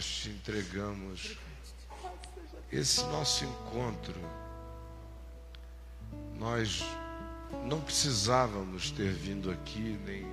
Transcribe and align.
Nós 0.00 0.06
te 0.06 0.30
entregamos 0.30 1.36
esse 2.72 3.02
nosso 3.02 3.44
encontro. 3.44 4.18
Nós 6.38 6.82
não 7.66 7.82
precisávamos 7.82 8.90
ter 8.90 9.12
vindo 9.12 9.50
aqui, 9.50 10.00
nem, 10.06 10.26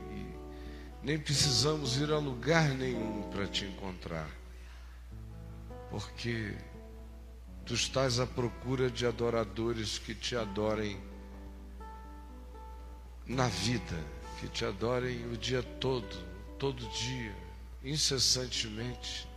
nem 1.03 1.19
precisamos 1.19 1.97
ir 1.97 2.09
a 2.13 2.17
lugar 2.17 2.69
nenhum 2.69 3.29
para 3.29 3.45
te 3.45 3.65
encontrar, 3.65 4.29
porque 5.89 6.55
tu 7.65 7.73
estás 7.73 8.21
à 8.21 8.25
procura 8.25 8.89
de 8.89 9.05
adoradores 9.05 9.99
que 9.99 10.15
te 10.15 10.33
adorem 10.37 10.97
na 13.25 13.49
vida, 13.49 14.01
que 14.39 14.47
te 14.47 14.63
adorem 14.63 15.25
o 15.25 15.35
dia 15.35 15.61
todo, 15.61 16.07
todo 16.57 16.87
dia, 16.87 17.35
incessantemente, 17.83 19.27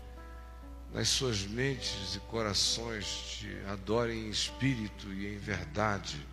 nas 0.92 1.08
suas 1.08 1.42
mentes 1.42 2.16
e 2.16 2.20
corações, 2.20 3.06
te 3.38 3.48
adorem 3.68 4.26
em 4.26 4.30
espírito 4.30 5.12
e 5.12 5.34
em 5.34 5.38
verdade 5.38 6.26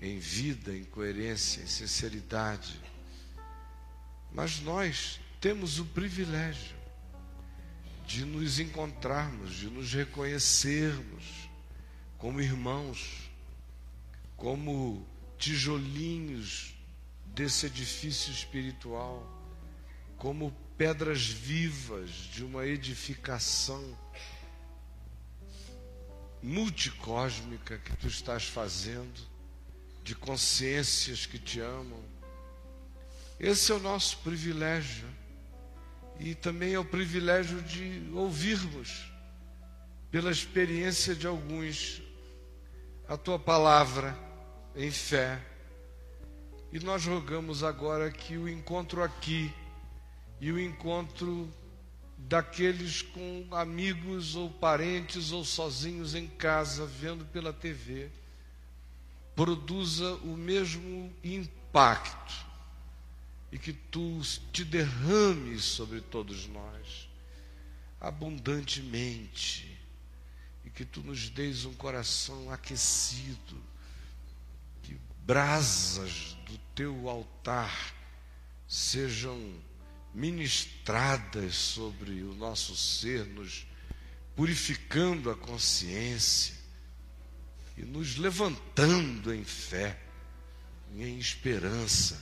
em 0.00 0.18
vida, 0.18 0.74
em 0.74 0.84
coerência, 0.84 1.62
em 1.62 1.66
sinceridade. 1.66 2.80
Mas 4.32 4.60
nós 4.60 5.20
temos 5.40 5.78
o 5.78 5.84
privilégio 5.84 6.76
de 8.06 8.24
nos 8.24 8.58
encontrarmos, 8.58 9.54
de 9.54 9.66
nos 9.66 9.92
reconhecermos 9.92 11.50
como 12.16 12.40
irmãos, 12.40 13.30
como 14.36 15.06
tijolinhos 15.38 16.74
desse 17.26 17.66
edifício 17.66 18.32
espiritual, 18.32 19.26
como 20.16 20.50
pedras 20.80 21.26
vivas 21.26 22.08
de 22.32 22.42
uma 22.42 22.64
edificação 22.64 23.84
multicósmica 26.42 27.76
que 27.76 27.94
tu 27.98 28.06
estás 28.06 28.44
fazendo 28.44 29.20
de 30.02 30.14
consciências 30.14 31.26
que 31.26 31.38
te 31.38 31.60
amam. 31.60 32.02
Esse 33.38 33.70
é 33.70 33.74
o 33.74 33.78
nosso 33.78 34.20
privilégio. 34.20 35.06
E 36.18 36.34
também 36.34 36.72
é 36.72 36.78
o 36.78 36.84
privilégio 36.84 37.60
de 37.60 38.10
ouvirmos, 38.14 39.12
pela 40.10 40.30
experiência 40.30 41.14
de 41.14 41.26
alguns, 41.26 42.00
a 43.06 43.18
tua 43.18 43.38
palavra 43.38 44.16
em 44.74 44.90
fé. 44.90 45.44
E 46.72 46.78
nós 46.78 47.04
rogamos 47.04 47.62
agora 47.62 48.10
que 48.10 48.38
o 48.38 48.48
encontro 48.48 49.02
aqui 49.02 49.52
e 50.40 50.50
o 50.50 50.58
encontro 50.58 51.52
daqueles 52.16 53.02
com 53.02 53.46
amigos 53.50 54.34
ou 54.34 54.50
parentes 54.50 55.32
ou 55.32 55.44
sozinhos 55.44 56.14
em 56.14 56.26
casa, 56.26 56.86
vendo 56.86 57.24
pela 57.26 57.52
TV, 57.52 58.10
produza 59.34 60.14
o 60.16 60.36
mesmo 60.36 61.12
impacto 61.22 62.46
e 63.52 63.58
que 63.58 63.72
tu 63.72 64.20
te 64.52 64.64
derrames 64.64 65.64
sobre 65.64 66.00
todos 66.00 66.46
nós 66.46 67.08
abundantemente 68.00 69.78
e 70.64 70.70
que 70.70 70.84
tu 70.84 71.02
nos 71.02 71.28
deis 71.28 71.64
um 71.64 71.74
coração 71.74 72.50
aquecido, 72.50 73.62
que 74.82 74.98
brasas 75.24 76.34
do 76.46 76.56
teu 76.74 77.08
altar 77.08 77.94
sejam 78.66 79.38
ministradas 80.12 81.54
sobre 81.54 82.22
o 82.22 82.34
nosso 82.34 82.76
ser, 82.76 83.24
nos 83.26 83.66
purificando 84.34 85.30
a 85.30 85.36
consciência 85.36 86.54
e 87.76 87.82
nos 87.82 88.16
levantando 88.16 89.32
em 89.32 89.44
fé 89.44 89.98
e 90.92 91.04
em 91.04 91.18
esperança, 91.18 92.20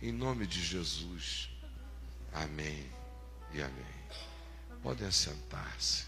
em 0.00 0.12
nome 0.12 0.46
de 0.46 0.62
Jesus. 0.62 1.50
Amém 2.32 2.86
e 3.52 3.62
amém. 3.62 3.94
Podem 4.82 5.06
assentar-se. 5.06 6.04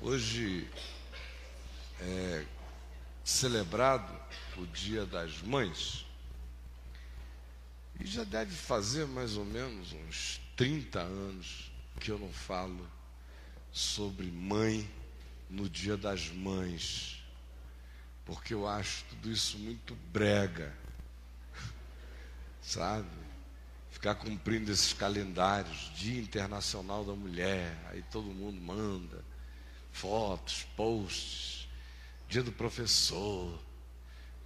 Hoje 0.00 0.68
é 2.00 2.44
celebrado 3.24 4.12
o 4.58 4.66
Dia 4.66 5.06
das 5.06 5.40
Mães. 5.42 6.04
E 7.98 8.06
já 8.06 8.22
deve 8.24 8.54
fazer 8.54 9.06
mais 9.06 9.36
ou 9.36 9.44
menos 9.44 9.92
uns 9.92 10.40
30 10.56 11.00
anos 11.00 11.72
que 12.00 12.10
eu 12.10 12.18
não 12.18 12.32
falo 12.32 12.86
sobre 13.72 14.26
mãe 14.26 14.88
no 15.48 15.68
dia 15.68 15.96
das 15.96 16.28
mães, 16.28 17.22
porque 18.24 18.54
eu 18.54 18.66
acho 18.66 19.04
tudo 19.08 19.30
isso 19.30 19.58
muito 19.58 19.94
brega, 20.12 20.74
sabe? 22.60 23.08
Ficar 23.90 24.16
cumprindo 24.16 24.72
esses 24.72 24.92
calendários, 24.92 25.92
Dia 25.94 26.20
Internacional 26.20 27.04
da 27.04 27.14
Mulher, 27.14 27.76
aí 27.90 28.02
todo 28.10 28.26
mundo 28.26 28.60
manda 28.60 29.24
fotos, 29.92 30.66
posts, 30.76 31.63
Dia 32.28 32.42
do 32.42 32.52
Professor, 32.52 33.58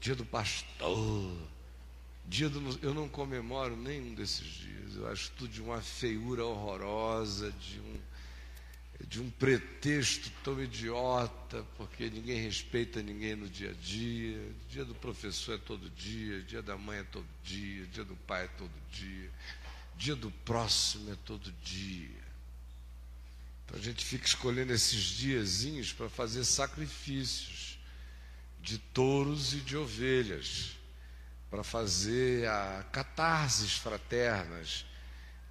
Dia 0.01 0.15
do 0.15 0.25
Pastor 0.25 1.49
Dia 2.29 2.51
do, 2.51 2.79
eu 2.83 2.93
não 2.93 3.09
comemoro 3.09 3.75
nenhum 3.75 4.15
desses 4.15 4.47
dias. 4.47 4.97
Eu 4.97 5.09
acho 5.09 5.31
tudo 5.31 5.51
de 5.51 5.63
uma 5.63 5.81
feiura 5.81 6.45
horrorosa, 6.45 7.51
de 7.53 7.81
um, 7.81 8.01
de 9.07 9.21
um 9.23 9.31
pretexto 9.31 10.31
tão 10.45 10.63
idiota, 10.63 11.65
porque 11.79 12.11
ninguém 12.11 12.43
respeita 12.43 13.03
ninguém 13.03 13.35
no 13.35 13.49
dia 13.49 13.71
a 13.71 13.73
dia. 13.73 14.47
Dia 14.69 14.85
do 14.85 14.95
professor 14.95 15.55
é 15.55 15.59
todo 15.59 15.89
dia, 15.89 16.43
dia 16.43 16.61
da 16.61 16.77
mãe 16.77 16.99
é 16.99 17.05
todo 17.05 17.27
dia, 17.43 17.87
dia 17.87 18.05
do 18.05 18.15
pai 18.15 18.45
é 18.45 18.49
todo 18.49 18.73
dia, 18.93 19.31
dia 19.97 20.15
do 20.15 20.31
próximo 20.31 21.11
é 21.11 21.17
todo 21.25 21.51
dia. 21.65 22.29
Então 23.65 23.79
a 23.79 23.83
gente 23.83 24.05
fica 24.05 24.27
escolhendo 24.27 24.71
esses 24.75 25.03
diazinhos 25.03 25.95
para 25.95 26.11
fazer 26.11 26.45
sacrifícios 26.45 27.58
de 28.69 28.77
touros 28.77 29.55
e 29.55 29.61
de 29.61 29.79
ovelhas 29.79 30.77
para 31.51 31.65
fazer 31.65 32.47
a 32.47 32.85
catarses 32.93 33.73
fraternas 33.73 34.85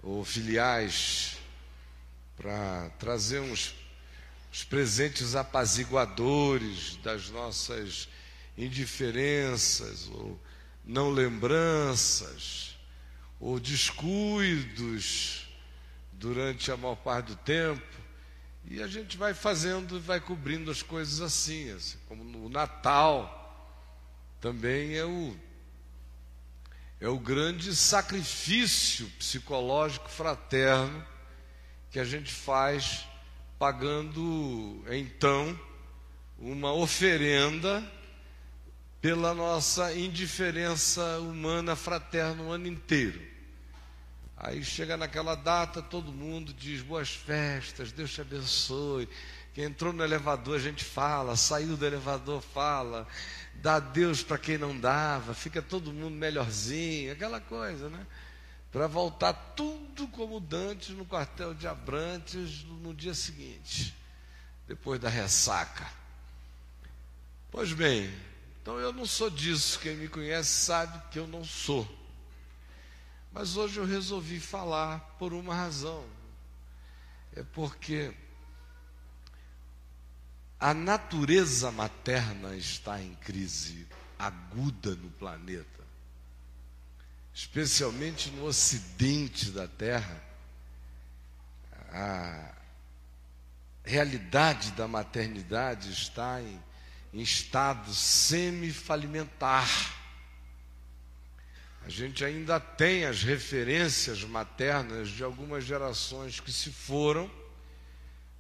ou 0.04 0.24
filiais, 0.24 1.38
para 2.36 2.92
trazer 3.00 3.40
uns, 3.40 3.74
uns 4.54 4.64
presentes 4.64 5.36
apaziguadores 5.36 6.98
das 6.98 7.32
nossas 7.32 8.08
indiferenças 8.56 10.08
ou 10.10 10.40
não 10.86 11.10
lembranças 11.10 12.78
ou 13.40 13.60
descuidos 13.60 15.48
durante 16.14 16.72
a 16.72 16.78
maior 16.78 16.96
parte 16.98 17.30
do 17.30 17.36
tempo. 17.38 17.97
E 18.70 18.84
a 18.84 18.88
gente 18.88 19.16
vai 19.16 19.34
fazendo, 19.34 20.00
vai 20.02 20.20
cobrindo 20.20 20.70
as 20.70 20.82
coisas 20.82 21.22
assim, 21.22 21.72
assim 21.72 21.98
como 22.08 22.24
no 22.24 22.50
Natal 22.50 23.34
também 24.42 24.96
é 24.96 25.06
o 25.06 25.36
é 27.00 27.08
o 27.08 27.18
grande 27.18 27.76
sacrifício 27.76 29.08
psicológico 29.20 30.10
fraterno 30.10 31.06
que 31.92 32.00
a 32.00 32.04
gente 32.04 32.32
faz 32.32 33.08
pagando 33.58 34.84
então 34.90 35.58
uma 36.38 36.74
oferenda 36.74 37.84
pela 39.00 39.34
nossa 39.34 39.94
indiferença 39.94 41.20
humana 41.20 41.76
fraterna 41.76 42.44
o 42.44 42.52
ano 42.52 42.68
inteiro. 42.68 43.22
Aí 44.40 44.64
chega 44.64 44.96
naquela 44.96 45.34
data, 45.34 45.82
todo 45.82 46.12
mundo 46.12 46.54
diz 46.54 46.84
boas 46.84 47.10
festas, 47.10 47.92
Deus 47.92 48.14
te 48.14 48.22
abençoe. 48.22 49.10
Quem 49.52 49.64
entrou 49.64 49.92
no 49.92 50.04
elevador 50.04 50.58
a 50.58 50.60
gente 50.60 50.84
fala, 50.84 51.36
saiu 51.36 51.76
do 51.76 51.84
elevador 51.84 52.40
fala, 52.40 53.08
dá 53.56 53.80
Deus 53.80 54.22
para 54.22 54.38
quem 54.38 54.56
não 54.56 54.80
dava, 54.80 55.34
fica 55.34 55.60
todo 55.60 55.92
mundo 55.92 56.16
melhorzinho, 56.16 57.12
aquela 57.12 57.42
coisa, 57.42 57.90
né? 57.90 58.06
Para 58.72 58.86
voltar 58.86 59.34
tudo 59.34 60.08
como 60.10 60.40
dantes 60.40 60.90
no 60.90 61.04
quartel 61.04 61.56
de 61.56 61.68
Abrantes 61.68 62.64
no 62.64 62.94
dia 62.94 63.16
seguinte, 63.16 63.96
depois 64.68 65.00
da 65.00 65.10
ressaca. 65.10 65.88
Pois 67.50 67.74
bem, 67.74 68.14
então 68.62 68.78
eu 68.80 68.94
não 68.94 69.08
sou 69.08 69.32
disso, 69.32 69.80
quem 69.80 69.96
me 69.96 70.08
conhece 70.08 70.52
sabe 70.52 71.02
que 71.10 71.18
eu 71.18 71.26
não 71.26 71.44
sou. 71.44 71.88
Mas 73.32 73.56
hoje 73.58 73.80
eu 73.80 73.86
resolvi 73.86 74.40
falar 74.40 75.00
por 75.20 75.34
uma 75.34 75.54
razão. 75.54 76.06
É 77.36 77.44
porque 77.44 78.14
a 80.60 80.74
natureza 80.74 81.72
materna 81.72 82.56
está 82.56 83.02
em 83.02 83.14
crise. 83.16 83.88
aguda 84.18 84.96
no 84.96 85.12
planeta, 85.12 85.84
especialmente 87.32 88.32
no 88.32 88.46
ocidente 88.46 89.52
da 89.52 89.68
Terra. 89.68 90.24
A 91.92 92.56
realidade 93.84 94.72
da 94.72 94.88
maternidade 94.88 95.92
está 95.92 96.42
em, 96.42 96.60
em 97.14 97.22
estado 97.22 97.94
semi-falimentar. 97.94 99.70
A 101.88 101.90
gente 101.90 102.26
ainda 102.26 102.60
tem 102.60 103.06
as 103.06 103.24
referências 103.24 104.22
maternas 104.22 105.08
de 105.08 105.24
algumas 105.24 105.64
gerações 105.64 106.38
que 106.38 106.52
se 106.52 106.70
foram, 106.70 107.32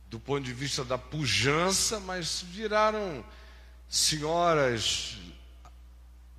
do 0.10 0.20
ponto 0.20 0.44
de 0.44 0.52
vista 0.52 0.84
da 0.84 0.98
pujança, 0.98 1.98
mas 2.02 2.42
viraram 2.42 3.24
senhoras, 3.88 5.18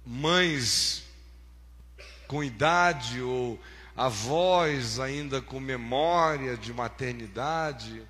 mães 0.05 1.05
com 2.27 2.45
idade 2.45 3.23
ou 3.23 3.59
avós 3.97 5.01
ainda 5.01 5.41
com 5.41 5.59
memória 5.59 6.59
de 6.59 6.75
maternidade, 6.75 8.07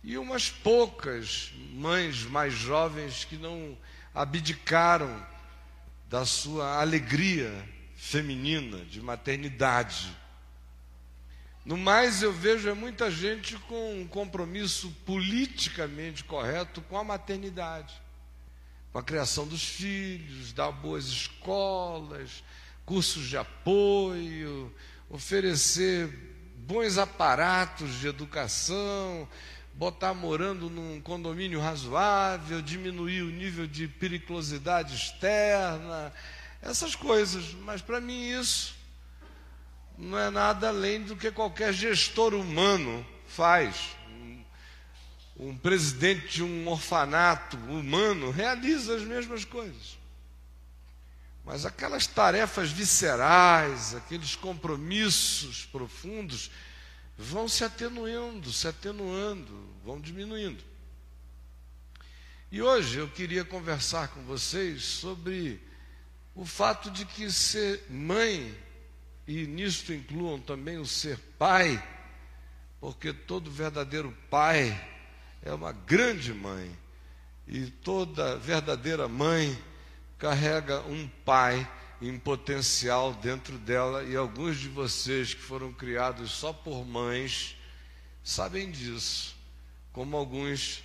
e 0.00 0.16
umas 0.16 0.48
poucas 0.48 1.52
mães 1.72 2.22
mais 2.22 2.54
jovens 2.54 3.24
que 3.24 3.36
não 3.36 3.76
abdicaram 4.14 5.26
da 6.08 6.24
sua 6.24 6.80
alegria 6.80 7.81
feminina, 8.02 8.78
de 8.78 9.00
maternidade. 9.00 10.12
No 11.64 11.76
mais, 11.76 12.20
eu 12.20 12.32
vejo 12.32 12.68
é 12.68 12.74
muita 12.74 13.08
gente 13.12 13.56
com 13.60 14.00
um 14.00 14.08
compromisso 14.08 14.90
politicamente 15.06 16.24
correto 16.24 16.82
com 16.82 16.98
a 16.98 17.04
maternidade, 17.04 17.94
com 18.92 18.98
a 18.98 19.04
criação 19.04 19.46
dos 19.46 19.62
filhos, 19.62 20.52
dar 20.52 20.72
boas 20.72 21.04
escolas, 21.04 22.42
cursos 22.84 23.28
de 23.28 23.36
apoio, 23.38 24.74
oferecer 25.08 26.08
bons 26.56 26.98
aparatos 26.98 28.00
de 28.00 28.08
educação, 28.08 29.28
botar 29.74 30.12
morando 30.12 30.68
num 30.68 31.00
condomínio 31.00 31.60
razoável, 31.60 32.60
diminuir 32.60 33.22
o 33.22 33.30
nível 33.30 33.68
de 33.68 33.86
periculosidade 33.86 34.92
externa, 34.96 36.12
essas 36.62 36.94
coisas. 36.94 37.52
Mas 37.54 37.82
para 37.82 38.00
mim 38.00 38.30
isso 38.30 38.74
não 39.98 40.18
é 40.18 40.30
nada 40.30 40.68
além 40.68 41.02
do 41.02 41.16
que 41.16 41.30
qualquer 41.30 41.72
gestor 41.72 42.32
humano 42.32 43.04
faz. 43.26 43.96
Um, 45.36 45.56
presidente 45.56 46.28
de 46.28 46.42
um 46.42 46.68
orfanato 46.68 47.56
humano 47.56 48.30
realiza 48.30 48.94
as 48.94 49.02
mesmas 49.02 49.44
coisas. 49.44 49.98
Mas 51.44 51.66
aquelas 51.66 52.06
tarefas 52.06 52.70
viscerais, 52.70 53.94
aqueles 53.94 54.36
compromissos 54.36 55.64
profundos, 55.66 56.50
vão 57.18 57.48
se 57.48 57.64
atenuando, 57.64 58.52
se 58.52 58.68
atenuando, 58.68 59.68
vão 59.84 60.00
diminuindo. 60.00 60.62
E 62.50 62.62
hoje 62.62 62.98
eu 62.98 63.08
queria 63.08 63.44
conversar 63.44 64.08
com 64.08 64.22
vocês 64.22 64.84
sobre 64.84 65.60
o 66.34 66.44
fato 66.44 66.90
de 66.90 67.04
que 67.04 67.30
ser 67.30 67.84
mãe, 67.90 68.56
e 69.26 69.46
nisto 69.46 69.92
incluam 69.92 70.40
também 70.40 70.78
o 70.78 70.86
ser 70.86 71.18
pai, 71.38 71.82
porque 72.80 73.12
todo 73.12 73.50
verdadeiro 73.50 74.16
pai 74.30 74.90
é 75.42 75.52
uma 75.52 75.72
grande 75.72 76.32
mãe, 76.32 76.76
e 77.46 77.66
toda 77.66 78.36
verdadeira 78.36 79.08
mãe 79.08 79.56
carrega 80.18 80.80
um 80.82 81.08
pai 81.24 81.68
em 82.00 82.18
potencial 82.18 83.12
dentro 83.14 83.58
dela, 83.58 84.02
e 84.02 84.16
alguns 84.16 84.58
de 84.58 84.68
vocês 84.68 85.34
que 85.34 85.42
foram 85.42 85.72
criados 85.72 86.32
só 86.32 86.52
por 86.52 86.84
mães 86.84 87.56
sabem 88.24 88.70
disso, 88.70 89.36
como 89.92 90.16
alguns 90.16 90.82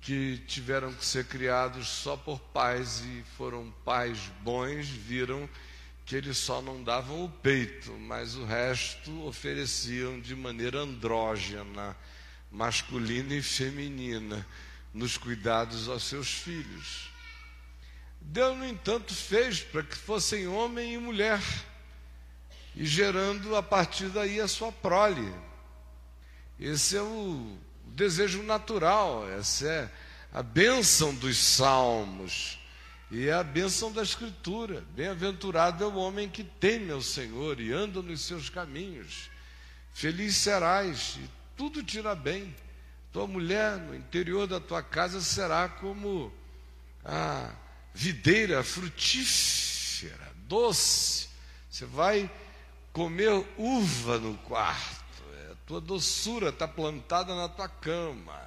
que 0.00 0.38
tiveram 0.46 0.92
que 0.92 1.04
ser 1.04 1.24
criados 1.26 1.88
só 1.88 2.16
por 2.16 2.38
pais 2.38 3.00
e 3.00 3.24
foram 3.36 3.72
pais 3.84 4.18
bons, 4.42 4.88
viram 4.88 5.48
que 6.06 6.16
eles 6.16 6.38
só 6.38 6.62
não 6.62 6.82
davam 6.82 7.24
o 7.24 7.28
peito, 7.28 7.92
mas 7.92 8.34
o 8.34 8.44
resto 8.44 9.26
ofereciam 9.26 10.18
de 10.18 10.34
maneira 10.34 10.78
andrógena, 10.78 11.94
masculina 12.50 13.34
e 13.34 13.42
feminina, 13.42 14.46
nos 14.94 15.18
cuidados 15.18 15.86
aos 15.88 16.04
seus 16.04 16.32
filhos. 16.32 17.10
Deus, 18.20 18.56
no 18.56 18.66
entanto, 18.66 19.14
fez 19.14 19.60
para 19.60 19.82
que 19.82 19.96
fossem 19.96 20.48
homem 20.48 20.94
e 20.94 20.98
mulher, 20.98 21.42
e 22.74 22.86
gerando 22.86 23.54
a 23.54 23.62
partir 23.62 24.08
daí 24.08 24.40
a 24.40 24.48
sua 24.48 24.72
prole. 24.72 25.30
Esse 26.58 26.96
é 26.96 27.02
o 27.02 27.58
desejo 27.98 28.44
natural, 28.44 29.28
essa 29.28 29.66
é 29.66 29.90
a 30.32 30.40
bênção 30.40 31.12
dos 31.12 31.36
salmos 31.36 32.56
e 33.10 33.26
é 33.26 33.32
a 33.32 33.42
bênção 33.42 33.90
da 33.90 34.02
Escritura. 34.02 34.84
Bem-aventurado 34.94 35.82
é 35.82 35.86
o 35.88 35.96
homem 35.96 36.28
que 36.28 36.44
teme 36.44 36.92
ao 36.92 37.02
Senhor 37.02 37.60
e 37.60 37.72
anda 37.72 38.00
nos 38.00 38.20
seus 38.20 38.48
caminhos. 38.48 39.28
Feliz 39.92 40.36
serás 40.36 41.16
e 41.16 41.28
tudo 41.56 41.82
te 41.82 41.98
irá 41.98 42.14
bem. 42.14 42.54
Tua 43.12 43.26
mulher 43.26 43.78
no 43.78 43.96
interior 43.96 44.46
da 44.46 44.60
tua 44.60 44.82
casa 44.82 45.20
será 45.20 45.68
como 45.68 46.32
a 47.04 47.50
videira 47.92 48.62
frutífera, 48.62 50.32
doce. 50.46 51.26
Você 51.68 51.84
vai 51.84 52.30
comer 52.92 53.44
uva 53.56 54.18
no 54.18 54.36
quarto 54.38 54.97
tua 55.68 55.82
doçura 55.82 56.48
está 56.48 56.66
plantada 56.66 57.34
na 57.36 57.46
tua 57.46 57.68
cama. 57.68 58.40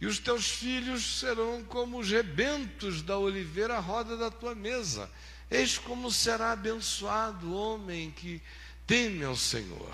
E 0.00 0.06
os 0.06 0.20
teus 0.20 0.48
filhos 0.48 1.18
serão 1.18 1.64
como 1.64 1.98
os 1.98 2.08
rebentos 2.08 3.02
da 3.02 3.18
oliveira 3.18 3.76
à 3.76 3.80
roda 3.80 4.16
da 4.16 4.30
tua 4.30 4.54
mesa. 4.54 5.10
Eis 5.50 5.76
como 5.76 6.08
será 6.08 6.52
abençoado 6.52 7.48
o 7.48 7.54
homem 7.54 8.12
que 8.12 8.40
teme 8.86 9.24
ao 9.24 9.34
Senhor. 9.34 9.92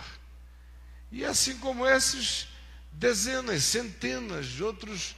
E 1.11 1.25
assim 1.25 1.57
como 1.57 1.87
esses, 1.87 2.47
dezenas, 2.93 3.65
centenas 3.65 4.45
de 4.45 4.63
outros 4.63 5.17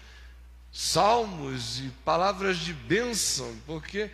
salmos 0.73 1.81
e 1.81 1.91
palavras 2.05 2.59
de 2.59 2.73
bênção, 2.73 3.59
porque 3.67 4.09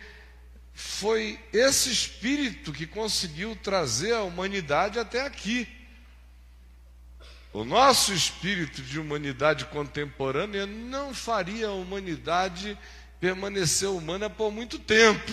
foi 0.73 1.39
esse 1.53 1.91
espírito 1.91 2.73
que 2.73 2.87
conseguiu 2.87 3.55
trazer 3.55 4.13
a 4.13 4.23
humanidade 4.23 4.97
até 4.97 5.21
aqui. 5.21 5.84
O 7.55 7.63
nosso 7.63 8.13
espírito 8.13 8.81
de 8.81 8.99
humanidade 8.99 9.63
contemporânea 9.67 10.65
não 10.65 11.13
faria 11.13 11.67
a 11.67 11.73
humanidade 11.73 12.77
permanecer 13.17 13.87
humana 13.87 14.29
por 14.29 14.51
muito 14.51 14.77
tempo. 14.77 15.31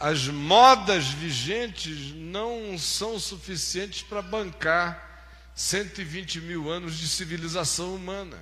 As 0.00 0.26
modas 0.26 1.08
vigentes 1.08 2.14
não 2.14 2.78
são 2.78 3.18
suficientes 3.18 4.04
para 4.04 4.22
bancar 4.22 5.52
120 5.54 6.40
mil 6.40 6.70
anos 6.70 6.96
de 6.96 7.06
civilização 7.08 7.94
humana. 7.94 8.38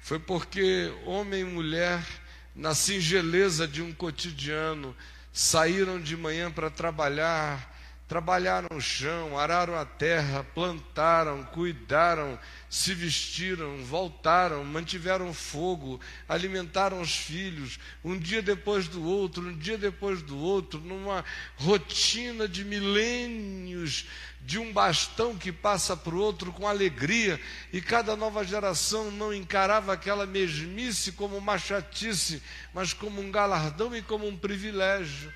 Foi 0.00 0.18
porque 0.18 0.92
homem 1.04 1.42
e 1.42 1.44
mulher, 1.44 2.04
na 2.56 2.74
singeleza 2.74 3.68
de 3.68 3.82
um 3.82 3.94
cotidiano, 3.94 4.96
saíram 5.32 6.00
de 6.00 6.16
manhã 6.16 6.50
para 6.50 6.68
trabalhar 6.70 7.75
Trabalharam 8.08 8.68
o 8.76 8.80
chão, 8.80 9.36
araram 9.36 9.76
a 9.76 9.84
terra, 9.84 10.46
plantaram, 10.54 11.42
cuidaram, 11.42 12.38
se 12.70 12.94
vestiram, 12.94 13.84
voltaram, 13.84 14.64
mantiveram 14.64 15.34
fogo, 15.34 16.00
alimentaram 16.28 17.00
os 17.00 17.16
filhos, 17.16 17.80
um 18.04 18.16
dia 18.16 18.40
depois 18.40 18.86
do 18.86 19.04
outro, 19.04 19.48
um 19.48 19.58
dia 19.58 19.76
depois 19.76 20.22
do 20.22 20.38
outro, 20.38 20.78
numa 20.78 21.24
rotina 21.56 22.46
de 22.46 22.64
milênios, 22.64 24.06
de 24.40 24.56
um 24.56 24.72
bastão 24.72 25.36
que 25.36 25.50
passa 25.50 25.96
para 25.96 26.14
o 26.14 26.20
outro 26.20 26.52
com 26.52 26.68
alegria, 26.68 27.40
e 27.72 27.80
cada 27.80 28.14
nova 28.14 28.44
geração 28.44 29.10
não 29.10 29.34
encarava 29.34 29.92
aquela 29.92 30.26
mesmice 30.26 31.10
como 31.10 31.36
uma 31.36 31.58
chatice, 31.58 32.40
mas 32.72 32.92
como 32.92 33.20
um 33.20 33.32
galardão 33.32 33.96
e 33.96 34.00
como 34.00 34.28
um 34.28 34.36
privilégio. 34.36 35.34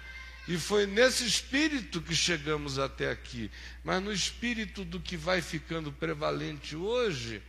E 0.50 0.58
foi 0.58 0.84
nesse 0.84 1.24
espírito 1.24 2.02
que 2.02 2.12
chegamos 2.12 2.76
até 2.76 3.08
aqui. 3.08 3.48
Mas 3.84 4.02
no 4.02 4.12
espírito 4.12 4.84
do 4.84 4.98
que 4.98 5.16
vai 5.16 5.40
ficando 5.40 5.92
prevalente 5.92 6.74
hoje, 6.74 7.40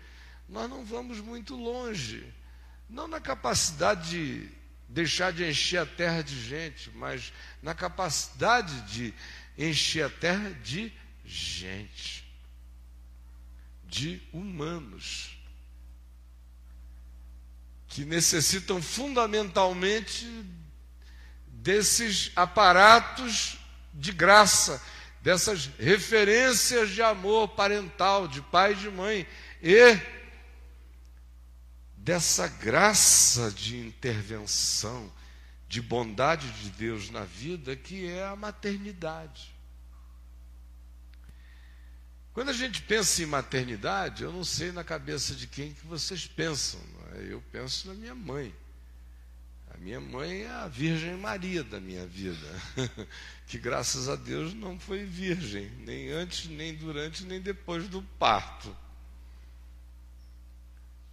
nós 0.48 0.70
não 0.70 0.86
vamos 0.86 1.17
muito 1.17 1.55
longe. 1.55 2.24
Não 2.88 3.08
na 3.08 3.20
capacidade 3.20 4.12
de 4.12 4.50
deixar 4.88 5.34
de 5.34 5.43
encher 5.43 5.79
a 5.79 5.86
terra 5.88 6.22
de 6.22 6.39
gente, 6.48 6.91
mas 6.91 7.34
na 7.60 7.74
capacidade 7.74 8.81
de 8.81 9.15
encher 9.58 10.05
a 10.05 10.10
terra 10.12 10.51
de 10.63 10.93
gente, 11.25 12.24
de 13.84 14.22
humanos, 14.31 15.39
que 17.88 18.05
necessitam 18.05 18.79
fundamentalmente 18.79 20.27
desses 21.62 22.32
aparatos 22.36 23.58
de 23.94 24.12
graça, 24.12 24.82
dessas 25.22 25.68
referências 25.77 26.89
de 26.89 27.03
amor 27.03 27.50
parental, 27.50 28.27
de 28.27 28.41
pai 28.41 28.72
e 28.72 28.75
de 28.75 28.89
mãe, 28.89 29.27
e 29.62 30.00
dessa 31.96 32.48
graça 32.48 33.51
de 33.51 33.77
intervenção, 33.77 35.12
de 35.68 35.82
bondade 35.82 36.50
de 36.51 36.72
Deus 36.72 37.12
na 37.12 37.24
vida, 37.24 37.75
que 37.75 38.08
é 38.08 38.25
a 38.25 38.36
maternidade. 38.36 39.53
Quando 42.34 42.50
a 42.50 42.53
gente 42.53 42.82
pensa 42.82 43.22
em 43.22 43.27
maternidade, 43.27 44.24
eu 44.24 44.32
não 44.32 44.44
sei 44.44 44.72
na 44.72 44.84
cabeça 44.84 45.36
de 45.36 45.46
quem 45.46 45.74
que 45.74 45.86
vocês 45.86 46.25
pensam. 46.25 46.80
É? 47.13 47.34
Eu 47.34 47.44
penso 47.51 47.88
na 47.88 47.94
minha 47.94 48.15
mãe. 48.15 48.56
Minha 49.82 50.00
mãe 50.00 50.44
é 50.44 50.48
a 50.48 50.68
Virgem 50.68 51.18
Maria 51.18 51.64
da 51.64 51.80
minha 51.80 52.06
vida, 52.06 52.48
que 53.48 53.58
graças 53.58 54.08
a 54.08 54.16
Deus 54.16 54.54
não 54.54 54.80
foi 54.80 55.04
virgem, 55.04 55.72
nem 55.80 56.12
antes, 56.12 56.48
nem 56.48 56.76
durante, 56.76 57.26
nem 57.26 57.42
depois 57.42 57.88
do 57.88 58.04
parto. 58.20 58.68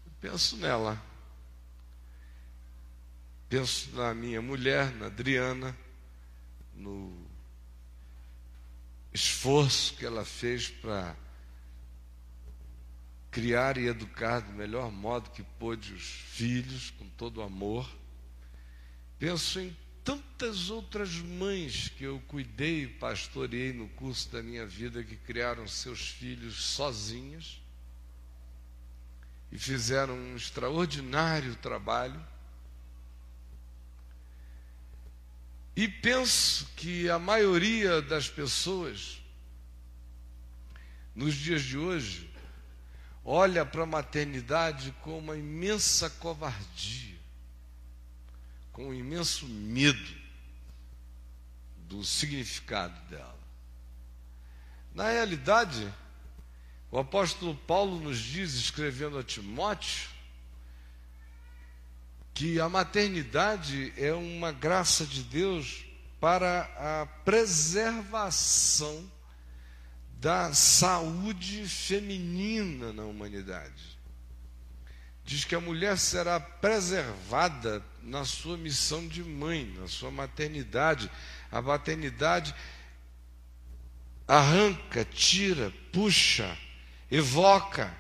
Eu 0.05 0.13
penso 0.21 0.59
nela. 0.59 1.03
Penso 3.49 3.91
na 3.97 4.13
minha 4.13 4.43
mulher, 4.43 4.95
na 4.97 5.07
Adriana, 5.07 5.75
no 6.75 7.27
esforço 9.15 9.95
que 9.95 10.05
ela 10.05 10.27
fez 10.27 10.69
para 10.69 11.17
criar 13.31 13.79
e 13.79 13.87
educar 13.87 14.41
do 14.41 14.53
melhor 14.53 14.93
modo 14.93 15.31
que 15.31 15.43
pôde 15.43 15.95
os 15.95 16.03
filhos, 16.03 16.91
com 16.91 17.09
todo 17.09 17.41
amor. 17.41 17.98
Penso 19.19 19.61
em 19.61 19.77
tantas 20.05 20.71
outras 20.71 21.17
mães 21.17 21.89
que 21.89 22.05
eu 22.05 22.21
cuidei 22.29 22.85
e 22.85 22.89
pastoreei 22.89 23.73
no 23.73 23.89
curso 23.91 24.31
da 24.31 24.43
minha 24.43 24.65
vida 24.65 25.03
que 25.03 25.17
criaram 25.17 25.67
seus 25.67 26.09
filhos 26.09 26.63
sozinhas 26.63 27.61
e 29.51 29.59
fizeram 29.59 30.15
um 30.15 30.37
extraordinário 30.37 31.55
trabalho. 31.57 32.25
E 35.75 35.89
penso 35.89 36.67
que 36.77 37.09
a 37.09 37.19
maioria 37.19 38.03
das 38.03 38.29
pessoas, 38.29 39.23
nos 41.15 41.35
dias 41.35 41.63
de 41.63 41.79
hoje, 41.79 42.31
olha 43.25 43.65
para 43.65 43.83
a 43.83 43.87
maternidade 43.87 44.93
com 45.03 45.19
uma 45.19 45.37
imensa 45.37 46.09
covardia, 46.09 47.18
com 48.79 48.91
um 48.91 48.95
imenso 48.95 49.45
medo 49.49 50.15
do 51.79 52.05
significado 52.05 52.95
dela. 53.11 53.37
Na 54.95 55.11
realidade, 55.11 55.93
o 56.89 56.97
apóstolo 56.97 57.57
Paulo 57.57 57.99
nos 57.99 58.21
diz, 58.21 58.55
escrevendo 58.55 59.19
a 59.19 59.25
Timóteo, 59.25 60.09
que 62.33 62.61
a 62.61 62.69
maternidade 62.69 63.93
é 63.97 64.15
uma 64.15 64.53
graça 64.53 65.05
de 65.05 65.25
Deus 65.25 65.85
para 66.21 66.71
a 66.77 67.07
preservação 67.25 69.11
da 70.21 70.55
saúde 70.55 71.69
feminina 71.69 72.93
na 72.93 73.03
humanidade. 73.03 73.98
Diz 75.29 75.45
que 75.45 75.55
a 75.55 75.61
mulher 75.61 75.99
será 75.99 76.41
preservada 76.41 77.85
na 78.03 78.25
sua 78.25 78.57
missão 78.57 79.07
de 79.07 79.23
mãe, 79.23 79.67
na 79.79 79.87
sua 79.87 80.11
maternidade. 80.11 81.11
A 81.53 81.61
maternidade 81.61 82.55
arranca, 84.27 85.05
tira, 85.05 85.71
puxa, 85.93 86.57
evoca 87.11 87.95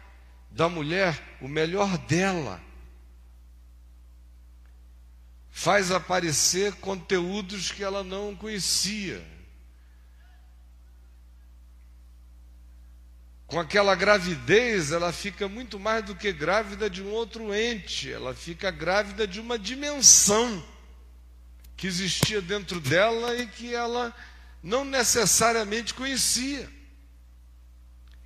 da 0.50 0.70
mulher 0.70 1.22
o 1.42 1.48
melhor 1.48 1.98
dela 1.98 2.62
faz 5.50 5.90
aparecer 5.92 6.76
conteúdos 6.76 7.70
que 7.70 7.84
ela 7.84 8.02
não 8.02 8.34
conhecia. 8.34 9.22
Com 13.48 13.58
aquela 13.58 13.94
gravidez, 13.94 14.92
ela 14.92 15.10
fica 15.10 15.48
muito 15.48 15.80
mais 15.80 16.04
do 16.04 16.14
que 16.14 16.30
grávida 16.30 16.88
de 16.90 17.02
um 17.02 17.08
outro 17.08 17.54
ente, 17.54 18.12
ela 18.12 18.34
fica 18.34 18.70
grávida 18.70 19.26
de 19.26 19.40
uma 19.40 19.58
dimensão 19.58 20.62
que 21.74 21.86
existia 21.86 22.42
dentro 22.42 22.78
dela 22.78 23.34
e 23.36 23.46
que 23.46 23.74
ela 23.74 24.14
não 24.62 24.84
necessariamente 24.84 25.94
conhecia. 25.94 26.68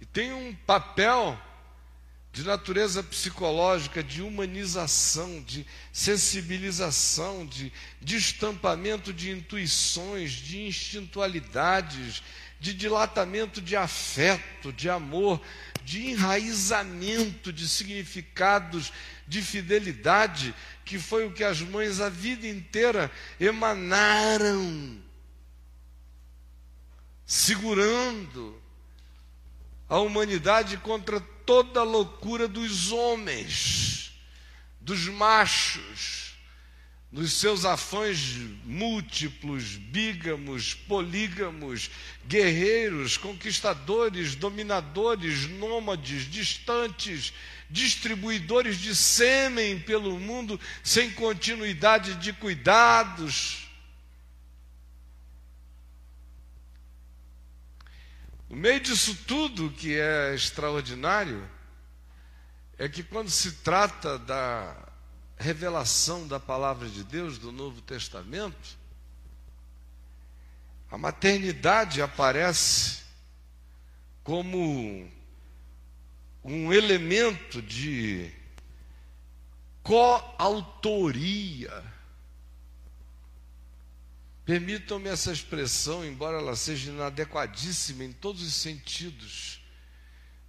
E 0.00 0.04
tem 0.04 0.32
um 0.32 0.52
papel 0.66 1.40
de 2.32 2.42
natureza 2.42 3.00
psicológica, 3.00 4.02
de 4.02 4.22
humanização, 4.22 5.40
de 5.42 5.64
sensibilização, 5.92 7.46
de, 7.46 7.72
de 8.00 8.16
estampamento 8.16 9.12
de 9.12 9.30
intuições, 9.30 10.32
de 10.32 10.62
instintualidades, 10.66 12.24
de 12.62 12.72
dilatamento 12.72 13.60
de 13.60 13.74
afeto, 13.74 14.72
de 14.72 14.88
amor, 14.88 15.42
de 15.84 16.10
enraizamento 16.10 17.52
de 17.52 17.68
significados 17.68 18.92
de 19.26 19.42
fidelidade, 19.42 20.54
que 20.84 20.96
foi 20.96 21.26
o 21.26 21.32
que 21.32 21.42
as 21.42 21.60
mães 21.60 22.00
a 22.00 22.08
vida 22.08 22.46
inteira 22.46 23.10
emanaram, 23.40 25.02
segurando 27.26 28.62
a 29.88 29.98
humanidade 29.98 30.76
contra 30.76 31.18
toda 31.18 31.80
a 31.80 31.84
loucura 31.84 32.46
dos 32.46 32.92
homens, 32.92 34.12
dos 34.80 35.08
machos, 35.08 36.31
nos 37.12 37.34
seus 37.34 37.66
afãs 37.66 38.18
múltiplos, 38.64 39.76
bígamos, 39.76 40.72
polígamos, 40.72 41.90
guerreiros, 42.26 43.18
conquistadores, 43.18 44.34
dominadores, 44.34 45.46
nômades, 45.46 46.22
distantes, 46.30 47.34
distribuidores 47.68 48.78
de 48.78 48.94
sêmen 48.96 49.78
pelo 49.78 50.18
mundo 50.18 50.58
sem 50.82 51.10
continuidade 51.10 52.14
de 52.14 52.32
cuidados. 52.32 53.68
No 58.48 58.56
meio 58.56 58.80
disso 58.80 59.14
tudo 59.26 59.70
que 59.70 59.98
é 59.98 60.34
extraordinário, 60.34 61.46
é 62.78 62.88
que 62.88 63.02
quando 63.02 63.28
se 63.28 63.52
trata 63.52 64.18
da 64.18 64.91
revelação 65.42 66.26
da 66.26 66.40
palavra 66.40 66.88
de 66.88 67.04
Deus 67.04 67.36
do 67.36 67.52
Novo 67.52 67.82
Testamento, 67.82 68.78
a 70.90 70.96
maternidade 70.96 72.00
aparece 72.00 73.02
como 74.22 75.10
um 76.44 76.72
elemento 76.72 77.60
de 77.60 78.32
coautoria. 79.82 81.82
Permitam-me 84.44 85.08
essa 85.08 85.32
expressão, 85.32 86.04
embora 86.04 86.38
ela 86.38 86.56
seja 86.56 86.90
inadequadíssima 86.90 88.04
em 88.04 88.12
todos 88.12 88.42
os 88.42 88.54
sentidos, 88.54 89.60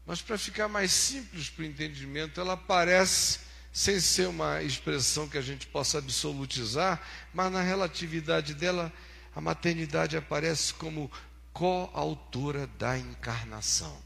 mas 0.06 0.22
para 0.22 0.38
ficar 0.38 0.68
mais 0.68 0.92
simples 0.92 1.50
para 1.50 1.64
o 1.64 1.66
entendimento, 1.66 2.42
ela 2.42 2.58
parece, 2.58 3.40
sem 3.74 4.00
ser 4.00 4.28
uma 4.28 4.62
expressão 4.62 5.28
que 5.28 5.38
a 5.38 5.42
gente 5.42 5.66
possa 5.66 5.98
absolutizar, 5.98 7.02
mas 7.34 7.52
na 7.52 7.62
relatividade 7.62 8.54
dela, 8.54 8.94
a 9.36 9.42
maternidade 9.42 10.16
aparece 10.16 10.76
como 10.76 11.12
coautora 11.52 12.68
da 12.78 12.96
encarnação. 13.00 14.00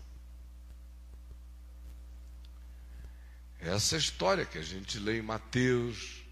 Essa 3.60 3.96
é 3.96 4.00
história 4.00 4.46
que 4.46 4.58
a 4.58 4.64
gente 4.64 4.98
lê 5.00 5.20
em 5.20 5.22
Mateus, 5.22 6.24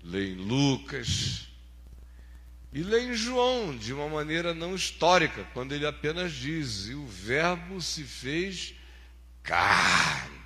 lê 0.00 0.32
em 0.32 0.36
Lucas, 0.36 1.48
e 2.72 2.84
lê 2.84 3.06
em 3.06 3.14
João 3.14 3.76
de 3.76 3.92
uma 3.92 4.08
maneira 4.08 4.54
não 4.54 4.76
histórica, 4.76 5.44
quando 5.52 5.72
ele 5.72 5.86
apenas 5.86 6.32
diz: 6.32 6.86
E 6.86 6.94
o 6.94 7.04
Verbo 7.04 7.80
se 7.82 8.04
fez 8.04 8.74
carne. 9.42 10.39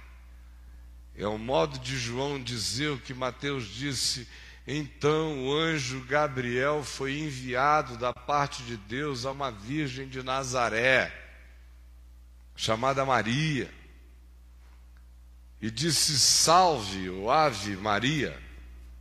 É 1.17 1.27
o 1.27 1.39
modo 1.39 1.79
de 1.79 1.97
João 1.97 2.43
dizer 2.43 2.91
o 2.91 2.99
que 2.99 3.15
Mateus 3.15 3.69
disse. 3.69 4.27
Então 4.67 5.47
o 5.47 5.55
anjo 5.55 6.01
Gabriel 6.05 6.83
foi 6.83 7.19
enviado 7.19 7.97
da 7.97 8.13
parte 8.13 8.63
de 8.63 8.77
Deus 8.77 9.25
a 9.25 9.31
uma 9.31 9.51
virgem 9.51 10.09
de 10.09 10.23
Nazaré, 10.23 11.13
chamada 12.57 13.05
Maria, 13.05 13.71
e 15.61 15.71
disse: 15.71 16.19
Salve, 16.19 17.11
o 17.11 17.31
Ave 17.31 17.77
Maria, 17.77 18.41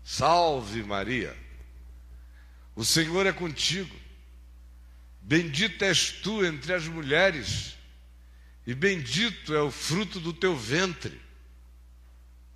salve 0.03 0.84
Maria. 0.84 1.36
O 2.75 2.84
Senhor 2.84 3.25
é 3.25 3.32
contigo. 3.32 4.03
Bendita 5.22 5.86
és 5.86 6.12
tu 6.12 6.46
entre 6.46 6.74
as 6.74 6.86
mulheres, 6.86 7.77
e 8.67 8.75
bendito 8.75 9.55
é 9.55 9.62
o 9.62 9.72
fruto 9.72 10.20
do 10.20 10.34
teu 10.34 10.55
ventre. 10.55 11.23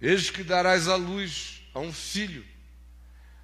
Eis 0.02 0.30
que 0.30 0.44
darás 0.44 0.88
à 0.88 0.96
luz 0.96 1.62
a 1.74 1.80
um 1.80 1.92
filho, 1.92 2.46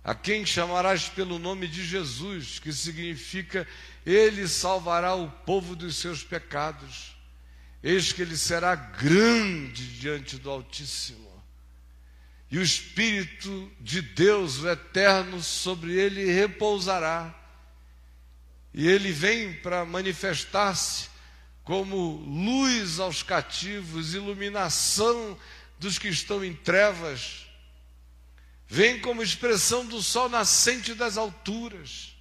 a 0.04 0.14
quem 0.14 0.46
chamarás 0.46 1.10
pelo 1.10 1.40
nome 1.40 1.68
de 1.68 1.86
Jesus, 1.86 2.60
que 2.60 2.72
significa 2.72 3.68
Ele 4.06 4.48
salvará 4.48 5.16
o 5.16 5.30
povo 5.30 5.76
dos 5.76 5.96
seus 5.96 6.24
pecados. 6.24 7.14
Eis 7.84 8.14
que 8.14 8.22
ele 8.22 8.38
será 8.38 8.76
grande 8.76 10.00
diante 10.00 10.38
do 10.38 10.50
Altíssimo. 10.50 11.34
E 12.50 12.58
o 12.58 12.62
Espírito 12.62 13.70
de 13.82 14.02
Deus, 14.02 14.60
o 14.60 14.70
Eterno, 14.70 15.42
sobre 15.42 15.92
ele 15.94 16.32
repousará. 16.32 17.34
E 18.74 18.88
ele 18.88 19.12
vem 19.12 19.54
para 19.54 19.84
manifestar-se 19.84 21.10
como 21.64 22.24
luz 22.28 23.00
aos 23.00 23.22
cativos, 23.22 24.14
iluminação 24.14 25.38
dos 25.84 26.00
que 26.00 26.08
estão 26.08 26.44
em 26.44 26.56
trevas. 26.56 27.46
Vem 28.68 29.00
como 29.00 29.22
expressão 29.22 29.86
do 29.86 30.02
sol 30.02 30.30
nascente 30.30 30.96
das 30.96 31.18
alturas. 31.18 32.16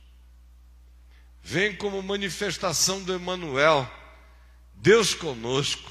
Vem 1.42 1.74
como 1.74 2.02
manifestação 2.02 3.02
do 3.02 3.14
Emanuel, 3.14 3.90
Deus 4.74 5.14
conosco. 5.14 5.90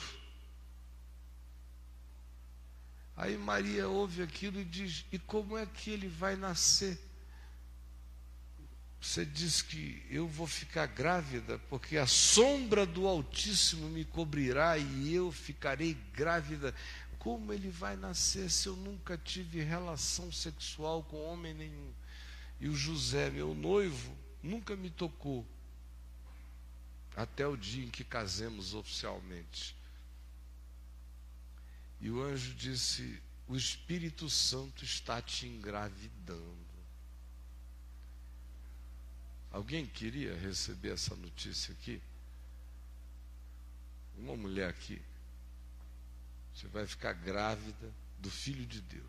Aí 3.15 3.37
Maria 3.37 3.87
ouve 3.87 4.21
aquilo 4.21 4.59
e 4.59 4.65
diz: 4.65 5.05
"E 5.11 5.17
como 5.17 5.57
é 5.57 5.65
que 5.65 5.89
ele 5.91 6.07
vai 6.07 6.35
nascer?" 6.35 6.99
Você 9.01 9.25
diz 9.25 9.63
que 9.63 10.05
eu 10.11 10.27
vou 10.27 10.45
ficar 10.45 10.85
grávida 10.85 11.57
porque 11.69 11.97
a 11.97 12.05
sombra 12.05 12.85
do 12.85 13.07
Altíssimo 13.07 13.89
me 13.89 14.05
cobrirá 14.05 14.77
e 14.77 15.11
eu 15.11 15.31
ficarei 15.31 15.97
grávida. 16.13 16.75
Como 17.21 17.53
ele 17.53 17.69
vai 17.69 17.95
nascer 17.95 18.49
se 18.49 18.67
eu 18.67 18.75
nunca 18.75 19.15
tive 19.15 19.61
relação 19.61 20.31
sexual 20.31 21.03
com 21.03 21.23
homem 21.23 21.53
nenhum? 21.53 21.93
E 22.59 22.67
o 22.67 22.75
José, 22.75 23.29
meu 23.29 23.53
noivo, 23.53 24.17
nunca 24.41 24.75
me 24.75 24.89
tocou 24.89 25.45
até 27.15 27.45
o 27.45 27.55
dia 27.55 27.85
em 27.85 27.91
que 27.91 28.03
casemos 28.03 28.73
oficialmente. 28.73 29.75
E 31.99 32.09
o 32.09 32.23
anjo 32.23 32.55
disse: 32.55 33.21
O 33.47 33.55
Espírito 33.55 34.27
Santo 34.27 34.83
está 34.83 35.21
te 35.21 35.45
engravidando. 35.45 36.57
Alguém 39.51 39.85
queria 39.85 40.35
receber 40.37 40.93
essa 40.93 41.15
notícia 41.15 41.71
aqui? 41.71 42.01
Uma 44.17 44.35
mulher 44.35 44.67
aqui. 44.67 44.99
Você 46.53 46.67
vai 46.67 46.85
ficar 46.85 47.13
grávida 47.13 47.93
do 48.19 48.29
Filho 48.29 48.65
de 48.65 48.81
Deus. 48.81 49.05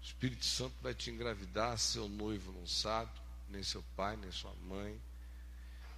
O 0.00 0.04
Espírito 0.04 0.44
Santo 0.44 0.74
vai 0.82 0.94
te 0.94 1.10
engravidar, 1.10 1.78
seu 1.78 2.08
noivo 2.08 2.52
não 2.52 2.66
sabe, 2.66 3.10
nem 3.48 3.62
seu 3.62 3.82
pai, 3.96 4.16
nem 4.16 4.30
sua 4.30 4.54
mãe. 4.66 5.00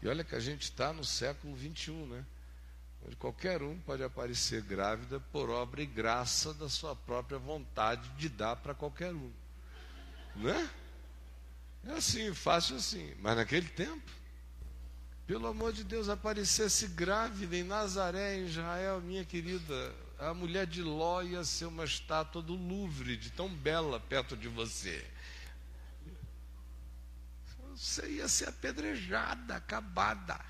E 0.03 0.09
olha 0.09 0.23
que 0.23 0.35
a 0.35 0.41
gente 0.41 0.63
está 0.63 0.93
no 0.93 1.05
século 1.05 1.55
21, 1.57 2.07
né? 2.07 2.25
Onde 3.05 3.17
qualquer 3.17 3.63
um 3.63 3.79
pode 3.81 4.03
aparecer 4.03 4.63
grávida 4.63 5.21
por 5.33 5.51
obra 5.51 5.83
e 5.83 5.87
graça 5.87 6.53
da 6.55 6.69
sua 6.69 6.95
própria 6.95 7.39
vontade 7.39 8.09
de 8.11 8.29
dar 8.29 8.57
para 8.57 8.75
qualquer 8.75 9.13
um. 9.13 9.33
Né? 10.35 10.71
É 11.85 11.93
assim, 11.93 12.35
fácil 12.35 12.77
assim. 12.77 13.15
Mas 13.21 13.37
naquele 13.37 13.69
tempo, 13.69 14.11
pelo 15.27 15.47
amor 15.47 15.73
de 15.73 15.85
Deus, 15.85 16.09
aparecesse 16.09 16.89
grávida 16.89 17.57
em 17.57 17.63
Nazaré, 17.63 18.37
em 18.37 18.47
Israel, 18.47 19.01
minha 19.01 19.25
querida, 19.25 19.95
a 20.19 20.33
mulher 20.33 20.67
de 20.67 20.83
Ló 20.83 21.23
ia 21.23 21.45
ser 21.45 21.67
uma 21.67 21.85
estátua 21.85 22.41
do 22.41 22.55
Louvre, 22.55 23.17
de 23.17 23.31
tão 23.31 23.49
bela 23.49 24.01
perto 24.01 24.37
de 24.37 24.49
você. 24.49 25.05
Você 27.75 28.09
ia 28.11 28.29
ser 28.29 28.49
apedrejada, 28.49 29.57
acabada. 29.57 30.41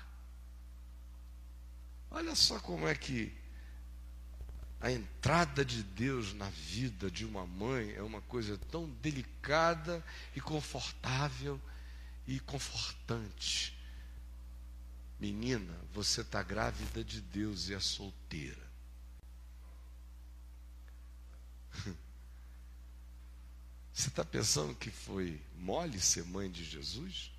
Olha 2.09 2.33
só 2.35 2.59
como 2.59 2.87
é 2.87 2.95
que 2.95 3.35
a 4.79 4.91
entrada 4.91 5.65
de 5.65 5.83
Deus 5.83 6.33
na 6.33 6.49
vida 6.49 7.11
de 7.11 7.25
uma 7.25 7.45
mãe 7.45 7.93
é 7.95 8.01
uma 8.01 8.21
coisa 8.21 8.57
tão 8.71 8.89
delicada 9.01 10.03
e 10.35 10.39
confortável 10.39 11.59
e 12.25 12.39
confortante. 12.39 13.77
Menina, 15.19 15.75
você 15.93 16.21
está 16.21 16.43
grávida 16.43 17.03
de 17.03 17.19
Deus 17.19 17.67
e 17.69 17.73
é 17.73 17.79
solteira. 17.79 18.66
Você 23.93 24.09
está 24.09 24.23
pensando 24.23 24.75
que 24.75 24.91
foi 24.91 25.41
mole 25.55 25.99
ser 25.99 26.23
mãe 26.23 26.49
de 26.51 26.63
Jesus? 26.63 27.31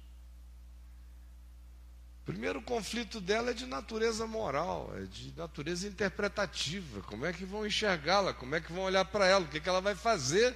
Primeiro, 2.29 2.59
o 2.59 2.62
conflito 2.62 3.22
dela 3.22 3.53
é 3.53 3.55
de 3.55 3.64
natureza 3.64 4.27
moral, 4.27 4.92
é 4.96 5.05
de 5.05 5.33
natureza 5.35 5.88
interpretativa. 5.88 7.01
Como 7.05 7.24
é 7.24 7.33
que 7.33 7.42
vão 7.42 7.66
enxergá-la? 7.66 8.35
Como 8.35 8.55
é 8.55 8.61
que 8.61 8.70
vão 8.70 8.83
olhar 8.83 9.07
para 9.07 9.27
ela? 9.27 9.46
O 9.46 9.48
que, 9.48 9.59
que 9.59 9.68
ela 9.68 9.81
vai 9.81 9.94
fazer 9.94 10.55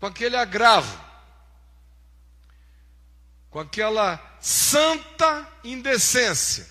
com 0.00 0.06
aquele 0.06 0.34
agravo? 0.34 1.00
Com 3.50 3.60
aquela 3.60 4.18
santa 4.40 5.48
indecência? 5.62 6.66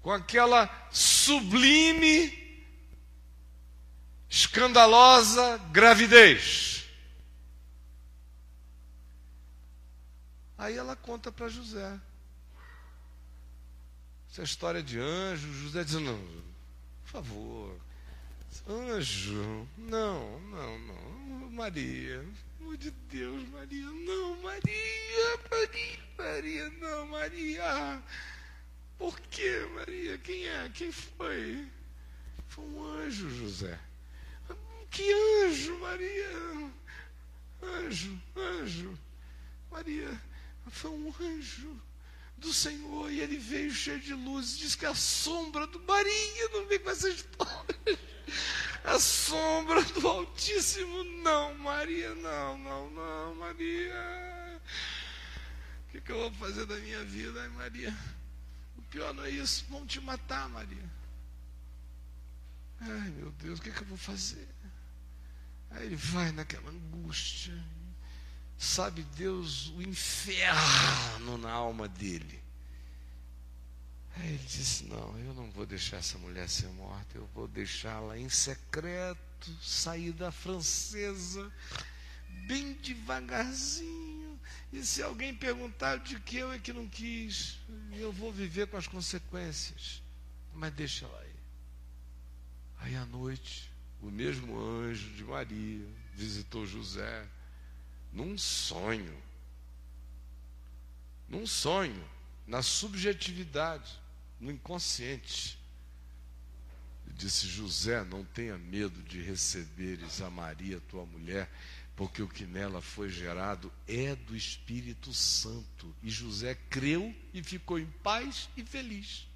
Com 0.00 0.12
aquela 0.12 0.70
sublime, 0.90 2.41
escandalosa 4.32 5.58
gravidez? 5.70 6.86
Aí 10.56 10.74
ela 10.74 10.96
conta 10.96 11.30
para 11.30 11.50
José. 11.50 12.00
Essa 14.30 14.42
história 14.42 14.82
de 14.82 14.98
anjo, 14.98 15.52
José 15.52 15.84
diz, 15.84 15.94
não, 15.96 16.18
por 17.02 17.10
favor, 17.10 17.78
anjo, 18.66 19.68
não, 19.76 20.40
não, 20.40 20.78
não, 20.78 21.50
Maria, 21.50 22.24
amor 22.58 22.78
de 22.78 22.90
Deus, 23.10 23.46
Maria, 23.50 23.84
não, 23.84 24.40
Maria, 24.40 25.38
Maria, 25.50 25.98
Maria, 26.16 26.70
não, 26.80 27.06
Maria. 27.08 28.02
Por 28.96 29.20
que, 29.20 29.66
Maria? 29.74 30.16
Quem 30.16 30.46
é? 30.48 30.70
Quem 30.72 30.90
foi? 30.90 31.68
Foi 32.48 32.64
um 32.64 32.82
anjo, 32.82 33.28
José. 33.28 33.78
Que 34.92 35.10
anjo, 35.46 35.78
Maria? 35.78 36.70
Anjo, 37.62 38.20
anjo. 38.36 38.98
Maria, 39.70 40.20
foi 40.70 40.90
um 40.90 41.14
anjo 41.18 41.80
do 42.36 42.52
Senhor 42.52 43.10
e 43.10 43.20
ele 43.20 43.38
veio 43.38 43.72
cheio 43.72 43.98
de 44.00 44.12
luz. 44.12 44.58
Diz 44.58 44.74
que 44.74 44.84
a 44.84 44.94
sombra 44.94 45.66
do 45.66 45.80
Maria 45.80 46.48
não 46.50 46.66
vem 46.66 46.78
com 46.78 46.90
essa 46.90 47.08
história. 47.08 47.98
A 48.84 48.98
sombra 48.98 49.82
do 49.82 50.06
Altíssimo, 50.06 51.04
não, 51.22 51.54
Maria, 51.54 52.14
não, 52.16 52.58
não, 52.58 52.90
não, 52.90 53.34
Maria. 53.36 54.60
O 55.86 55.90
que, 55.92 56.00
que 56.02 56.12
eu 56.12 56.18
vou 56.18 56.32
fazer 56.32 56.66
da 56.66 56.76
minha 56.76 57.02
vida, 57.04 57.40
Ai, 57.40 57.48
Maria? 57.48 57.96
O 58.76 58.82
pior 58.82 59.14
não 59.14 59.24
é 59.24 59.30
isso, 59.30 59.64
vão 59.70 59.86
te 59.86 60.00
matar, 60.00 60.48
Maria. 60.50 60.90
Ai, 62.80 63.10
meu 63.10 63.30
Deus, 63.32 63.58
o 63.58 63.62
que, 63.62 63.70
que 63.70 63.82
eu 63.82 63.86
vou 63.86 63.96
fazer? 63.96 64.48
Aí 65.74 65.86
ele 65.86 65.96
vai 65.96 66.32
naquela 66.32 66.70
angústia, 66.70 67.54
sabe 68.58 69.02
Deus 69.16 69.68
o 69.68 69.82
inferno 69.82 71.38
na 71.38 71.50
alma 71.50 71.88
dele. 71.88 72.42
Aí 74.16 74.28
ele 74.28 74.44
disse: 74.46 74.84
Não, 74.84 75.18
eu 75.18 75.32
não 75.34 75.50
vou 75.50 75.64
deixar 75.64 75.98
essa 75.98 76.18
mulher 76.18 76.48
ser 76.48 76.68
morta, 76.68 77.16
eu 77.16 77.26
vou 77.34 77.48
deixá-la 77.48 78.18
em 78.18 78.28
secreto, 78.28 79.50
sair 79.62 80.12
da 80.12 80.30
francesa, 80.30 81.50
bem 82.46 82.74
devagarzinho. 82.74 84.38
E 84.72 84.84
se 84.84 85.02
alguém 85.02 85.34
perguntar 85.34 85.98
de 85.98 86.20
que 86.20 86.36
eu 86.36 86.52
é 86.52 86.58
que 86.58 86.72
não 86.72 86.88
quis, 86.88 87.58
eu 87.92 88.12
vou 88.12 88.32
viver 88.32 88.66
com 88.66 88.76
as 88.76 88.86
consequências. 88.86 90.02
Mas 90.54 90.72
deixa 90.74 91.06
ela 91.06 91.20
aí. 91.20 91.32
Aí 92.80 92.96
à 92.96 93.06
noite, 93.06 93.71
o 94.02 94.10
mesmo 94.10 94.58
anjo 94.58 95.08
de 95.10 95.22
Maria 95.22 95.86
visitou 96.12 96.66
José 96.66 97.26
num 98.12 98.36
sonho. 98.36 99.16
Num 101.28 101.46
sonho, 101.46 102.04
na 102.46 102.62
subjetividade, 102.62 103.98
no 104.38 104.50
inconsciente. 104.50 105.56
Ele 107.06 107.14
disse: 107.14 107.46
José, 107.46 108.04
não 108.04 108.24
tenha 108.24 108.58
medo 108.58 109.00
de 109.02 109.22
receberes 109.22 110.20
a 110.20 110.28
Maria, 110.28 110.80
tua 110.80 111.06
mulher, 111.06 111.48
porque 111.94 112.22
o 112.22 112.28
que 112.28 112.44
nela 112.44 112.82
foi 112.82 113.08
gerado 113.08 113.72
é 113.86 114.16
do 114.16 114.36
Espírito 114.36 115.14
Santo. 115.14 115.94
E 116.02 116.10
José 116.10 116.56
creu 116.68 117.14
e 117.32 117.42
ficou 117.42 117.78
em 117.78 117.86
paz 118.02 118.50
e 118.56 118.64
feliz. 118.64 119.28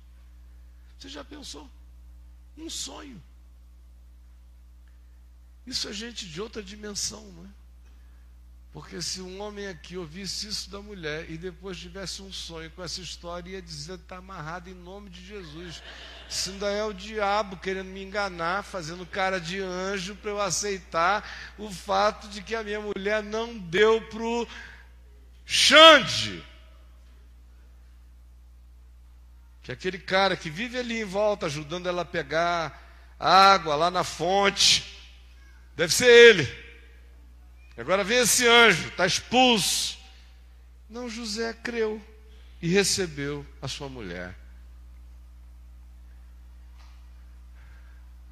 Você 0.98 1.09
já 1.09 1.24
pensou? 1.24 1.70
Um 2.59 2.68
sonho. 2.68 3.22
Isso 5.66 5.88
é 5.88 5.92
gente 5.92 6.26
de 6.26 6.40
outra 6.40 6.62
dimensão, 6.62 7.24
não 7.33 7.44
é? 7.44 7.48
Porque 8.76 9.00
se 9.00 9.22
um 9.22 9.40
homem 9.40 9.66
aqui 9.68 9.96
ouvisse 9.96 10.46
isso 10.46 10.68
da 10.68 10.83
mulher 10.83 11.31
e 11.31 11.38
depois 11.38 11.79
tivesse 11.79 12.20
um 12.20 12.31
sonho 12.31 12.70
com 12.70 12.85
essa 12.85 13.00
história, 13.00 13.52
ia 13.52 13.62
dizer 13.62 13.96
que 13.96 14.05
está 14.05 14.18
amarrado 14.18 14.68
em 14.68 14.74
nome 14.74 15.09
de 15.09 15.24
Jesus. 15.24 15.83
Isso 16.29 16.50
ainda 16.50 16.70
é 16.70 16.85
o 16.85 16.92
diabo 16.92 17.57
querendo 17.57 17.87
me 17.87 18.02
enganar, 18.02 18.62
fazendo 18.62 19.07
cara 19.07 19.40
de 19.40 19.61
anjo 19.61 20.14
para 20.16 20.31
eu 20.31 20.38
aceitar 20.38 21.26
o 21.57 21.70
fato 21.70 22.29
de 22.29 22.42
que 22.42 22.55
a 22.55 22.62
minha 22.62 22.79
mulher 22.79 23.22
não 23.22 23.57
deu 23.57 24.02
para 24.09 24.22
o 24.22 24.46
Xande. 25.46 26.44
Que 29.62 29.72
aquele 29.72 29.98
cara 29.98 30.37
que 30.37 30.50
vive 30.50 30.76
ali 30.76 31.00
em 31.00 31.05
volta, 31.07 31.46
ajudando 31.46 31.88
ela 31.88 32.02
a 32.02 32.05
pegar 32.05 33.16
água 33.18 33.74
lá 33.74 33.90
na 33.90 34.05
fonte, 34.05 34.95
deve 35.77 35.95
ser 35.95 36.09
ele. 36.09 36.67
Agora 37.77 38.03
vem 38.03 38.19
esse 38.19 38.47
anjo, 38.49 38.89
está 38.89 39.07
expulso. 39.07 39.99
Não, 40.89 41.11
José 41.11 41.53
creu 41.53 42.03
e 42.62 42.69
recebeu 42.69 43.45
a 43.61 43.69
sua 43.69 43.89
mulher. 43.89 44.35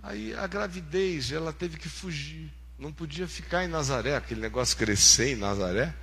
Aí 0.02 0.34
a 0.34 0.46
gravidez, 0.46 1.30
ela 1.30 1.52
teve 1.52 1.76
que 1.76 1.88
fugir. 1.88 2.50
Não 2.78 2.92
podia 2.92 3.28
ficar 3.28 3.64
em 3.64 3.68
Nazaré, 3.68 4.16
aquele 4.16 4.40
negócio 4.40 4.76
crescer 4.76 5.32
em 5.32 5.36
Nazaré. 5.36 5.94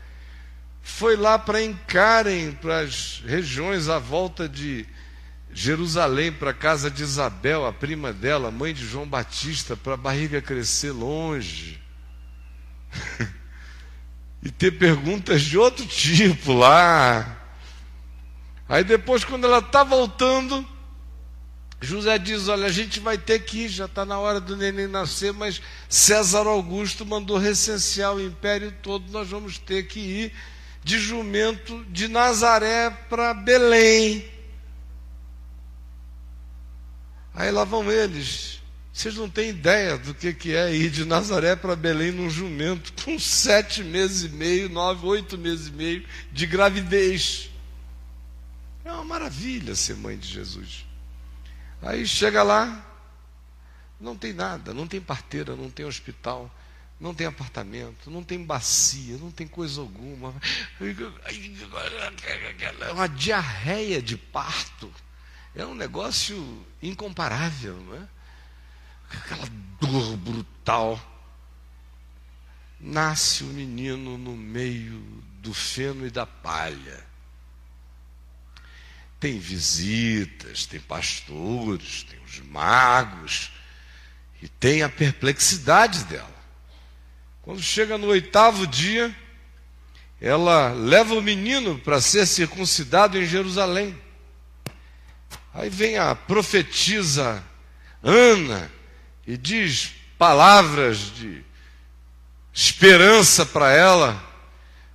Foi 0.82 1.16
lá 1.16 1.38
para 1.38 1.62
encarem 1.62 2.52
para 2.54 2.80
as 2.80 3.22
regiões 3.26 3.90
à 3.90 4.00
volta 4.00 4.48
de 4.48 4.88
Jerusalém, 5.54 6.32
para 6.32 6.52
a 6.52 6.54
casa 6.54 6.90
de 6.90 7.04
Isabel, 7.04 7.66
a 7.66 7.74
prima 7.74 8.14
dela, 8.14 8.52
mãe 8.52 8.74
de 8.74 8.86
João 8.86 9.08
Batista, 9.08 9.76
para 9.76 9.96
a 9.96 9.98
barriga 9.98 10.42
crescer 10.42 10.92
longe. 10.92 11.82
e 14.42 14.50
ter 14.50 14.72
perguntas 14.72 15.42
de 15.42 15.58
outro 15.58 15.86
tipo 15.86 16.54
lá. 16.54 17.38
Aí 18.68 18.84
depois, 18.84 19.24
quando 19.26 19.46
ela 19.46 19.60
está 19.60 19.84
voltando, 19.84 20.66
José 21.82 22.18
diz: 22.18 22.48
Olha, 22.48 22.68
a 22.68 22.72
gente 22.72 23.00
vai 23.00 23.18
ter 23.18 23.40
que 23.40 23.66
ir, 23.66 23.70
já 23.70 23.86
está 23.86 24.06
na 24.06 24.18
hora 24.18 24.40
do 24.40 24.56
neném 24.56 24.88
nascer, 24.88 25.34
mas 25.34 25.62
César 25.90 26.48
Augusto 26.48 27.06
mandou 27.06 27.38
recensear 27.38 28.14
o 28.14 28.22
império 28.22 28.74
todo, 28.82 29.12
nós 29.12 29.28
vamos 29.28 29.58
ter 29.58 29.84
que 29.84 30.00
ir 30.00 30.34
de 30.84 30.98
jumento 30.98 31.86
de 31.90 32.08
Nazaré 32.08 32.90
para 33.10 33.34
Belém. 33.34 34.31
Aí 37.34 37.50
lá 37.50 37.64
vão 37.64 37.90
eles, 37.92 38.62
vocês 38.94 39.16
não 39.16 39.30
têm 39.30 39.50
ideia 39.50 39.98
do 39.98 40.14
que, 40.14 40.34
que 40.34 40.54
é 40.54 40.74
ir 40.76 40.90
de 40.90 41.06
Nazaré 41.06 41.56
para 41.56 41.76
Belém 41.76 42.12
num 42.12 42.30
jumento 42.30 42.92
com 43.04 43.18
sete 43.18 43.84
meses 43.84 44.24
e 44.24 44.30
meio, 44.30 44.70
nove, 44.70 45.06
oito 45.06 45.38
meses 45.38 45.68
e 45.68 45.72
meio 45.72 46.06
de 46.32 46.46
gravidez. 46.46 47.50
É 48.84 48.92
uma 48.92 49.06
maravilha 49.06 49.76
ser 49.76 49.96
mãe 49.96 50.18
de 50.18 50.28
Jesus. 50.28 50.86
Aí 51.82 52.06
chega 52.06 52.44
lá, 52.44 52.86
não 54.00 54.16
tem 54.16 54.34
nada, 54.34 54.74
não 54.74 54.86
tem 54.86 55.00
parteira, 55.00 55.56
não 55.56 55.70
tem 55.70 55.86
hospital, 55.86 56.54
não 57.00 57.14
tem 57.14 57.26
apartamento, 57.26 58.12
não 58.12 58.24
tem 58.24 58.44
bacia, 58.44 59.18
não 59.18 59.32
tem 59.32 59.48
coisa 59.48 59.80
alguma. 59.82 60.36
É 62.88 62.92
uma 62.92 63.08
diarreia 63.08 64.02
de 64.02 64.18
parto. 64.18 64.92
É 65.56 65.66
um 65.66 65.76
negócio 65.76 66.66
incomparável, 66.82 67.76
não 67.82 67.96
é? 67.96 68.08
aquela 69.18 69.48
dor 69.80 70.18
brutal. 70.18 71.08
Nasce 72.80 73.44
o 73.44 73.48
menino 73.48 74.18
no 74.18 74.36
meio 74.36 75.00
do 75.40 75.54
feno 75.54 76.06
e 76.06 76.10
da 76.10 76.26
palha. 76.26 77.06
Tem 79.20 79.38
visitas, 79.38 80.66
tem 80.66 80.80
pastores, 80.80 82.04
tem 82.04 82.20
os 82.24 82.40
magos, 82.40 83.52
e 84.42 84.48
tem 84.48 84.82
a 84.82 84.90
perplexidade 84.90 86.06
dela. 86.06 86.42
Quando 87.44 87.62
chega 87.62 88.00
no 88.00 88.08
oitavo 88.08 88.66
dia, 88.66 89.16
ela 90.20 90.72
leva 90.72 91.14
o 91.14 91.22
menino 91.22 91.78
para 91.78 92.02
ser 92.02 92.26
circuncidado 92.26 93.18
em 93.18 93.26
Jerusalém. 93.26 94.00
Aí 95.54 95.70
vem 95.70 95.98
a 95.98 96.16
profetisa 96.16 97.44
Ana, 98.04 98.72
e 99.28 99.38
diz 99.38 99.94
palavras 100.18 100.98
de 101.16 101.44
esperança 102.54 103.46
para 103.46 103.72
ela. 103.72 104.24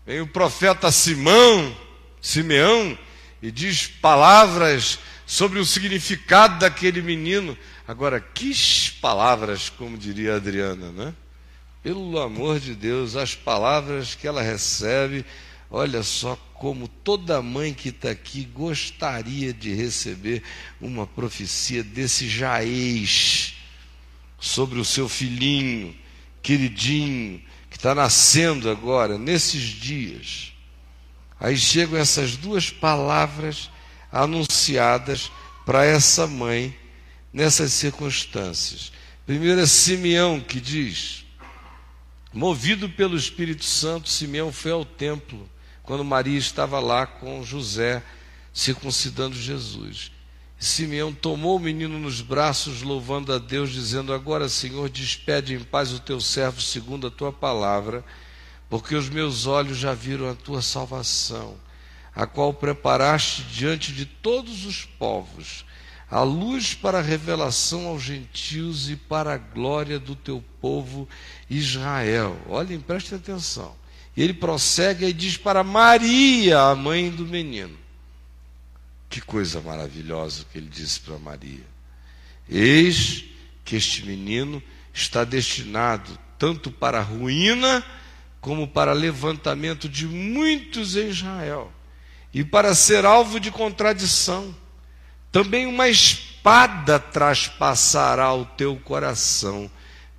Vem 0.04 0.20
o 0.20 0.26
profeta 0.26 0.90
Simão, 0.90 1.76
Simeão, 2.20 2.98
e 3.40 3.50
diz 3.50 3.86
palavras 3.86 4.98
sobre 5.26 5.58
o 5.58 5.64
significado 5.64 6.58
daquele 6.58 7.02
menino. 7.02 7.56
Agora, 7.86 8.20
que 8.20 8.52
palavras, 9.00 9.68
como 9.68 9.96
diria 9.96 10.34
a 10.34 10.36
Adriana, 10.36 10.90
né? 10.90 11.14
Pelo 11.82 12.20
amor 12.20 12.58
de 12.58 12.74
Deus, 12.74 13.14
as 13.14 13.34
palavras 13.34 14.16
que 14.16 14.26
ela 14.26 14.42
recebe, 14.42 15.24
olha 15.70 16.02
só 16.02 16.36
como 16.58 16.88
toda 16.88 17.42
mãe 17.42 17.74
que 17.74 17.90
está 17.90 18.10
aqui 18.10 18.44
gostaria 18.44 19.52
de 19.52 19.74
receber 19.74 20.42
uma 20.80 21.06
profecia 21.06 21.82
desse 21.82 22.28
Jaez 22.28 23.54
sobre 24.40 24.78
o 24.78 24.84
seu 24.84 25.08
filhinho, 25.08 25.94
queridinho, 26.42 27.42
que 27.70 27.76
está 27.76 27.94
nascendo 27.94 28.70
agora, 28.70 29.18
nesses 29.18 29.62
dias. 29.62 30.52
Aí 31.38 31.56
chegam 31.58 31.98
essas 31.98 32.36
duas 32.36 32.70
palavras 32.70 33.70
anunciadas 34.10 35.30
para 35.66 35.84
essa 35.84 36.26
mãe 36.26 36.74
nessas 37.32 37.72
circunstâncias. 37.72 38.92
Primeiro 39.26 39.60
é 39.60 39.66
Simeão 39.66 40.40
que 40.40 40.58
diz: 40.58 41.26
Movido 42.32 42.88
pelo 42.88 43.16
Espírito 43.16 43.64
Santo, 43.64 44.08
Simeão 44.08 44.50
foi 44.50 44.72
ao 44.72 44.84
templo 44.84 45.46
quando 45.86 46.04
Maria 46.04 46.36
estava 46.36 46.80
lá 46.80 47.06
com 47.06 47.44
José 47.44 48.02
circuncidando 48.52 49.36
Jesus. 49.36 50.10
Simeão 50.58 51.12
tomou 51.12 51.56
o 51.56 51.60
menino 51.60 51.98
nos 51.98 52.20
braços, 52.20 52.82
louvando 52.82 53.32
a 53.32 53.38
Deus, 53.38 53.70
dizendo: 53.70 54.12
Agora, 54.12 54.48
Senhor, 54.48 54.88
despede 54.88 55.54
em 55.54 55.62
paz 55.62 55.92
o 55.92 56.00
teu 56.00 56.20
servo 56.20 56.60
segundo 56.60 57.06
a 57.06 57.10
tua 57.10 57.32
palavra, 57.32 58.04
porque 58.68 58.94
os 58.96 59.08
meus 59.08 59.46
olhos 59.46 59.78
já 59.78 59.94
viram 59.94 60.28
a 60.28 60.34
tua 60.34 60.60
salvação, 60.60 61.56
a 62.14 62.26
qual 62.26 62.52
preparaste 62.52 63.42
diante 63.42 63.92
de 63.92 64.06
todos 64.06 64.64
os 64.64 64.84
povos, 64.84 65.64
a 66.10 66.22
luz 66.22 66.74
para 66.74 66.98
a 66.98 67.02
revelação 67.02 67.86
aos 67.86 68.02
gentios 68.02 68.88
e 68.90 68.96
para 68.96 69.34
a 69.34 69.38
glória 69.38 70.00
do 70.00 70.16
teu 70.16 70.42
povo 70.60 71.06
Israel. 71.48 72.36
Olhem, 72.48 72.80
prestem 72.80 73.18
atenção. 73.18 73.76
E 74.16 74.22
ele 74.22 74.34
prossegue 74.34 75.04
e 75.04 75.12
diz 75.12 75.36
para 75.36 75.62
Maria, 75.62 76.60
a 76.60 76.74
mãe 76.74 77.10
do 77.10 77.26
menino 77.26 77.86
que 79.08 79.20
coisa 79.20 79.60
maravilhosa 79.60 80.44
que 80.50 80.58
ele 80.58 80.68
disse 80.68 81.00
para 81.00 81.18
Maria. 81.18 81.64
Eis 82.48 83.24
que 83.64 83.76
este 83.76 84.04
menino 84.04 84.62
está 84.92 85.24
destinado 85.24 86.18
tanto 86.38 86.70
para 86.70 87.00
ruína 87.00 87.84
como 88.40 88.68
para 88.68 88.92
levantamento 88.92 89.88
de 89.88 90.06
muitos 90.06 90.96
em 90.96 91.08
Israel 91.08 91.72
e 92.32 92.44
para 92.44 92.74
ser 92.74 93.04
alvo 93.04 93.40
de 93.40 93.50
contradição. 93.50 94.54
Também 95.32 95.66
uma 95.66 95.88
espada 95.88 96.98
traspassará 96.98 98.32
o 98.34 98.44
teu 98.44 98.76
coração 98.76 99.70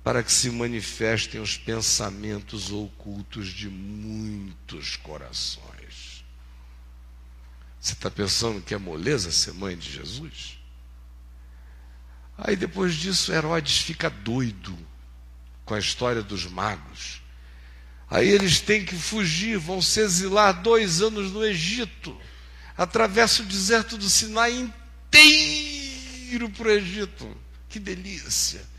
para 0.08 0.22
que 0.22 0.32
se 0.32 0.48
manifestem 0.48 1.38
os 1.38 1.58
pensamentos 1.58 2.72
ocultos 2.72 3.48
de 3.48 3.68
muitos 3.68 4.96
corações. 4.96 6.24
Você 7.78 7.92
está 7.92 8.10
pensando 8.10 8.62
que 8.62 8.72
é 8.72 8.78
moleza 8.78 9.30
ser 9.30 9.52
mãe 9.52 9.76
de 9.76 9.92
Jesus? 9.92 10.58
Aí 12.38 12.56
depois 12.56 12.94
disso, 12.94 13.30
Herodes 13.30 13.82
fica 13.82 14.08
doido 14.08 14.74
com 15.66 15.74
a 15.74 15.78
história 15.78 16.22
dos 16.22 16.46
magos. 16.46 17.20
Aí 18.08 18.30
eles 18.30 18.62
têm 18.62 18.86
que 18.86 18.96
fugir, 18.96 19.58
vão 19.58 19.82
se 19.82 20.00
exilar 20.00 20.62
dois 20.62 21.02
anos 21.02 21.30
no 21.32 21.44
Egito. 21.44 22.18
Atravessa 22.78 23.42
o 23.42 23.46
deserto 23.46 23.98
do 23.98 24.08
Sinai 24.08 24.54
inteiro 24.54 26.48
para 26.48 26.68
o 26.68 26.70
Egito. 26.70 27.36
Que 27.68 27.78
delícia! 27.78 28.77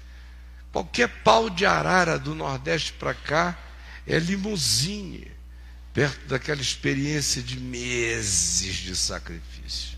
Qualquer 0.71 1.07
pau 1.23 1.49
de 1.49 1.65
arara 1.65 2.19
do 2.19 2.35
Nordeste 2.35 2.93
para 2.93 3.13
cá 3.13 3.57
é 4.05 4.19
limusine, 4.19 5.31
perto 5.93 6.27
daquela 6.27 6.61
experiência 6.61 7.41
de 7.41 7.59
meses 7.59 8.75
de 8.75 8.95
sacrifício. 8.95 9.97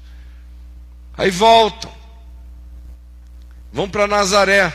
Aí 1.17 1.29
voltam, 1.29 1.93
vão 3.71 3.89
para 3.89 4.07
Nazaré. 4.07 4.73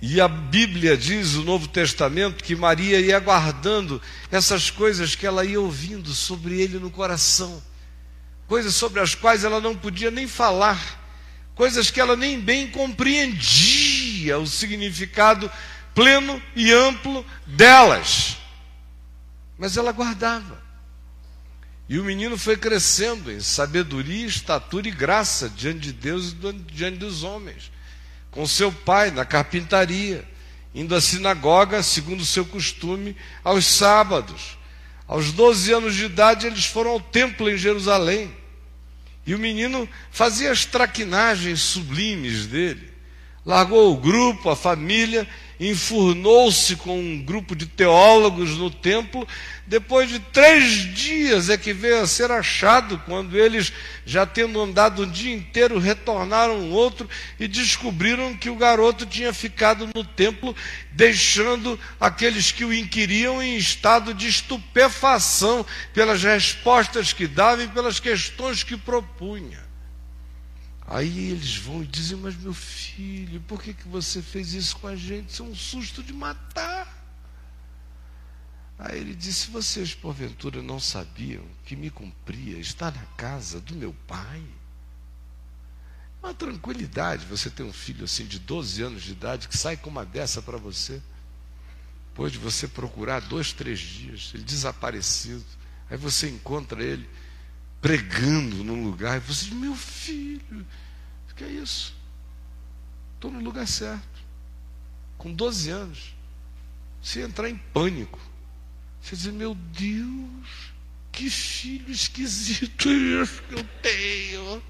E 0.00 0.20
a 0.20 0.28
Bíblia 0.28 0.96
diz, 0.96 1.34
o 1.34 1.42
Novo 1.42 1.66
Testamento, 1.66 2.44
que 2.44 2.54
Maria 2.54 3.00
ia 3.00 3.18
guardando 3.18 4.00
essas 4.30 4.70
coisas 4.70 5.16
que 5.16 5.26
ela 5.26 5.44
ia 5.44 5.60
ouvindo 5.60 6.14
sobre 6.14 6.60
ele 6.60 6.78
no 6.78 6.88
coração, 6.88 7.60
coisas 8.46 8.76
sobre 8.76 9.00
as 9.00 9.16
quais 9.16 9.42
ela 9.42 9.60
não 9.60 9.74
podia 9.74 10.10
nem 10.10 10.28
falar, 10.28 10.78
coisas 11.56 11.90
que 11.90 12.00
ela 12.00 12.14
nem 12.14 12.38
bem 12.38 12.70
compreendia 12.70 13.87
o 14.38 14.46
significado 14.46 15.50
pleno 15.94 16.42
e 16.54 16.72
amplo 16.72 17.24
delas. 17.46 18.36
Mas 19.58 19.76
ela 19.76 19.92
guardava. 19.92 20.62
E 21.88 21.98
o 21.98 22.04
menino 22.04 22.36
foi 22.36 22.56
crescendo 22.56 23.32
em 23.32 23.40
sabedoria, 23.40 24.26
estatura 24.26 24.88
e 24.88 24.90
graça 24.92 25.48
diante 25.48 25.80
de 25.80 25.92
Deus 25.92 26.32
e 26.32 26.52
diante 26.72 26.98
dos 26.98 27.22
homens 27.22 27.70
com 28.30 28.46
seu 28.46 28.70
pai 28.70 29.10
na 29.10 29.24
carpintaria, 29.24 30.24
indo 30.74 30.94
à 30.94 31.00
sinagoga, 31.00 31.82
segundo 31.82 32.24
seu 32.24 32.44
costume, 32.44 33.16
aos 33.42 33.66
sábados. 33.66 34.56
Aos 35.06 35.32
12 35.32 35.72
anos 35.72 35.94
de 35.94 36.04
idade, 36.04 36.46
eles 36.46 36.66
foram 36.66 36.92
ao 36.92 37.00
templo 37.00 37.50
em 37.50 37.56
Jerusalém. 37.56 38.30
E 39.26 39.34
o 39.34 39.38
menino 39.38 39.88
fazia 40.10 40.52
as 40.52 40.64
traquinagens 40.64 41.60
sublimes 41.60 42.46
dele. 42.46 42.87
Largou 43.48 43.94
o 43.94 43.96
grupo, 43.96 44.50
a 44.50 44.54
família 44.54 45.26
enfurnou-se 45.58 46.76
com 46.76 47.00
um 47.00 47.18
grupo 47.18 47.56
de 47.56 47.64
teólogos 47.64 48.50
no 48.58 48.70
templo. 48.70 49.26
Depois 49.66 50.10
de 50.10 50.18
três 50.18 50.94
dias 50.94 51.48
é 51.48 51.56
que 51.56 51.72
veio 51.72 52.02
a 52.02 52.06
ser 52.06 52.30
achado, 52.30 53.02
quando 53.06 53.38
eles, 53.38 53.72
já 54.04 54.26
tendo 54.26 54.60
andado 54.60 55.00
o 55.00 55.06
dia 55.06 55.34
inteiro, 55.34 55.78
retornaram 55.78 56.58
um 56.58 56.72
outro 56.72 57.08
e 57.40 57.48
descobriram 57.48 58.36
que 58.36 58.50
o 58.50 58.56
garoto 58.56 59.06
tinha 59.06 59.32
ficado 59.32 59.88
no 59.94 60.04
templo, 60.04 60.54
deixando 60.92 61.80
aqueles 61.98 62.52
que 62.52 62.66
o 62.66 62.74
inquiriam 62.74 63.42
em 63.42 63.56
estado 63.56 64.12
de 64.12 64.28
estupefação 64.28 65.64
pelas 65.94 66.22
respostas 66.22 67.14
que 67.14 67.26
dava 67.26 67.62
e 67.62 67.68
pelas 67.68 67.98
questões 67.98 68.62
que 68.62 68.76
propunha. 68.76 69.67
Aí 70.90 71.30
eles 71.30 71.56
vão 71.56 71.82
e 71.82 71.86
dizem: 71.86 72.16
Mas 72.16 72.34
meu 72.34 72.54
filho, 72.54 73.42
por 73.42 73.62
que, 73.62 73.74
que 73.74 73.86
você 73.86 74.22
fez 74.22 74.54
isso 74.54 74.76
com 74.78 74.86
a 74.88 74.96
gente? 74.96 75.30
Isso 75.30 75.42
é 75.42 75.46
um 75.46 75.54
susto 75.54 76.02
de 76.02 76.14
matar. 76.14 76.96
Aí 78.78 78.98
ele 78.98 79.14
disse: 79.14 79.50
Vocês 79.50 79.94
porventura 79.94 80.62
não 80.62 80.80
sabiam 80.80 81.44
que 81.66 81.76
me 81.76 81.90
cumpria 81.90 82.56
estar 82.56 82.90
na 82.90 83.04
casa 83.18 83.60
do 83.60 83.74
meu 83.74 83.94
pai? 84.06 84.42
Uma 86.22 86.32
tranquilidade 86.32 87.26
você 87.26 87.50
ter 87.50 87.62
um 87.62 87.72
filho 87.72 88.04
assim 88.04 88.24
de 88.24 88.38
12 88.38 88.82
anos 88.82 89.02
de 89.02 89.12
idade 89.12 89.46
que 89.46 89.56
sai 89.56 89.76
com 89.76 89.90
uma 89.90 90.06
dessa 90.06 90.40
para 90.40 90.56
você. 90.56 91.02
Depois 92.08 92.32
de 92.32 92.38
você 92.38 92.66
procurar 92.66 93.20
dois, 93.20 93.52
três 93.52 93.78
dias, 93.78 94.32
ele 94.34 94.42
desaparecido. 94.42 95.44
Aí 95.90 95.98
você 95.98 96.28
encontra 96.30 96.82
ele 96.82 97.08
pregando 97.80 98.64
num 98.64 98.84
lugar, 98.84 99.16
e 99.16 99.20
você 99.20 99.46
diz, 99.46 99.54
meu 99.54 99.74
filho, 99.74 100.66
o 101.30 101.34
que 101.34 101.44
é 101.44 101.48
isso? 101.48 101.94
Estou 103.14 103.30
no 103.30 103.40
lugar 103.40 103.66
certo. 103.66 104.18
Com 105.16 105.32
12 105.32 105.70
anos. 105.70 106.16
Se 107.02 107.20
entrar 107.20 107.48
em 107.48 107.56
pânico. 107.56 108.20
Você 109.00 109.16
diz, 109.16 109.26
meu 109.26 109.54
Deus, 109.54 110.72
que 111.12 111.30
filho 111.30 111.90
esquisito 111.90 112.88
é 112.88 113.26
que 113.26 113.54
eu 113.54 113.64
tenho. 113.82 114.62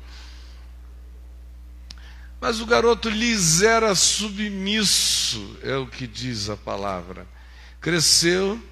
Mas 2.40 2.60
o 2.60 2.66
garoto 2.66 3.08
lhes 3.08 3.62
era 3.62 3.94
submisso, 3.94 5.58
é 5.62 5.74
o 5.76 5.86
que 5.86 6.06
diz 6.06 6.48
a 6.48 6.56
palavra. 6.56 7.26
Cresceu, 7.80 8.62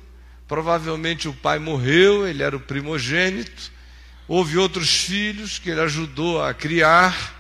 provavelmente 0.47 1.27
o 1.27 1.35
pai 1.35 1.59
morreu, 1.59 2.27
ele 2.29 2.43
era 2.43 2.57
o 2.57 2.61
primogênito 2.61 3.73
Houve 4.29 4.59
outros 4.59 5.03
filhos 5.03 5.59
que 5.59 5.71
ele 5.71 5.81
ajudou 5.81 6.43
a 6.43 6.53
criar, 6.53 7.35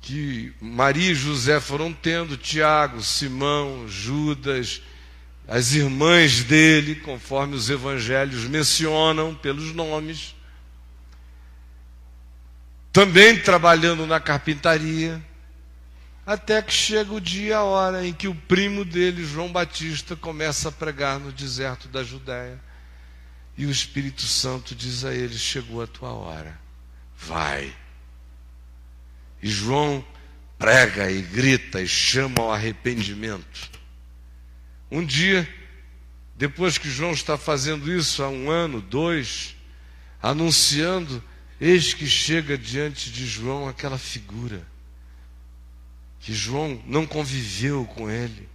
que 0.00 0.52
Maria 0.60 1.12
e 1.12 1.14
José 1.14 1.60
foram 1.60 1.92
tendo, 1.92 2.36
Tiago, 2.36 3.00
Simão, 3.00 3.88
Judas, 3.88 4.82
as 5.46 5.72
irmãs 5.72 6.42
dele, 6.42 6.96
conforme 6.96 7.54
os 7.54 7.70
evangelhos 7.70 8.44
mencionam 8.44 9.34
pelos 9.34 9.72
nomes. 9.72 10.34
Também 12.92 13.38
trabalhando 13.40 14.06
na 14.06 14.18
carpintaria, 14.18 15.24
até 16.26 16.60
que 16.62 16.72
chega 16.72 17.12
o 17.12 17.20
dia, 17.20 17.58
a 17.58 17.64
hora 17.64 18.06
em 18.06 18.12
que 18.12 18.26
o 18.26 18.34
primo 18.34 18.84
dele, 18.84 19.24
João 19.24 19.52
Batista, 19.52 20.16
começa 20.16 20.70
a 20.70 20.72
pregar 20.72 21.20
no 21.20 21.30
deserto 21.30 21.86
da 21.88 22.02
Judéia. 22.02 22.58
E 23.56 23.66
o 23.66 23.70
Espírito 23.70 24.22
Santo 24.22 24.74
diz 24.74 25.04
a 25.04 25.14
ele: 25.14 25.38
Chegou 25.38 25.82
a 25.82 25.86
tua 25.86 26.12
hora, 26.12 26.58
vai. 27.16 27.74
E 29.42 29.48
João 29.48 30.04
prega 30.58 31.10
e 31.10 31.22
grita 31.22 31.80
e 31.80 31.86
chama 31.86 32.40
ao 32.40 32.52
arrependimento. 32.52 33.70
Um 34.90 35.04
dia, 35.04 35.48
depois 36.36 36.78
que 36.78 36.90
João 36.90 37.12
está 37.12 37.36
fazendo 37.36 37.92
isso 37.92 38.22
há 38.22 38.28
um 38.28 38.50
ano, 38.50 38.80
dois, 38.80 39.56
anunciando, 40.22 41.22
eis 41.60 41.94
que 41.94 42.06
chega 42.06 42.56
diante 42.56 43.10
de 43.10 43.26
João 43.26 43.68
aquela 43.68 43.98
figura, 43.98 44.66
que 46.20 46.32
João 46.32 46.82
não 46.86 47.06
conviveu 47.06 47.84
com 47.84 48.10
ele. 48.10 48.48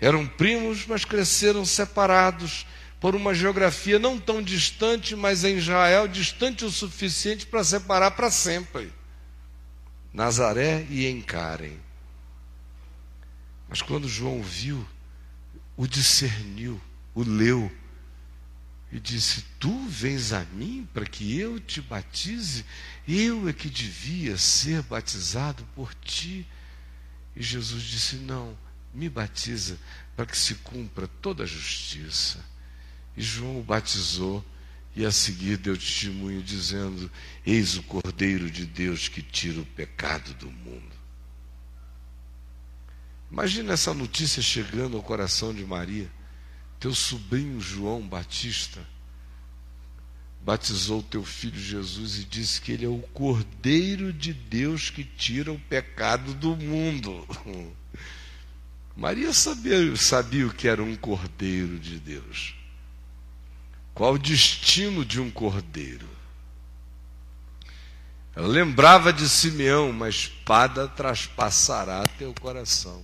Eram 0.00 0.26
primos, 0.26 0.86
mas 0.86 1.04
cresceram 1.04 1.64
separados 1.64 2.64
por 3.00 3.14
uma 3.14 3.32
geografia 3.32 3.98
não 3.98 4.18
tão 4.18 4.42
distante, 4.42 5.14
mas 5.14 5.44
em 5.44 5.56
Israel 5.56 6.08
distante 6.08 6.64
o 6.64 6.70
suficiente 6.70 7.46
para 7.46 7.62
separar 7.62 8.12
para 8.12 8.30
sempre. 8.30 8.92
Nazaré 10.12 10.84
e 10.90 11.08
Encarem. 11.08 11.78
Mas 13.68 13.82
quando 13.82 14.08
João 14.08 14.42
viu, 14.42 14.86
o 15.76 15.86
discerniu, 15.86 16.80
o 17.14 17.22
leu, 17.22 17.70
e 18.90 18.98
disse: 18.98 19.44
Tu 19.60 19.86
vens 19.86 20.32
a 20.32 20.40
mim 20.44 20.88
para 20.92 21.04
que 21.04 21.38
eu 21.38 21.60
te 21.60 21.80
batize? 21.80 22.64
Eu 23.06 23.48
é 23.48 23.52
que 23.52 23.68
devia 23.68 24.36
ser 24.36 24.82
batizado 24.82 25.62
por 25.74 25.94
ti. 25.94 26.46
E 27.36 27.42
Jesus 27.42 27.82
disse: 27.82 28.16
Não, 28.16 28.58
me 28.94 29.08
batiza 29.08 29.78
para 30.16 30.26
que 30.26 30.36
se 30.36 30.56
cumpra 30.56 31.06
toda 31.20 31.44
a 31.44 31.46
justiça. 31.46 32.42
E 33.18 33.20
João 33.20 33.58
o 33.58 33.62
batizou 33.64 34.44
e 34.94 35.04
a 35.04 35.10
seguir 35.10 35.56
deu 35.56 35.76
testemunho 35.76 36.40
dizendo: 36.40 37.10
Eis 37.44 37.76
o 37.76 37.82
Cordeiro 37.82 38.48
de 38.48 38.64
Deus 38.64 39.08
que 39.08 39.20
tira 39.20 39.60
o 39.60 39.66
pecado 39.66 40.32
do 40.34 40.48
mundo. 40.48 40.96
Imagina 43.28 43.72
essa 43.72 43.92
notícia 43.92 44.40
chegando 44.40 44.96
ao 44.96 45.02
coração 45.02 45.52
de 45.52 45.64
Maria. 45.64 46.08
Teu 46.78 46.94
sobrinho 46.94 47.60
João 47.60 48.06
Batista 48.06 48.86
batizou 50.40 51.02
teu 51.02 51.24
filho 51.24 51.58
Jesus 51.58 52.20
e 52.20 52.24
disse 52.24 52.60
que 52.60 52.70
ele 52.70 52.84
é 52.84 52.88
o 52.88 53.00
Cordeiro 53.12 54.12
de 54.12 54.32
Deus 54.32 54.90
que 54.90 55.02
tira 55.02 55.52
o 55.52 55.58
pecado 55.58 56.34
do 56.34 56.54
mundo. 56.54 57.26
Maria 58.96 59.32
sabia, 59.32 59.96
sabia 59.96 60.46
o 60.46 60.54
que 60.54 60.68
era 60.68 60.80
um 60.80 60.94
Cordeiro 60.94 61.80
de 61.80 61.98
Deus. 61.98 62.57
Qual 63.98 64.14
o 64.14 64.18
destino 64.18 65.04
de 65.04 65.20
um 65.20 65.28
cordeiro? 65.28 66.08
Ela 68.32 68.46
lembrava 68.46 69.12
de 69.12 69.28
Simeão, 69.28 69.90
uma 69.90 70.08
espada 70.08 70.86
traspassará 70.86 72.06
teu 72.16 72.32
coração. 72.40 73.02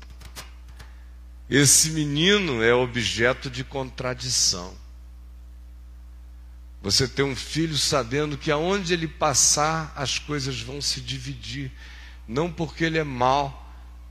Esse 1.51 1.91
menino 1.91 2.63
é 2.63 2.73
objeto 2.73 3.51
de 3.51 3.65
contradição. 3.65 4.73
Você 6.81 7.09
tem 7.09 7.25
um 7.25 7.35
filho 7.35 7.77
sabendo 7.77 8.39
que 8.39 8.53
aonde 8.53 8.93
ele 8.93 9.09
passar 9.09 9.93
as 9.97 10.21
coisas 10.21 10.61
vão 10.61 10.81
se 10.81 11.01
dividir, 11.01 11.73
não 12.29 12.53
porque 12.53 12.85
ele 12.85 12.99
é 12.99 13.05
mau, 13.05 13.69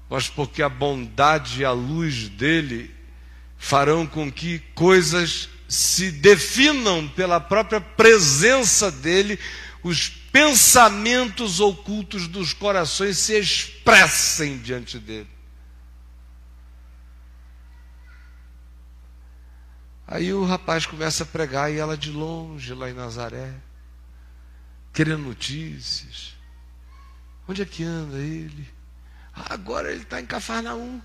mas 0.10 0.28
porque 0.28 0.62
a 0.62 0.68
bondade 0.68 1.62
e 1.62 1.66
a 1.66 1.72
luz 1.72 2.28
dele 2.28 2.93
farão 3.64 4.06
com 4.06 4.30
que 4.30 4.60
coisas 4.76 5.48
se 5.70 6.12
definam 6.12 7.08
pela 7.08 7.40
própria 7.40 7.80
presença 7.80 8.92
dele, 8.92 9.40
os 9.82 10.10
pensamentos 10.10 11.62
ocultos 11.62 12.28
dos 12.28 12.52
corações 12.52 13.18
se 13.18 13.40
expressem 13.40 14.58
diante 14.58 15.00
dele. 15.00 15.30
Aí 20.06 20.34
o 20.34 20.44
rapaz 20.44 20.86
começa 20.86 21.24
a 21.24 21.26
pregar 21.26 21.72
e 21.72 21.78
ela 21.78 21.96
de 21.96 22.12
longe, 22.12 22.74
lá 22.74 22.90
em 22.90 22.94
Nazaré, 22.94 23.54
querendo 24.92 25.24
notícias. 25.24 26.36
Onde 27.48 27.62
é 27.62 27.66
que 27.66 27.86
anda 27.86 28.18
ele? 28.18 28.70
Ah, 29.34 29.54
agora 29.54 29.90
ele 29.90 30.04
está 30.04 30.20
em 30.20 30.26
Cafarnaum. 30.26 31.02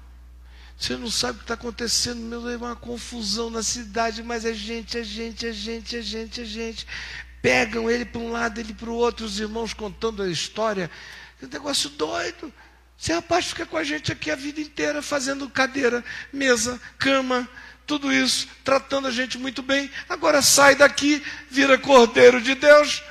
Você 0.79 0.97
não 0.97 1.11
sabe 1.11 1.35
o 1.35 1.39
que 1.39 1.45
está 1.45 1.55
acontecendo, 1.55 2.21
meu, 2.21 2.49
é 2.49 2.57
uma 2.57 2.77
confusão 2.77 3.51
na 3.51 3.65
cidade, 3.65 4.23
mas 4.23 4.45
é 4.45 4.55
gente, 4.55 4.97
é 4.97 5.03
gente, 5.03 5.45
é 5.45 5.53
gente, 5.53 5.97
é 5.97 6.01
gente, 6.01 6.41
é 6.41 6.45
gente. 6.45 6.87
Pegam 7.43 7.91
ele 7.91 8.05
para 8.05 8.21
um 8.21 8.31
lado, 8.31 8.61
ele 8.61 8.73
para 8.73 8.89
o 8.89 8.95
outro, 8.95 9.27
os 9.27 9.41
irmãos 9.41 9.75
contando 9.75 10.23
a 10.23 10.29
história. 10.29 10.89
Que 11.41 11.47
negócio 11.49 11.91
doido. 11.91 12.53
Esse 13.01 13.13
rapaz 13.13 13.47
fica 13.47 13.67
com 13.67 13.77
a 13.77 13.83
gente 13.83 14.13
aqui 14.13 14.31
a 14.31 14.37
vida 14.37 14.61
inteira, 14.61 15.03
fazendo 15.03 15.51
cadeira, 15.51 16.05
mesa, 16.33 16.81
cama, 16.97 17.49
tudo 17.85 18.13
isso, 18.13 18.47
tratando 18.63 19.09
a 19.09 19.11
gente 19.11 19.37
muito 19.37 19.63
bem. 19.63 19.91
Agora 20.09 20.41
sai 20.43 20.77
daqui, 20.77 21.21
vira 21.51 21.77
cordeiro 21.77 22.41
de 22.41 22.55
Deus 22.55 23.03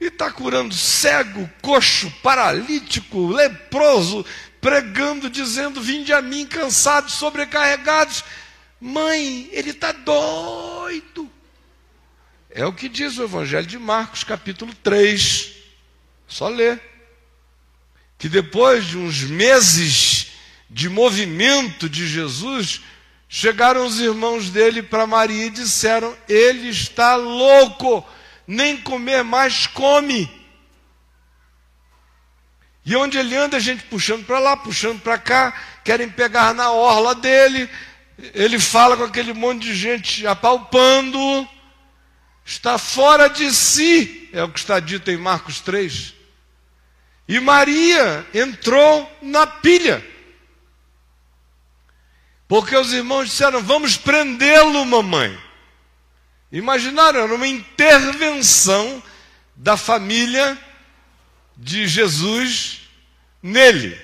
e 0.00 0.06
está 0.06 0.30
curando 0.30 0.74
cego, 0.74 1.50
coxo, 1.62 2.10
paralítico, 2.22 3.26
leproso, 3.28 4.24
pregando, 4.64 5.28
dizendo: 5.28 5.82
Vinde 5.82 6.10
a 6.14 6.22
mim, 6.22 6.46
cansados, 6.46 7.12
sobrecarregados. 7.12 8.24
Mãe, 8.80 9.46
ele 9.52 9.70
está 9.70 9.92
doido. 9.92 11.30
É 12.48 12.64
o 12.64 12.72
que 12.72 12.88
diz 12.88 13.18
o 13.18 13.24
Evangelho 13.24 13.66
de 13.66 13.78
Marcos, 13.78 14.24
capítulo 14.24 14.74
3. 14.82 15.52
Só 16.26 16.48
ler. 16.48 16.80
Que 18.16 18.26
depois 18.26 18.86
de 18.86 18.96
uns 18.96 19.24
meses 19.24 20.28
de 20.70 20.88
movimento 20.88 21.86
de 21.86 22.06
Jesus, 22.06 22.80
chegaram 23.28 23.84
os 23.84 24.00
irmãos 24.00 24.48
dele 24.48 24.82
para 24.82 25.06
Maria 25.06 25.44
e 25.44 25.50
disseram: 25.50 26.16
Ele 26.26 26.70
está 26.70 27.16
louco, 27.16 28.02
nem 28.46 28.78
comer 28.78 29.22
mais 29.22 29.66
come. 29.66 30.43
E 32.84 32.94
onde 32.96 33.16
ele 33.16 33.34
anda, 33.34 33.56
a 33.56 33.60
gente 33.60 33.84
puxando 33.84 34.24
para 34.26 34.38
lá, 34.38 34.56
puxando 34.56 35.00
para 35.00 35.16
cá, 35.16 35.54
querem 35.82 36.08
pegar 36.08 36.52
na 36.52 36.70
orla 36.70 37.14
dele. 37.14 37.68
Ele 38.34 38.58
fala 38.58 38.96
com 38.96 39.04
aquele 39.04 39.32
monte 39.32 39.62
de 39.62 39.74
gente 39.74 40.26
apalpando. 40.26 41.48
Está 42.44 42.76
fora 42.76 43.28
de 43.28 43.50
si, 43.52 44.28
é 44.32 44.42
o 44.42 44.50
que 44.50 44.58
está 44.58 44.78
dito 44.78 45.10
em 45.10 45.16
Marcos 45.16 45.60
3. 45.60 46.14
E 47.26 47.40
Maria 47.40 48.26
entrou 48.34 49.10
na 49.22 49.46
pilha. 49.46 50.04
Porque 52.46 52.76
os 52.76 52.92
irmãos 52.92 53.30
disseram: 53.30 53.62
Vamos 53.62 53.96
prendê-lo, 53.96 54.84
mamãe. 54.84 55.38
Imaginaram, 56.52 57.20
era 57.20 57.34
uma 57.34 57.48
intervenção 57.48 59.02
da 59.56 59.76
família 59.76 60.58
de 61.56 61.86
Jesus 61.86 62.82
nele, 63.42 64.00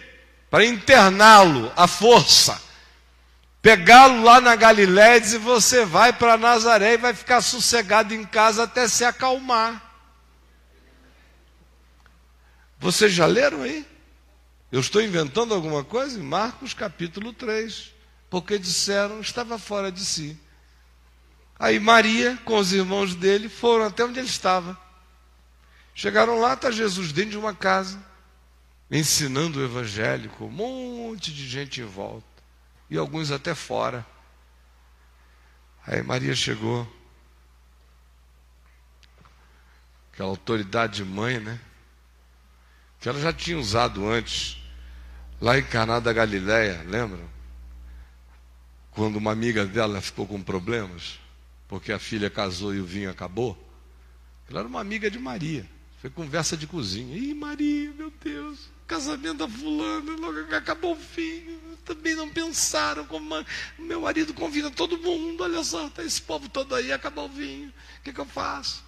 para 0.50 0.64
interná-lo 0.64 1.72
à 1.76 1.86
força, 1.86 2.60
pegá-lo 3.62 4.22
lá 4.22 4.40
na 4.40 4.56
Galiléia 4.56 5.16
e 5.16 5.20
dizer: 5.20 5.38
Você 5.38 5.84
vai 5.84 6.12
para 6.12 6.36
Nazaré 6.36 6.94
e 6.94 6.98
vai 6.98 7.14
ficar 7.14 7.40
sossegado 7.40 8.14
em 8.14 8.24
casa 8.24 8.64
até 8.64 8.86
se 8.88 9.04
acalmar. 9.04 9.88
Vocês 12.78 13.12
já 13.12 13.26
leram 13.26 13.62
aí? 13.62 13.86
Eu 14.72 14.80
estou 14.80 15.02
inventando 15.02 15.52
alguma 15.52 15.84
coisa? 15.84 16.18
Em 16.18 16.22
Marcos 16.22 16.72
capítulo 16.72 17.32
3. 17.32 17.92
Porque 18.30 18.58
disseram, 18.58 19.20
estava 19.20 19.58
fora 19.58 19.90
de 19.90 20.04
si. 20.04 20.38
Aí 21.58 21.78
Maria, 21.78 22.38
com 22.44 22.56
os 22.56 22.72
irmãos 22.72 23.14
dele, 23.14 23.48
foram 23.48 23.86
até 23.86 24.04
onde 24.04 24.18
ele 24.18 24.28
estava. 24.28 24.78
Chegaram 25.94 26.40
lá, 26.40 26.54
está 26.54 26.70
Jesus 26.70 27.12
dentro 27.12 27.32
de 27.32 27.38
uma 27.38 27.54
casa, 27.54 28.02
ensinando 28.90 29.58
o 29.58 29.64
evangelho, 29.64 30.30
com 30.30 30.46
um 30.46 30.50
monte 30.50 31.32
de 31.32 31.48
gente 31.48 31.80
em 31.80 31.84
volta, 31.84 32.26
e 32.88 32.96
alguns 32.96 33.30
até 33.30 33.54
fora. 33.54 34.06
Aí 35.86 36.02
Maria 36.02 36.34
chegou, 36.34 36.90
aquela 40.12 40.28
autoridade 40.30 40.96
de 40.96 41.04
mãe, 41.04 41.38
né? 41.38 41.60
Que 43.00 43.08
ela 43.08 43.20
já 43.20 43.32
tinha 43.32 43.58
usado 43.58 44.08
antes, 44.08 44.58
lá 45.40 45.58
em 45.58 45.64
Caná 45.64 46.00
da 46.00 46.12
Galileia, 46.12 46.82
lembram? 46.86 47.28
Quando 48.90 49.16
uma 49.16 49.32
amiga 49.32 49.64
dela 49.64 50.00
ficou 50.00 50.26
com 50.26 50.42
problemas, 50.42 51.18
porque 51.68 51.92
a 51.92 51.98
filha 51.98 52.28
casou 52.28 52.74
e 52.74 52.80
o 52.80 52.84
vinho 52.84 53.10
acabou. 53.10 53.56
Ela 54.48 54.60
era 54.60 54.68
uma 54.68 54.80
amiga 54.80 55.10
de 55.10 55.18
Maria. 55.18 55.64
Foi 56.00 56.08
conversa 56.08 56.56
de 56.56 56.66
cozinha. 56.66 57.14
Ih, 57.14 57.34
Maria, 57.34 57.92
meu 57.92 58.10
Deus, 58.22 58.70
casamento 58.86 59.46
da 59.46 59.48
fulana, 59.48 60.16
logo 60.16 60.54
acabou 60.54 60.94
o 60.94 61.00
fim. 61.00 61.58
Também 61.84 62.14
não 62.14 62.28
pensaram 62.28 63.04
como 63.06 63.44
meu 63.78 64.00
marido 64.00 64.32
convida 64.32 64.70
todo 64.70 64.96
mundo. 64.96 65.42
Olha 65.42 65.62
só, 65.62 65.90
tá 65.90 66.02
esse 66.02 66.22
povo 66.22 66.48
todo 66.48 66.74
aí, 66.74 66.90
acabou 66.90 67.26
o 67.26 67.28
vinho. 67.28 67.68
O 67.68 68.02
que, 68.02 68.12
que 68.12 68.20
eu 68.20 68.24
faço? 68.24 68.82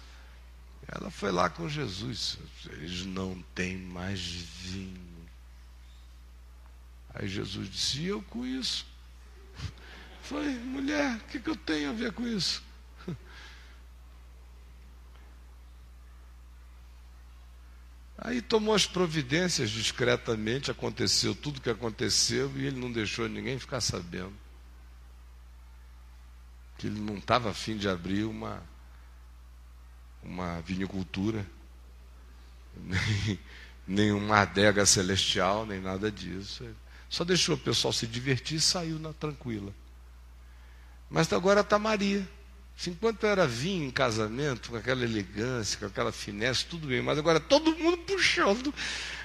Ela 0.87 1.11
foi 1.11 1.31
lá 1.31 1.49
com 1.49 1.69
Jesus. 1.69 2.39
Eles 2.71 3.05
não 3.05 3.43
têm 3.53 3.77
mais 3.77 4.19
vinho. 4.19 5.13
Aí 7.13 7.27
Jesus 7.27 7.69
disse: 7.69 7.99
e 7.99 8.07
eu 8.07 8.23
com 8.23 8.45
isso? 8.45 8.85
Foi, 10.23 10.49
mulher, 10.49 11.17
o 11.17 11.19
que, 11.27 11.39
que 11.39 11.49
eu 11.49 11.55
tenho 11.55 11.91
a 11.91 11.93
ver 11.93 12.11
com 12.13 12.25
isso? 12.27 12.63
Aí 18.25 18.41
tomou 18.41 18.73
as 18.73 18.85
providências 18.85 19.69
discretamente, 19.69 20.71
aconteceu 20.71 21.35
tudo 21.35 21.57
o 21.57 21.61
que 21.61 21.69
aconteceu 21.69 22.49
e 22.55 22.67
ele 22.67 22.79
não 22.79 22.89
deixou 22.89 23.27
ninguém 23.27 23.59
ficar 23.59 23.81
sabendo. 23.81 24.31
Que 26.77 26.87
ele 26.87 27.01
não 27.01 27.17
estava 27.17 27.49
afim 27.49 27.75
de 27.75 27.89
abrir 27.89 28.23
uma, 28.23 28.63
uma 30.23 30.61
vinicultura, 30.61 31.45
nem, 32.79 33.39
nem 33.85 34.11
uma 34.13 34.39
adega 34.39 34.85
celestial, 34.85 35.65
nem 35.65 35.81
nada 35.81 36.09
disso. 36.09 36.65
Só 37.09 37.25
deixou 37.25 37.55
o 37.55 37.59
pessoal 37.59 37.91
se 37.91 38.07
divertir 38.07 38.55
e 38.55 38.61
saiu 38.61 38.99
na 38.99 39.11
tranquila. 39.11 39.73
Mas 41.09 41.31
agora 41.33 41.59
está 41.59 41.77
Maria. 41.77 42.25
Enquanto 42.85 43.25
era 43.25 43.47
vinho 43.47 43.85
em 43.85 43.91
casamento, 43.91 44.71
com 44.71 44.75
aquela 44.75 45.03
elegância, 45.03 45.79
com 45.79 45.85
aquela 45.85 46.11
finesse, 46.11 46.65
tudo 46.65 46.87
bem, 46.87 47.01
mas 47.01 47.17
agora 47.17 47.39
todo 47.39 47.75
mundo 47.77 47.97
puxando 47.99 48.73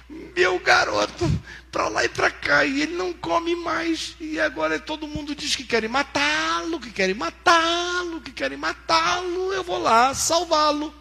meu 0.09 0.59
garoto 0.61 1.25
para 1.71 1.89
lá 1.89 2.05
e 2.05 2.09
para 2.09 2.31
cá, 2.31 2.65
e 2.65 2.83
ele 2.83 2.95
não 2.95 3.13
come 3.13 3.55
mais, 3.55 4.17
e 4.19 4.41
agora 4.41 4.79
todo 4.79 5.07
mundo 5.07 5.35
diz 5.35 5.55
que 5.55 5.65
querem 5.65 5.89
matá-lo, 5.89 6.81
que 6.81 6.91
querem 6.91 7.15
matá-lo, 7.15 8.21
que 8.21 8.33
querem 8.33 8.57
matá-lo, 8.57 9.53
eu 9.53 9.63
vou 9.63 9.79
lá 9.79 10.15
salvá-lo. 10.15 10.95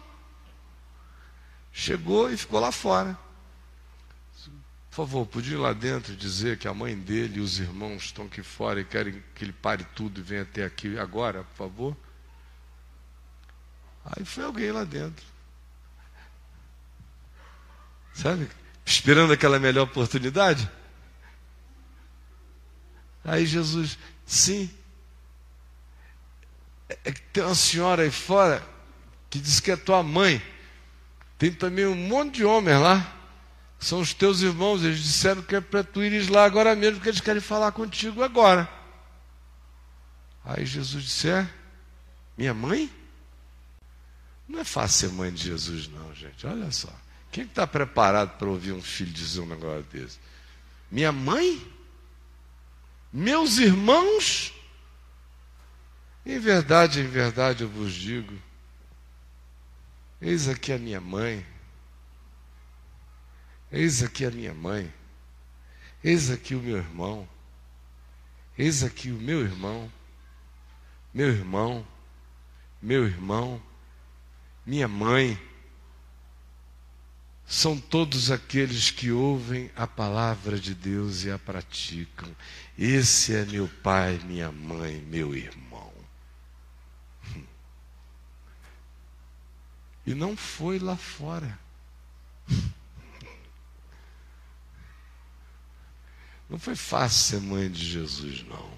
Chegou 1.72 2.30
e 2.30 2.36
ficou 2.36 2.60
lá 2.60 2.72
fora. 2.72 3.18
Por 4.90 5.06
favor, 5.06 5.26
podia 5.26 5.54
ir 5.54 5.58
lá 5.58 5.72
dentro 5.72 6.14
dizer 6.16 6.58
que 6.58 6.66
a 6.66 6.74
mãe 6.74 6.96
dele 6.96 7.38
e 7.38 7.40
os 7.40 7.60
irmãos 7.60 8.06
estão 8.06 8.26
aqui 8.26 8.42
fora 8.42 8.80
e 8.80 8.84
querem 8.84 9.22
que 9.32 9.44
ele 9.44 9.52
pare 9.52 9.84
tudo 9.94 10.20
e 10.20 10.22
venha 10.22 10.42
até 10.42 10.64
aqui 10.64 10.98
agora, 10.98 11.44
por 11.44 11.56
favor? 11.56 11.96
Aí 14.16 14.24
foi 14.24 14.44
alguém 14.44 14.72
lá 14.72 14.84
dentro. 14.84 15.24
Sabe? 18.14 18.48
Esperando 18.84 19.32
aquela 19.32 19.58
melhor 19.58 19.82
oportunidade. 19.82 20.68
Aí 23.24 23.44
Jesus, 23.44 23.98
sim. 24.26 24.70
É, 26.88 26.98
é 27.04 27.12
que 27.12 27.20
tem 27.20 27.42
uma 27.42 27.54
senhora 27.54 28.02
aí 28.02 28.10
fora 28.10 28.66
que 29.28 29.38
diz 29.38 29.60
que 29.60 29.70
é 29.70 29.76
tua 29.76 30.02
mãe. 30.02 30.42
Tem 31.36 31.52
também 31.52 31.86
um 31.86 31.94
monte 31.94 32.36
de 32.36 32.44
homens 32.44 32.80
lá. 32.80 33.14
São 33.78 34.00
os 34.00 34.14
teus 34.14 34.40
irmãos. 34.40 34.82
Eles 34.82 35.02
disseram 35.02 35.42
que 35.42 35.54
é 35.54 35.60
para 35.60 35.84
tu 35.84 36.02
ires 36.02 36.28
lá 36.28 36.44
agora 36.44 36.74
mesmo, 36.74 37.00
que 37.00 37.08
eles 37.08 37.20
querem 37.20 37.42
falar 37.42 37.72
contigo 37.72 38.22
agora. 38.22 38.68
Aí 40.44 40.64
Jesus 40.64 41.04
disse: 41.04 41.28
É? 41.28 41.48
Minha 42.36 42.54
mãe? 42.54 42.97
Não 44.48 44.60
é 44.60 44.64
fácil 44.64 45.10
ser 45.10 45.14
mãe 45.14 45.32
de 45.32 45.44
Jesus, 45.44 45.88
não, 45.88 46.14
gente. 46.14 46.46
Olha 46.46 46.70
só. 46.72 46.88
Quem 47.30 47.44
está 47.44 47.66
preparado 47.66 48.38
para 48.38 48.48
ouvir 48.48 48.72
um 48.72 48.80
filho 48.80 49.12
dizer 49.12 49.40
um 49.40 49.46
negócio 49.46 49.84
desse? 49.92 50.18
Minha 50.90 51.12
mãe? 51.12 51.62
Meus 53.12 53.58
irmãos? 53.58 54.54
Em 56.24 56.38
verdade, 56.38 57.00
em 57.00 57.06
verdade 57.06 57.62
eu 57.62 57.68
vos 57.68 57.92
digo: 57.92 58.34
eis 60.20 60.48
aqui 60.48 60.72
a 60.72 60.78
minha 60.78 61.00
mãe, 61.00 61.46
eis 63.72 64.02
aqui 64.02 64.24
a 64.24 64.30
minha 64.30 64.52
mãe, 64.52 64.92
eis 66.04 66.30
aqui 66.30 66.54
o 66.54 66.60
meu 66.60 66.76
irmão, 66.76 67.28
eis 68.58 68.82
aqui 68.82 69.10
o 69.10 69.16
meu 69.16 69.40
irmão. 69.40 69.90
meu 71.14 71.28
irmão, 71.28 71.86
meu 72.80 73.04
irmão, 73.06 73.62
minha 74.68 74.86
mãe, 74.86 75.40
são 77.46 77.80
todos 77.80 78.30
aqueles 78.30 78.90
que 78.90 79.10
ouvem 79.10 79.70
a 79.74 79.86
palavra 79.86 80.60
de 80.60 80.74
Deus 80.74 81.24
e 81.24 81.30
a 81.30 81.38
praticam. 81.38 82.28
Esse 82.76 83.34
é 83.34 83.46
meu 83.46 83.66
pai, 83.82 84.20
minha 84.26 84.52
mãe, 84.52 85.00
meu 85.00 85.34
irmão. 85.34 85.90
E 90.06 90.12
não 90.14 90.36
foi 90.36 90.78
lá 90.78 90.98
fora. 90.98 91.58
Não 96.50 96.58
foi 96.58 96.76
fácil 96.76 97.40
ser 97.40 97.40
mãe 97.40 97.70
de 97.70 97.86
Jesus, 97.86 98.42
não. 98.46 98.70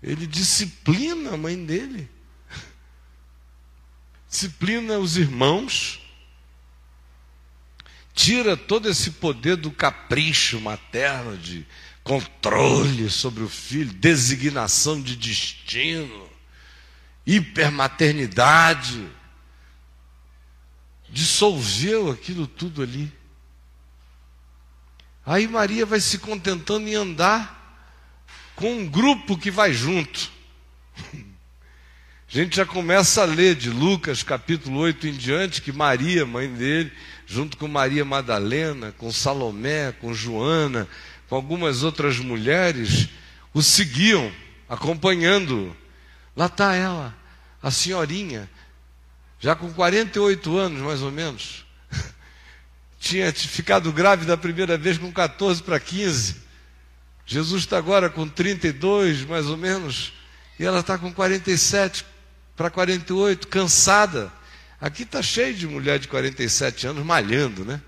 Ele 0.00 0.28
disciplina 0.28 1.34
a 1.34 1.36
mãe 1.36 1.64
dele, 1.64 2.08
disciplina 4.30 4.96
os 4.96 5.16
irmãos, 5.16 6.00
tira 8.14 8.56
todo 8.56 8.88
esse 8.88 9.10
poder 9.12 9.56
do 9.56 9.72
capricho 9.72 10.60
materno, 10.60 11.36
de 11.36 11.66
controle 12.04 13.10
sobre 13.10 13.42
o 13.42 13.48
filho, 13.48 13.92
designação 13.92 15.02
de 15.02 15.16
destino, 15.16 16.30
hipermaternidade. 17.26 19.04
Dissolveu 21.08 22.08
aquilo 22.08 22.46
tudo 22.46 22.82
ali. 22.82 23.12
Aí 25.26 25.48
Maria 25.48 25.84
vai 25.84 25.98
se 25.98 26.18
contentando 26.18 26.88
em 26.88 26.94
andar 26.94 27.58
com 28.54 28.72
um 28.72 28.88
grupo 28.88 29.36
que 29.36 29.50
vai 29.50 29.72
junto. 29.72 30.30
A 32.32 32.32
gente 32.32 32.54
já 32.54 32.64
começa 32.64 33.22
a 33.22 33.24
ler 33.24 33.56
de 33.56 33.68
Lucas 33.68 34.22
capítulo 34.22 34.78
8 34.78 35.08
em 35.08 35.12
diante 35.12 35.60
que 35.60 35.72
Maria, 35.72 36.24
mãe 36.24 36.48
dele, 36.48 36.92
junto 37.26 37.56
com 37.56 37.66
Maria 37.66 38.04
Madalena, 38.04 38.94
com 38.96 39.10
Salomé, 39.10 39.90
com 39.90 40.14
Joana, 40.14 40.86
com 41.28 41.34
algumas 41.34 41.82
outras 41.82 42.20
mulheres, 42.20 43.08
o 43.52 43.60
seguiam, 43.60 44.32
acompanhando. 44.68 45.76
Lá 46.36 46.46
está 46.46 46.72
ela, 46.72 47.12
a 47.60 47.68
senhorinha, 47.72 48.48
já 49.40 49.56
com 49.56 49.72
48 49.72 50.56
anos 50.56 50.82
mais 50.82 51.02
ou 51.02 51.10
menos. 51.10 51.66
Tinha 53.00 53.32
ficado 53.32 53.92
grávida 53.92 54.34
a 54.34 54.38
primeira 54.38 54.78
vez 54.78 54.98
com 54.98 55.10
14 55.10 55.64
para 55.64 55.80
15. 55.80 56.36
Jesus 57.26 57.64
está 57.64 57.76
agora 57.76 58.08
com 58.08 58.28
32, 58.28 59.24
mais 59.24 59.46
ou 59.46 59.56
menos, 59.56 60.12
e 60.60 60.64
ela 60.64 60.78
está 60.78 60.96
com 60.96 61.12
47 61.12 62.04
para 62.60 62.68
48, 62.68 63.48
cansada. 63.48 64.30
Aqui 64.78 65.04
está 65.04 65.22
cheio 65.22 65.54
de 65.54 65.66
mulher 65.66 65.98
de 65.98 66.06
47 66.06 66.88
anos 66.88 67.02
malhando, 67.06 67.64
né? 67.64 67.80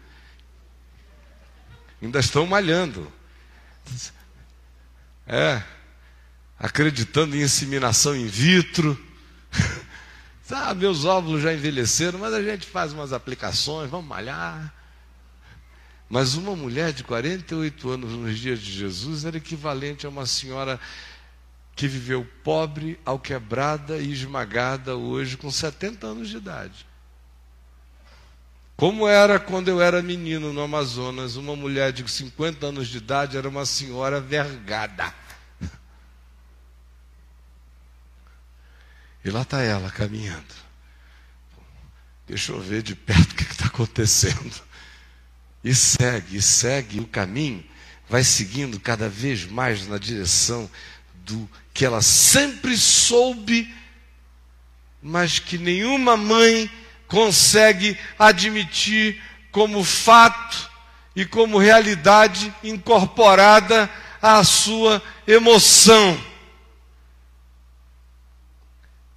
Ainda 2.00 2.18
estão 2.18 2.46
malhando. 2.46 3.12
É, 5.26 5.62
acreditando 6.58 7.36
em 7.36 7.42
inseminação 7.42 8.16
in 8.16 8.26
vitro. 8.26 8.98
ah, 10.50 10.72
meus 10.72 11.04
óvulos 11.04 11.42
já 11.42 11.52
envelheceram, 11.52 12.18
mas 12.18 12.32
a 12.32 12.42
gente 12.42 12.66
faz 12.66 12.94
umas 12.94 13.12
aplicações, 13.12 13.90
vamos 13.90 14.06
malhar. 14.06 14.72
Mas 16.08 16.32
uma 16.32 16.56
mulher 16.56 16.94
de 16.94 17.04
48 17.04 17.90
anos 17.90 18.12
nos 18.12 18.38
dias 18.38 18.58
de 18.58 18.72
Jesus 18.72 19.26
era 19.26 19.36
equivalente 19.36 20.06
a 20.06 20.08
uma 20.08 20.24
senhora 20.24 20.80
que 21.74 21.88
viveu 21.88 22.26
pobre, 22.44 22.98
alquebrada 23.04 23.98
e 23.98 24.12
esmagada 24.12 24.96
hoje 24.96 25.36
com 25.36 25.50
70 25.50 26.06
anos 26.06 26.28
de 26.28 26.36
idade. 26.36 26.86
Como 28.76 29.06
era 29.06 29.38
quando 29.38 29.68
eu 29.68 29.80
era 29.80 30.02
menino 30.02 30.52
no 30.52 30.60
Amazonas, 30.60 31.36
uma 31.36 31.54
mulher 31.54 31.92
de 31.92 32.08
50 32.08 32.66
anos 32.66 32.88
de 32.88 32.98
idade 32.98 33.36
era 33.36 33.48
uma 33.48 33.64
senhora 33.64 34.20
vergada. 34.20 35.14
E 39.24 39.30
lá 39.30 39.42
está 39.42 39.62
ela 39.62 39.88
caminhando. 39.90 40.54
Deixa 42.26 42.52
eu 42.52 42.60
ver 42.60 42.82
de 42.82 42.94
perto 42.96 43.32
o 43.32 43.34
que 43.36 43.44
está 43.44 43.66
acontecendo. 43.66 44.62
E 45.62 45.74
segue, 45.74 46.38
e 46.38 46.42
segue 46.42 46.98
o 46.98 47.06
caminho, 47.06 47.64
vai 48.08 48.24
seguindo 48.24 48.80
cada 48.80 49.08
vez 49.08 49.44
mais 49.44 49.86
na 49.86 49.96
direção 49.96 50.68
do 51.24 51.48
que 51.72 51.84
ela 51.84 52.02
sempre 52.02 52.76
soube, 52.76 53.72
mas 55.02 55.38
que 55.38 55.58
nenhuma 55.58 56.16
mãe 56.16 56.70
consegue 57.06 57.98
admitir 58.18 59.22
como 59.50 59.82
fato 59.84 60.70
e 61.14 61.26
como 61.26 61.58
realidade 61.58 62.54
incorporada 62.62 63.90
à 64.20 64.42
sua 64.44 65.02
emoção. 65.26 66.18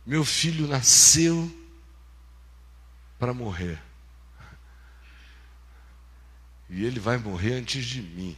Meu 0.05 0.23
filho 0.23 0.67
nasceu 0.67 1.51
para 3.17 3.33
morrer. 3.33 3.81
E 6.69 6.83
ele 6.83 6.99
vai 6.99 7.17
morrer 7.17 7.53
antes 7.53 7.85
de 7.85 8.01
mim. 8.01 8.37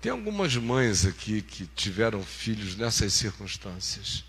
Tem 0.00 0.12
algumas 0.12 0.56
mães 0.56 1.04
aqui 1.04 1.42
que 1.42 1.66
tiveram 1.66 2.22
filhos 2.22 2.76
nessas 2.76 3.12
circunstâncias. 3.12 4.24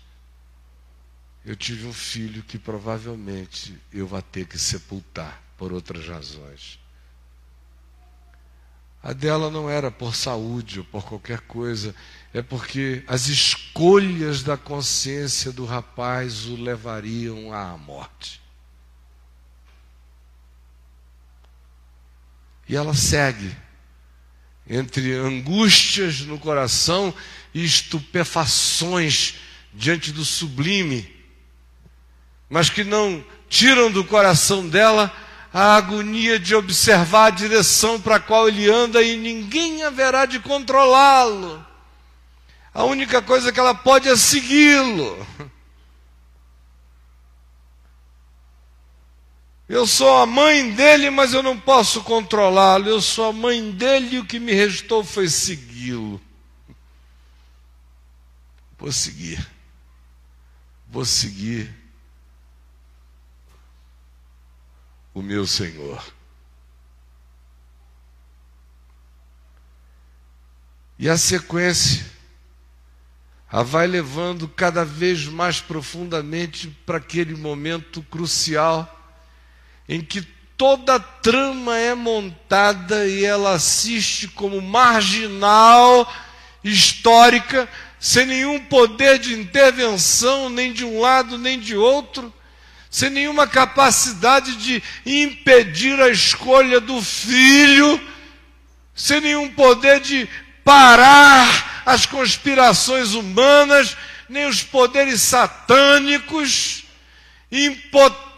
Eu 1.44 1.54
tive 1.54 1.86
um 1.86 1.92
filho 1.92 2.42
que 2.42 2.58
provavelmente 2.58 3.80
eu 3.92 4.06
vou 4.06 4.20
ter 4.20 4.46
que 4.46 4.58
sepultar 4.58 5.40
por 5.56 5.72
outras 5.72 6.06
razões. 6.08 6.78
A 9.02 9.14
dela 9.14 9.50
não 9.50 9.70
era 9.70 9.90
por 9.90 10.14
saúde 10.14 10.80
ou 10.80 10.84
por 10.84 11.04
qualquer 11.04 11.40
coisa, 11.40 11.94
é 12.34 12.42
porque 12.42 13.02
as 13.06 13.28
escolhas 13.28 14.42
da 14.42 14.58
consciência 14.58 15.50
do 15.50 15.64
rapaz 15.64 16.44
o 16.46 16.56
levariam 16.56 17.52
à 17.52 17.78
morte. 17.78 18.42
E 22.68 22.76
ela 22.76 22.92
segue 22.92 23.56
entre 24.70 25.14
angústias 25.14 26.20
no 26.20 26.38
coração 26.38 27.12
e 27.52 27.64
estupefações 27.64 29.34
diante 29.74 30.12
do 30.12 30.24
sublime, 30.24 31.12
mas 32.48 32.70
que 32.70 32.84
não 32.84 33.24
tiram 33.48 33.90
do 33.90 34.04
coração 34.04 34.68
dela 34.68 35.12
a 35.52 35.74
agonia 35.74 36.38
de 36.38 36.54
observar 36.54 37.26
a 37.26 37.30
direção 37.30 38.00
para 38.00 38.16
a 38.16 38.20
qual 38.20 38.48
ele 38.48 38.70
anda 38.70 39.02
e 39.02 39.16
ninguém 39.16 39.82
haverá 39.82 40.24
de 40.24 40.38
controlá-lo. 40.38 41.66
A 42.72 42.84
única 42.84 43.20
coisa 43.20 43.50
que 43.50 43.58
ela 43.58 43.74
pode 43.74 44.08
é 44.08 44.16
segui-lo. 44.16 45.26
Eu 49.70 49.86
sou 49.86 50.16
a 50.16 50.26
mãe 50.26 50.74
dele, 50.74 51.10
mas 51.10 51.32
eu 51.32 51.44
não 51.44 51.56
posso 51.56 52.02
controlá-lo. 52.02 52.88
Eu 52.88 53.00
sou 53.00 53.28
a 53.28 53.32
mãe 53.32 53.70
dele 53.70 54.16
e 54.16 54.18
o 54.18 54.26
que 54.26 54.40
me 54.40 54.52
restou 54.52 55.04
foi 55.04 55.28
segui-lo. 55.28 56.20
Vou 58.76 58.90
seguir. 58.90 59.48
Vou 60.88 61.04
seguir 61.04 61.72
o 65.14 65.22
meu 65.22 65.46
Senhor. 65.46 66.04
E 70.98 71.08
a 71.08 71.16
sequência 71.16 72.04
a 73.48 73.62
vai 73.62 73.86
levando 73.86 74.48
cada 74.48 74.84
vez 74.84 75.26
mais 75.26 75.60
profundamente 75.60 76.66
para 76.84 76.96
aquele 76.96 77.36
momento 77.36 78.02
crucial 78.02 78.96
em 79.90 80.00
que 80.00 80.22
toda 80.56 80.94
a 80.94 81.00
trama 81.00 81.76
é 81.76 81.96
montada 81.96 83.08
e 83.08 83.24
ela 83.24 83.54
assiste 83.54 84.28
como 84.28 84.62
marginal 84.62 86.08
histórica, 86.62 87.68
sem 87.98 88.24
nenhum 88.24 88.60
poder 88.60 89.18
de 89.18 89.34
intervenção, 89.34 90.48
nem 90.48 90.72
de 90.72 90.84
um 90.84 91.00
lado 91.00 91.36
nem 91.36 91.58
de 91.58 91.76
outro, 91.76 92.32
sem 92.88 93.10
nenhuma 93.10 93.48
capacidade 93.48 94.54
de 94.58 94.80
impedir 95.04 96.00
a 96.00 96.08
escolha 96.08 96.80
do 96.80 97.02
filho, 97.02 98.00
sem 98.94 99.20
nenhum 99.20 99.50
poder 99.50 99.98
de 99.98 100.28
parar 100.64 101.82
as 101.84 102.06
conspirações 102.06 103.14
humanas, 103.14 103.96
nem 104.28 104.46
os 104.46 104.62
poderes 104.62 105.20
satânicos 105.20 106.84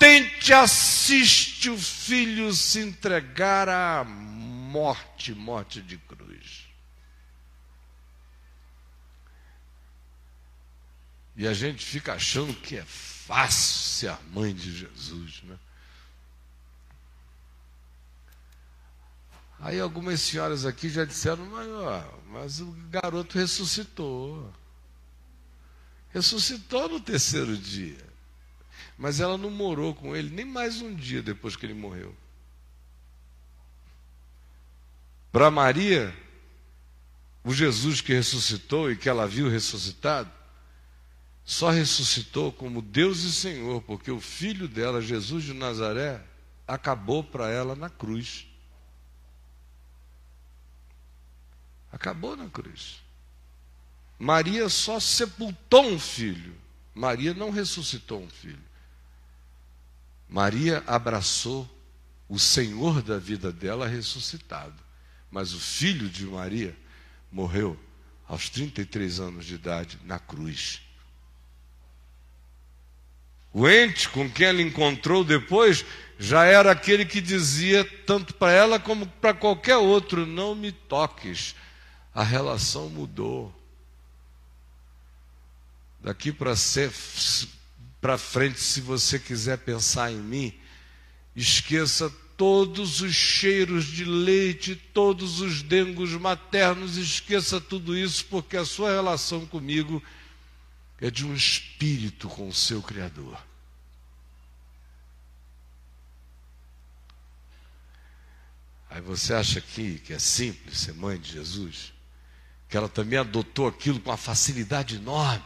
impotente 0.02 0.52
assiste 0.52 1.70
o 1.70 1.78
filho 1.78 2.52
se 2.52 2.80
entregar 2.80 3.68
à 3.68 4.02
morte, 4.04 5.32
morte 5.32 5.80
de 5.80 5.96
cruz. 5.96 6.66
E 11.36 11.46
a 11.46 11.54
gente 11.54 11.84
fica 11.84 12.14
achando 12.14 12.52
que 12.52 12.76
é 12.76 12.84
fácil 12.84 13.78
ser 13.78 14.08
a 14.08 14.18
mãe 14.32 14.52
de 14.52 14.76
Jesus, 14.76 15.42
né? 15.44 15.58
Aí 19.60 19.78
algumas 19.78 20.20
senhoras 20.20 20.66
aqui 20.66 20.88
já 20.88 21.04
disseram, 21.04 21.46
mas, 21.46 21.68
ó, 21.68 22.18
mas 22.26 22.60
o 22.60 22.72
garoto 22.90 23.38
ressuscitou. 23.38 24.52
Ressuscitou 26.10 26.88
no 26.88 27.00
terceiro 27.00 27.56
dia. 27.56 28.11
Mas 29.02 29.18
ela 29.18 29.36
não 29.36 29.50
morou 29.50 29.96
com 29.96 30.14
ele 30.14 30.30
nem 30.30 30.44
mais 30.44 30.80
um 30.80 30.94
dia 30.94 31.20
depois 31.20 31.56
que 31.56 31.66
ele 31.66 31.74
morreu. 31.74 32.14
Para 35.32 35.50
Maria, 35.50 36.16
o 37.42 37.52
Jesus 37.52 38.00
que 38.00 38.14
ressuscitou 38.14 38.92
e 38.92 38.96
que 38.96 39.08
ela 39.08 39.26
viu 39.26 39.48
ressuscitado, 39.48 40.30
só 41.44 41.70
ressuscitou 41.70 42.52
como 42.52 42.80
Deus 42.80 43.24
e 43.24 43.32
Senhor, 43.32 43.82
porque 43.82 44.08
o 44.08 44.20
filho 44.20 44.68
dela, 44.68 45.02
Jesus 45.02 45.42
de 45.42 45.52
Nazaré, 45.52 46.24
acabou 46.64 47.24
para 47.24 47.50
ela 47.50 47.74
na 47.74 47.90
cruz. 47.90 48.46
Acabou 51.90 52.36
na 52.36 52.48
cruz. 52.48 53.02
Maria 54.16 54.68
só 54.68 55.00
sepultou 55.00 55.86
um 55.86 55.98
filho. 55.98 56.54
Maria 56.94 57.34
não 57.34 57.50
ressuscitou 57.50 58.22
um 58.22 58.30
filho. 58.30 58.70
Maria 60.32 60.82
abraçou 60.86 61.68
o 62.26 62.38
Senhor 62.38 63.02
da 63.02 63.18
vida 63.18 63.52
dela 63.52 63.86
ressuscitado. 63.86 64.82
Mas 65.30 65.52
o 65.52 65.60
filho 65.60 66.08
de 66.08 66.24
Maria 66.24 66.74
morreu 67.30 67.78
aos 68.26 68.48
33 68.48 69.20
anos 69.20 69.44
de 69.44 69.56
idade 69.56 69.98
na 70.04 70.18
cruz. 70.18 70.80
O 73.52 73.68
ente 73.68 74.08
com 74.08 74.30
quem 74.30 74.46
ela 74.46 74.62
encontrou 74.62 75.22
depois 75.22 75.84
já 76.18 76.46
era 76.46 76.72
aquele 76.72 77.04
que 77.04 77.20
dizia, 77.20 77.84
tanto 78.06 78.32
para 78.32 78.52
ela 78.52 78.80
como 78.80 79.06
para 79.06 79.34
qualquer 79.34 79.76
outro: 79.76 80.24
Não 80.24 80.54
me 80.54 80.72
toques, 80.72 81.54
a 82.14 82.22
relação 82.22 82.88
mudou. 82.88 83.54
Daqui 86.00 86.32
para 86.32 86.56
frente, 88.18 88.60
se 88.60 88.80
você 88.80 89.18
quiser 89.18 89.58
pensar 89.58 90.10
em 90.10 90.16
mim, 90.16 90.54
esqueça 91.36 92.10
todos 92.36 93.00
os 93.00 93.14
cheiros 93.14 93.84
de 93.84 94.04
leite, 94.04 94.74
todos 94.74 95.40
os 95.40 95.62
dengos 95.62 96.10
maternos, 96.12 96.96
esqueça 96.96 97.60
tudo 97.60 97.96
isso, 97.96 98.24
porque 98.26 98.56
a 98.56 98.64
sua 98.64 98.90
relação 98.90 99.46
comigo 99.46 100.02
é 101.00 101.10
de 101.10 101.24
um 101.24 101.34
espírito 101.34 102.28
com 102.28 102.48
o 102.48 102.54
seu 102.54 102.82
Criador. 102.82 103.38
Aí 108.90 109.00
você 109.00 109.32
acha 109.32 109.60
que, 109.60 109.98
que 110.00 110.12
é 110.12 110.18
simples 110.18 110.78
ser 110.78 110.92
mãe 110.94 111.18
de 111.18 111.32
Jesus? 111.32 111.92
que 112.72 112.76
ela 112.78 112.88
também 112.88 113.18
adotou 113.18 113.68
aquilo 113.68 114.00
com 114.00 114.08
uma 114.08 114.16
facilidade 114.16 114.96
enorme. 114.96 115.44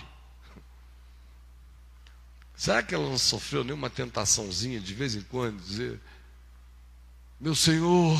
Será 2.57 2.83
que 2.83 2.95
ela 2.95 3.07
não 3.09 3.19
sofreu 3.19 3.63
nenhuma 3.63 3.91
tentaçãozinha 3.91 4.81
de 4.81 4.95
vez 4.95 5.15
em 5.15 5.21
quando 5.23 5.63
dizer: 5.63 6.01
Meu 7.39 7.55
Senhor, 7.55 8.19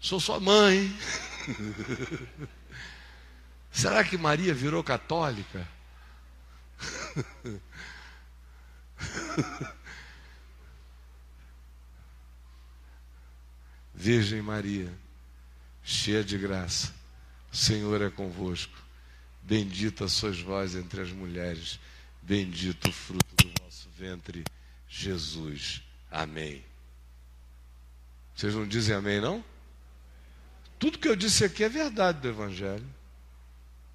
sou 0.00 0.18
sua 0.18 0.40
mãe? 0.40 0.90
Será 3.70 4.02
que 4.02 4.16
Maria 4.16 4.54
virou 4.54 4.82
católica? 4.82 5.68
Virgem 13.94 14.40
Maria, 14.42 14.92
cheia 15.82 16.24
de 16.24 16.38
graça 16.38 16.94
o 17.54 17.56
Senhor 17.56 18.02
é 18.02 18.10
convosco. 18.10 18.76
Bendita 19.40 20.08
sois 20.08 20.40
vós 20.40 20.74
entre 20.74 21.00
as 21.00 21.12
mulheres, 21.12 21.78
bendito 22.24 22.88
o 22.88 22.92
fruto 22.92 23.34
do 23.36 23.62
vosso 23.62 23.88
ventre, 23.96 24.44
Jesus. 24.88 25.82
Amém. 26.10 26.64
Vocês 28.34 28.54
não 28.54 28.66
dizem 28.66 28.94
amém, 28.94 29.20
não? 29.20 29.44
Tudo 30.78 30.98
que 30.98 31.08
eu 31.08 31.14
disse 31.14 31.44
aqui 31.44 31.62
é 31.64 31.68
verdade 31.68 32.20
do 32.20 32.28
Evangelho. 32.28 32.86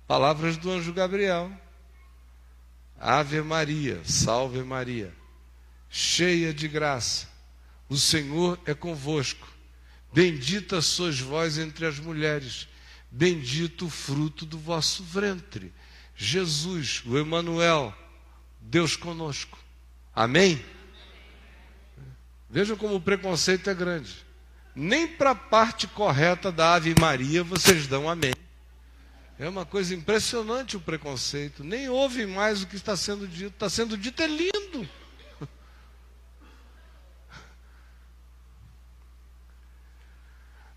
Palavras 0.07 0.57
do 0.57 0.71
anjo 0.71 0.93
Gabriel. 0.93 1.51
Ave 2.99 3.41
Maria, 3.41 4.01
salve 4.03 4.61
Maria, 4.61 5.13
cheia 5.89 6.53
de 6.53 6.67
graça, 6.67 7.29
o 7.87 7.95
Senhor 7.95 8.59
é 8.65 8.73
convosco. 8.73 9.47
Bendita 10.11 10.81
sois 10.81 11.17
vós 11.17 11.57
entre 11.57 11.85
as 11.85 11.97
mulheres 11.97 12.67
bendito 13.11 13.85
o 13.85 13.89
fruto 13.89 14.45
do 14.45 14.57
vosso 14.57 15.03
ventre. 15.03 15.73
Jesus, 16.15 17.01
o 17.05 17.17
Emanuel, 17.17 17.95
Deus 18.69 18.95
conosco. 18.95 19.57
Amém? 20.15 20.63
Vejam 22.47 22.77
como 22.77 22.95
o 22.95 23.01
preconceito 23.01 23.67
é 23.67 23.73
grande. 23.73 24.15
Nem 24.75 25.07
para 25.07 25.31
a 25.31 25.35
parte 25.35 25.87
correta 25.87 26.51
da 26.51 26.75
Ave 26.75 26.93
Maria 26.99 27.43
vocês 27.43 27.87
dão 27.87 28.07
amém. 28.07 28.35
É 29.39 29.49
uma 29.49 29.65
coisa 29.65 29.95
impressionante 29.95 30.77
o 30.77 30.79
preconceito. 30.79 31.63
Nem 31.63 31.89
ouve 31.89 32.27
mais 32.27 32.61
o 32.61 32.67
que 32.67 32.75
está 32.75 32.95
sendo 32.95 33.27
dito. 33.27 33.53
Está 33.53 33.69
sendo 33.69 33.97
dito 33.97 34.21
é 34.21 34.27
lindo. 34.27 34.87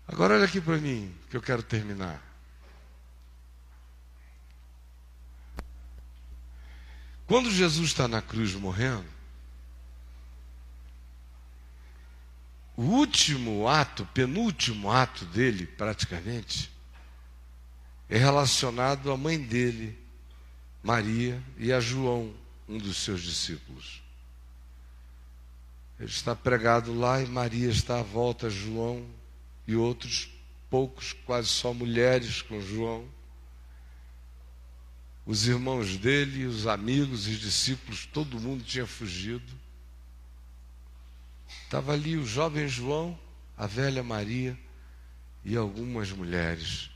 Agora 0.07 0.33
olha 0.33 0.45
aqui 0.45 0.59
para 0.59 0.77
mim, 0.77 1.13
que 1.29 1.37
eu 1.37 1.41
quero 1.41 1.61
terminar. 1.61 2.32
Quando 7.33 7.49
Jesus 7.49 7.87
está 7.87 8.07
na 8.07 8.21
cruz 8.21 8.53
morrendo, 8.53 9.07
o 12.77 12.83
último 12.83 13.67
ato, 13.67 14.05
penúltimo 14.13 14.91
ato 14.91 15.25
dele, 15.25 15.65
praticamente, 15.65 16.71
é 18.07 18.19
relacionado 18.19 19.11
à 19.11 19.17
mãe 19.17 19.39
dele, 19.39 19.97
Maria, 20.83 21.41
e 21.57 21.73
a 21.73 21.79
João, 21.79 22.31
um 22.69 22.77
dos 22.77 22.97
seus 22.97 23.23
discípulos. 23.23 24.03
Ele 25.99 26.09
está 26.09 26.35
pregado 26.35 26.93
lá 26.93 27.19
e 27.19 27.25
Maria 27.25 27.71
está 27.71 27.99
à 27.99 28.03
volta, 28.03 28.47
João 28.47 29.03
e 29.67 29.75
outros 29.75 30.29
poucos, 30.69 31.13
quase 31.25 31.47
só 31.47 31.73
mulheres 31.73 32.43
com 32.43 32.61
João. 32.61 33.07
Os 35.25 35.47
irmãos 35.47 35.97
dele, 35.97 36.45
os 36.45 36.67
amigos, 36.67 37.27
os 37.27 37.39
discípulos, 37.39 38.05
todo 38.05 38.39
mundo 38.39 38.63
tinha 38.63 38.85
fugido. 38.85 39.53
Estava 41.63 41.93
ali 41.93 42.17
o 42.17 42.25
jovem 42.25 42.67
João, 42.67 43.17
a 43.57 43.65
velha 43.65 44.03
Maria 44.03 44.57
e 45.45 45.55
algumas 45.55 46.11
mulheres. 46.11 46.89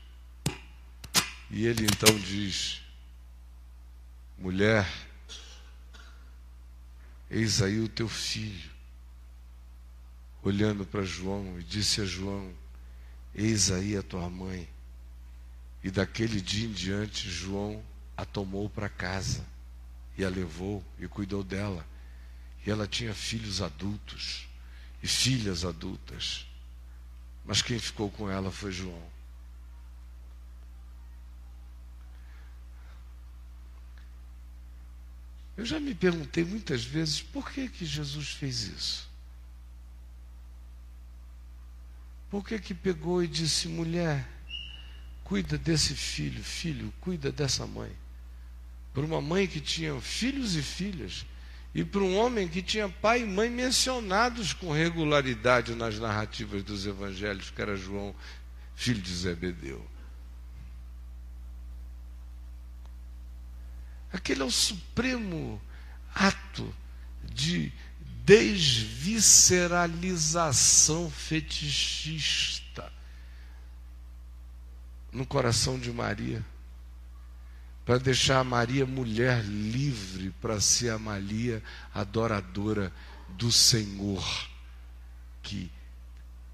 E 1.50 1.66
ele 1.66 1.86
então 1.86 2.14
diz: 2.18 2.82
Mulher, 4.36 4.86
eis 7.30 7.62
aí 7.62 7.80
o 7.80 7.88
teu 7.88 8.08
filho. 8.08 8.76
Olhando 10.42 10.84
para 10.84 11.02
João 11.02 11.58
e 11.58 11.64
disse 11.64 12.02
a 12.02 12.04
João: 12.04 12.52
Eis 13.34 13.70
aí 13.70 13.96
a 13.96 14.02
tua 14.02 14.28
mãe. 14.28 14.68
E 15.82 15.90
daquele 15.90 16.40
dia 16.42 16.68
em 16.68 16.72
diante, 16.72 17.30
João 17.30 17.82
a 18.18 18.24
tomou 18.24 18.68
para 18.68 18.88
casa 18.88 19.46
e 20.16 20.24
a 20.24 20.28
levou 20.28 20.84
e 20.98 21.06
cuidou 21.06 21.44
dela. 21.44 21.86
E 22.66 22.70
ela 22.70 22.84
tinha 22.84 23.14
filhos 23.14 23.62
adultos 23.62 24.48
e 25.00 25.06
filhas 25.06 25.64
adultas. 25.64 26.44
Mas 27.44 27.62
quem 27.62 27.78
ficou 27.78 28.10
com 28.10 28.28
ela 28.28 28.50
foi 28.50 28.72
João. 28.72 29.08
Eu 35.56 35.64
já 35.64 35.78
me 35.78 35.94
perguntei 35.94 36.44
muitas 36.44 36.84
vezes 36.84 37.22
por 37.22 37.48
que 37.48 37.68
que 37.68 37.86
Jesus 37.86 38.30
fez 38.30 38.62
isso? 38.62 39.08
Por 42.28 42.44
que 42.44 42.58
que 42.58 42.74
pegou 42.74 43.22
e 43.22 43.28
disse, 43.28 43.68
mulher, 43.68 44.28
cuida 45.22 45.56
desse 45.56 45.94
filho, 45.94 46.42
filho, 46.42 46.92
cuida 47.00 47.30
dessa 47.30 47.64
mãe? 47.64 47.96
Para 48.92 49.04
uma 49.04 49.20
mãe 49.20 49.46
que 49.46 49.60
tinha 49.60 50.00
filhos 50.00 50.56
e 50.56 50.62
filhas, 50.62 51.24
e 51.74 51.84
para 51.84 52.00
um 52.00 52.16
homem 52.16 52.48
que 52.48 52.62
tinha 52.62 52.88
pai 52.88 53.22
e 53.22 53.26
mãe 53.26 53.50
mencionados 53.50 54.52
com 54.52 54.72
regularidade 54.72 55.74
nas 55.74 55.98
narrativas 55.98 56.62
dos 56.62 56.86
evangelhos, 56.86 57.50
que 57.50 57.60
era 57.60 57.76
João, 57.76 58.14
filho 58.74 59.00
de 59.00 59.14
Zebedeu. 59.14 59.84
Aquele 64.12 64.42
é 64.42 64.44
o 64.44 64.50
supremo 64.50 65.62
ato 66.14 66.74
de 67.22 67.72
desvisceralização 68.24 71.10
fetichista 71.10 72.92
no 75.12 75.26
coração 75.26 75.78
de 75.78 75.92
Maria, 75.92 76.42
para 77.88 77.96
deixar 77.96 78.40
a 78.40 78.44
Maria 78.44 78.84
mulher 78.84 79.42
livre 79.42 80.30
para 80.42 80.60
ser 80.60 80.90
a 80.90 80.98
Maria 80.98 81.62
adoradora 81.94 82.92
do 83.30 83.50
Senhor, 83.50 84.22
que 85.42 85.70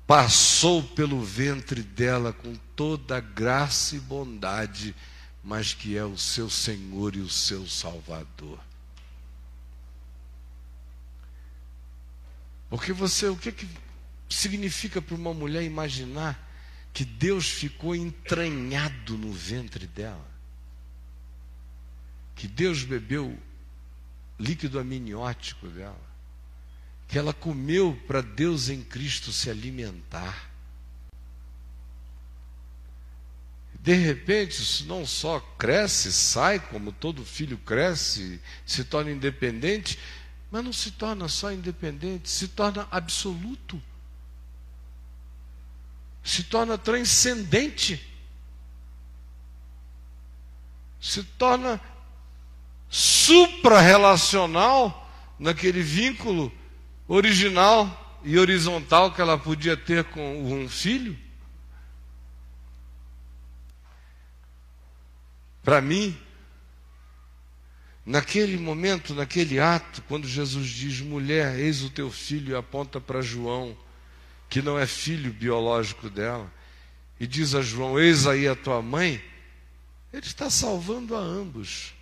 passou 0.06 0.80
pelo 0.80 1.20
ventre 1.24 1.82
dela 1.82 2.32
com 2.32 2.54
toda 2.76 3.18
graça 3.18 3.96
e 3.96 3.98
bondade, 3.98 4.94
mas 5.42 5.74
que 5.74 5.96
é 5.96 6.04
o 6.04 6.16
seu 6.16 6.48
Senhor 6.48 7.16
e 7.16 7.20
o 7.20 7.28
seu 7.28 7.66
Salvador. 7.66 8.60
Porque 12.70 12.92
você, 12.92 13.26
o 13.26 13.36
que, 13.36 13.50
que 13.50 13.68
significa 14.28 15.02
para 15.02 15.16
uma 15.16 15.34
mulher 15.34 15.64
imaginar 15.64 16.48
que 16.92 17.04
Deus 17.04 17.48
ficou 17.48 17.96
entranhado 17.96 19.18
no 19.18 19.32
ventre 19.32 19.88
dela? 19.88 20.33
Que 22.34 22.48
Deus 22.48 22.82
bebeu 22.82 23.38
líquido 24.38 24.78
amniótico 24.78 25.68
dela? 25.68 26.00
Que 27.06 27.18
ela 27.18 27.32
comeu 27.32 27.96
para 28.06 28.20
Deus 28.20 28.68
em 28.68 28.82
Cristo 28.82 29.32
se 29.32 29.50
alimentar? 29.50 30.50
De 33.84 33.92
repente, 33.92 34.62
isso 34.62 34.86
não 34.86 35.04
só 35.04 35.38
cresce, 35.58 36.10
sai, 36.10 36.58
como 36.58 36.90
todo 36.90 37.22
filho 37.22 37.58
cresce, 37.58 38.40
se 38.64 38.82
torna 38.82 39.10
independente, 39.10 39.98
mas 40.50 40.64
não 40.64 40.72
se 40.72 40.92
torna 40.92 41.28
só 41.28 41.52
independente, 41.52 42.30
se 42.30 42.48
torna 42.48 42.88
absoluto. 42.90 43.82
Se 46.22 46.44
torna 46.44 46.78
transcendente. 46.78 48.02
Se 50.98 51.22
torna 51.22 51.78
supra-relacional 52.94 55.10
naquele 55.36 55.82
vínculo 55.82 56.52
original 57.08 58.20
e 58.22 58.38
horizontal 58.38 59.10
que 59.10 59.20
ela 59.20 59.36
podia 59.36 59.76
ter 59.76 60.04
com 60.04 60.44
um 60.44 60.68
filho. 60.68 61.18
Para 65.64 65.80
mim, 65.80 66.16
Naquele 68.06 68.58
momento, 68.58 69.14
naquele 69.14 69.58
ato, 69.58 70.02
quando 70.02 70.28
Jesus 70.28 70.68
diz: 70.68 71.00
mulher, 71.00 71.58
eis 71.58 71.82
o 71.82 71.88
teu 71.88 72.10
filho, 72.10 72.52
e 72.52 72.54
aponta 72.54 73.00
para 73.00 73.22
João, 73.22 73.74
que 74.46 74.60
não 74.60 74.78
é 74.78 74.86
filho 74.86 75.32
biológico 75.32 76.10
dela, 76.10 76.52
e 77.18 77.26
diz 77.26 77.54
a 77.54 77.62
João: 77.62 77.98
eis 77.98 78.26
aí 78.26 78.46
a 78.46 78.54
tua 78.54 78.82
mãe, 78.82 79.24
ele 80.12 80.26
está 80.26 80.50
salvando 80.50 81.16
a 81.16 81.18
ambos. 81.18 81.94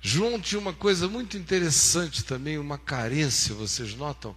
João 0.00 0.40
tinha 0.40 0.60
uma 0.60 0.72
coisa 0.72 1.08
muito 1.08 1.36
interessante 1.36 2.24
também, 2.24 2.58
uma 2.58 2.78
carência, 2.78 3.54
vocês 3.54 3.94
notam? 3.94 4.34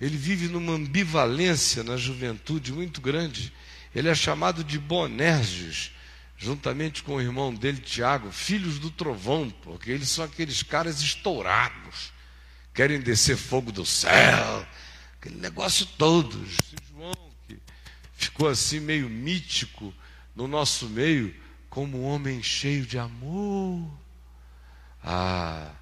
Ele 0.00 0.16
vive 0.16 0.48
numa 0.48 0.72
ambivalência 0.72 1.82
na 1.82 1.96
juventude 1.96 2.72
muito 2.72 3.00
grande. 3.00 3.52
Ele 3.94 4.08
é 4.08 4.14
chamado 4.14 4.62
de 4.62 4.78
Bonerges 4.78 5.92
juntamente 6.38 7.02
com 7.02 7.16
o 7.16 7.20
irmão 7.20 7.52
dele, 7.52 7.80
Tiago, 7.80 8.30
filhos 8.30 8.78
do 8.78 8.90
trovão, 8.90 9.50
porque 9.62 9.90
eles 9.90 10.08
são 10.08 10.24
aqueles 10.24 10.62
caras 10.62 11.00
estourados, 11.00 12.12
querem 12.72 13.00
descer 13.00 13.36
fogo 13.36 13.72
do 13.72 13.84
céu, 13.84 14.64
aquele 15.20 15.36
negócio 15.36 15.84
todo. 15.98 16.46
João, 16.46 17.32
que 17.48 17.58
ficou 18.14 18.48
assim 18.48 18.78
meio 18.78 19.10
mítico 19.10 19.92
no 20.34 20.46
nosso 20.46 20.88
meio, 20.88 21.34
como 21.68 22.02
um 22.02 22.04
homem 22.04 22.40
cheio 22.40 22.86
de 22.86 22.96
amor. 22.98 23.90
Ah, 25.10 25.72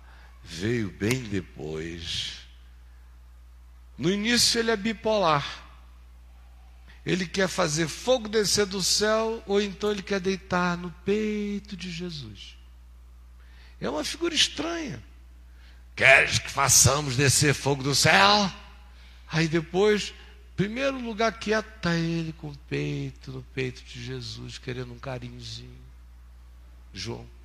veio 0.45 0.89
bem 0.89 1.25
depois. 1.25 2.47
No 3.99 4.09
início 4.09 4.61
ele 4.61 4.71
é 4.71 4.77
bipolar. 4.77 5.65
Ele 7.05 7.27
quer 7.27 7.49
fazer 7.49 7.89
fogo 7.89 8.29
descer 8.29 8.67
do 8.67 8.81
céu, 8.81 9.43
ou 9.45 9.61
então 9.61 9.91
ele 9.91 10.03
quer 10.03 10.21
deitar 10.21 10.77
no 10.79 10.93
peito 11.05 11.77
de 11.77 11.91
Jesus. 11.91 12.57
É 13.81 13.91
uma 13.91 14.05
figura 14.05 14.33
estranha. 14.33 15.03
Queres 15.97 16.39
que 16.39 16.49
façamos 16.49 17.17
descer 17.17 17.53
fogo 17.53 17.83
do 17.83 17.97
céu? 17.97 18.49
Aí 19.27 19.49
depois, 19.49 20.15
primeiro 20.55 21.01
lugar 21.01 21.37
quieto, 21.37 21.67
está 21.79 21.97
ele 21.97 22.33
com 22.33 22.51
o 22.51 22.59
peito 22.69 23.33
no 23.33 23.43
peito 23.43 23.83
de 23.83 24.05
Jesus, 24.05 24.57
querendo 24.57 24.93
um 24.93 24.99
carinhozinho. 25.01 25.85
João. 26.95 27.36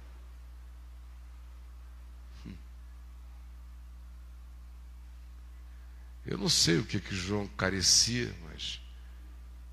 Eu 6.32 6.38
não 6.38 6.48
sei 6.48 6.78
o 6.78 6.86
que, 6.86 6.98
que 6.98 7.14
João 7.14 7.46
carecia, 7.58 8.34
mas 8.46 8.80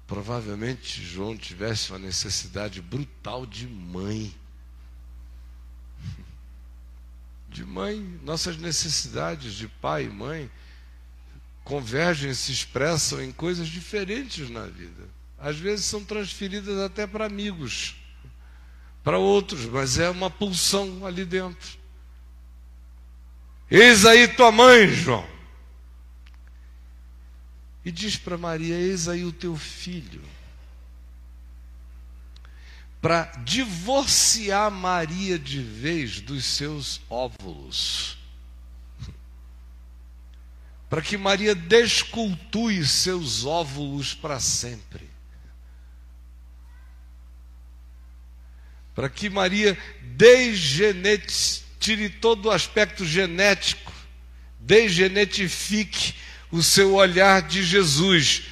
Provavelmente 0.09 1.05
João 1.05 1.37
tivesse 1.37 1.93
uma 1.93 2.01
necessidade 2.01 2.83
brutal 2.83 3.47
de 3.47 3.69
mãe. 3.69 4.35
De 7.49 7.65
mãe, 7.65 8.01
nossas 8.25 8.57
necessidades 8.57 9.53
de 9.53 9.69
pai 9.69 10.07
e 10.07 10.09
mãe 10.09 10.51
convergem, 11.63 12.35
se 12.35 12.51
expressam 12.51 13.23
em 13.23 13.31
coisas 13.31 13.69
diferentes 13.69 14.51
na 14.51 14.67
vida. 14.67 15.09
Às 15.39 15.59
vezes 15.59 15.85
são 15.85 16.03
transferidas 16.03 16.77
até 16.79 17.07
para 17.07 17.27
amigos, 17.27 17.95
para 19.05 19.19
outros, 19.19 19.67
mas 19.67 19.97
é 19.97 20.11
uma 20.11 20.29
pulsão 20.29 21.07
ali 21.07 21.25
dentro. 21.25 21.79
Eis 23.71 24.05
aí 24.05 24.27
tua 24.27 24.51
mãe, 24.51 24.89
João 24.89 25.38
e 27.89 27.91
diz 27.91 28.17
para 28.19 28.37
Maria: 28.37 28.75
Eis 28.77 29.09
aí 29.09 29.25
o 29.25 29.33
teu 29.33 29.57
filho. 29.57 30.23
Para 33.01 33.25
divorciar 33.45 34.71
Maria 34.71 35.39
de 35.39 35.63
vez 35.63 36.21
dos 36.21 36.45
seus 36.45 37.01
óvulos. 37.09 38.19
Para 40.91 41.01
que 41.01 41.17
Maria 41.17 41.55
descultue 41.55 42.85
seus 42.85 43.47
óvulos 43.47 44.13
para 44.13 44.39
sempre. 44.39 45.09
Para 48.95 49.09
que 49.09 49.31
Maria 49.31 49.79
degenetize, 50.03 51.63
tire 51.79 52.11
todo 52.11 52.47
o 52.47 52.51
aspecto 52.51 53.07
genético, 53.07 53.93
degenetifique 54.61 56.15
o 56.51 56.63
seu 56.63 56.95
olhar 56.95 57.43
de 57.43 57.63
Jesus. 57.63 58.45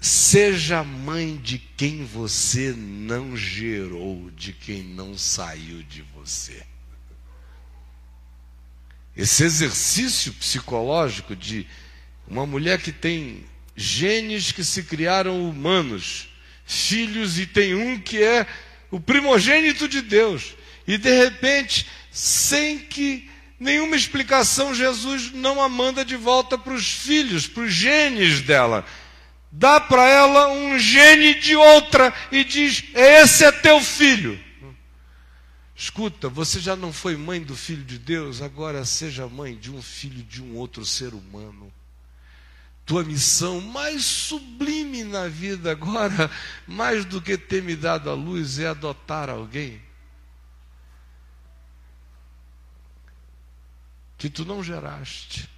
Seja 0.00 0.84
mãe 0.84 1.36
de 1.36 1.58
quem 1.58 2.04
você 2.04 2.74
não 2.76 3.36
gerou, 3.36 4.30
de 4.32 4.52
quem 4.52 4.82
não 4.82 5.16
saiu 5.16 5.82
de 5.82 6.02
você. 6.14 6.62
Esse 9.16 9.44
exercício 9.44 10.32
psicológico 10.34 11.34
de 11.34 11.66
uma 12.26 12.44
mulher 12.44 12.80
que 12.80 12.92
tem 12.92 13.46
genes 13.76 14.52
que 14.52 14.64
se 14.64 14.82
criaram 14.82 15.48
humanos, 15.48 16.28
filhos, 16.66 17.38
e 17.38 17.46
tem 17.46 17.74
um 17.74 17.98
que 17.98 18.22
é 18.22 18.46
o 18.90 19.00
primogênito 19.00 19.88
de 19.88 20.00
Deus, 20.02 20.54
e 20.86 20.98
de 20.98 21.12
repente, 21.16 21.86
sem 22.10 22.78
que 22.78 23.28
nenhuma 23.58 23.96
explicação, 23.96 24.74
Jesus 24.74 25.32
não 25.32 25.62
a 25.62 25.68
manda 25.68 26.04
de 26.04 26.16
volta 26.16 26.58
para 26.58 26.72
os 26.72 26.86
filhos, 26.86 27.46
para 27.46 27.62
os 27.62 27.72
genes 27.72 28.40
dela. 28.40 28.84
Dá 29.50 29.80
para 29.80 30.08
ela 30.08 30.48
um 30.48 30.78
gene 30.78 31.34
de 31.34 31.54
outra 31.54 32.12
e 32.32 32.42
diz: 32.42 32.84
Esse 32.94 33.44
é 33.44 33.52
teu 33.52 33.80
filho. 33.80 34.38
Escuta, 35.76 36.28
você 36.28 36.60
já 36.60 36.76
não 36.76 36.92
foi 36.92 37.16
mãe 37.16 37.42
do 37.42 37.56
filho 37.56 37.84
de 37.84 37.98
Deus, 37.98 38.40
agora 38.40 38.84
seja 38.84 39.26
mãe 39.28 39.56
de 39.56 39.70
um 39.70 39.82
filho 39.82 40.22
de 40.22 40.42
um 40.42 40.56
outro 40.56 40.84
ser 40.84 41.14
humano. 41.14 41.72
Tua 42.86 43.02
missão 43.02 43.60
mais 43.60 44.04
sublime 44.04 45.04
na 45.04 45.26
vida 45.26 45.70
agora, 45.70 46.30
mais 46.66 47.04
do 47.04 47.20
que 47.20 47.36
ter 47.36 47.62
me 47.62 47.74
dado 47.74 48.10
a 48.10 48.14
luz, 48.14 48.58
é 48.58 48.66
adotar 48.66 49.30
alguém. 49.30 49.80
Que 54.24 54.30
tu 54.30 54.42
não 54.42 54.64
geraste. 54.64 55.50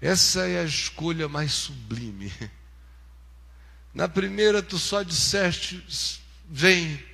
Essa 0.00 0.46
é 0.46 0.60
a 0.60 0.64
escolha 0.64 1.28
mais 1.28 1.50
sublime. 1.50 2.32
Na 3.92 4.08
primeira 4.08 4.62
tu 4.62 4.78
só 4.78 5.02
disseste, 5.02 5.84
vem. 6.48 7.04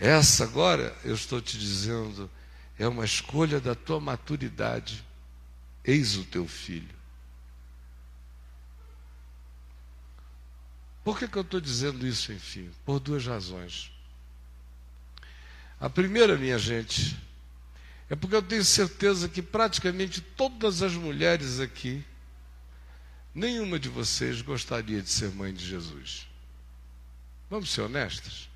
Essa 0.00 0.44
agora, 0.44 0.96
eu 1.04 1.14
estou 1.14 1.38
te 1.38 1.58
dizendo, 1.58 2.30
é 2.78 2.88
uma 2.88 3.04
escolha 3.04 3.60
da 3.60 3.74
tua 3.74 4.00
maturidade. 4.00 5.04
Eis 5.84 6.16
o 6.16 6.24
teu 6.24 6.48
filho. 6.48 6.96
Por 11.04 11.18
que, 11.18 11.28
que 11.28 11.36
eu 11.36 11.42
estou 11.42 11.60
dizendo 11.60 12.06
isso, 12.06 12.32
enfim? 12.32 12.70
Por 12.86 12.98
duas 13.00 13.26
razões. 13.26 13.92
A 15.80 15.90
primeira, 15.90 16.36
minha 16.36 16.58
gente, 16.58 17.16
é 18.08 18.14
porque 18.14 18.36
eu 18.36 18.42
tenho 18.42 18.64
certeza 18.64 19.28
que 19.28 19.42
praticamente 19.42 20.20
todas 20.20 20.82
as 20.82 20.92
mulheres 20.92 21.60
aqui, 21.60 22.04
nenhuma 23.34 23.78
de 23.78 23.88
vocês 23.88 24.42
gostaria 24.42 25.02
de 25.02 25.10
ser 25.10 25.30
mãe 25.30 25.52
de 25.52 25.64
Jesus. 25.64 26.26
Vamos 27.50 27.70
ser 27.70 27.82
honestas? 27.82 28.48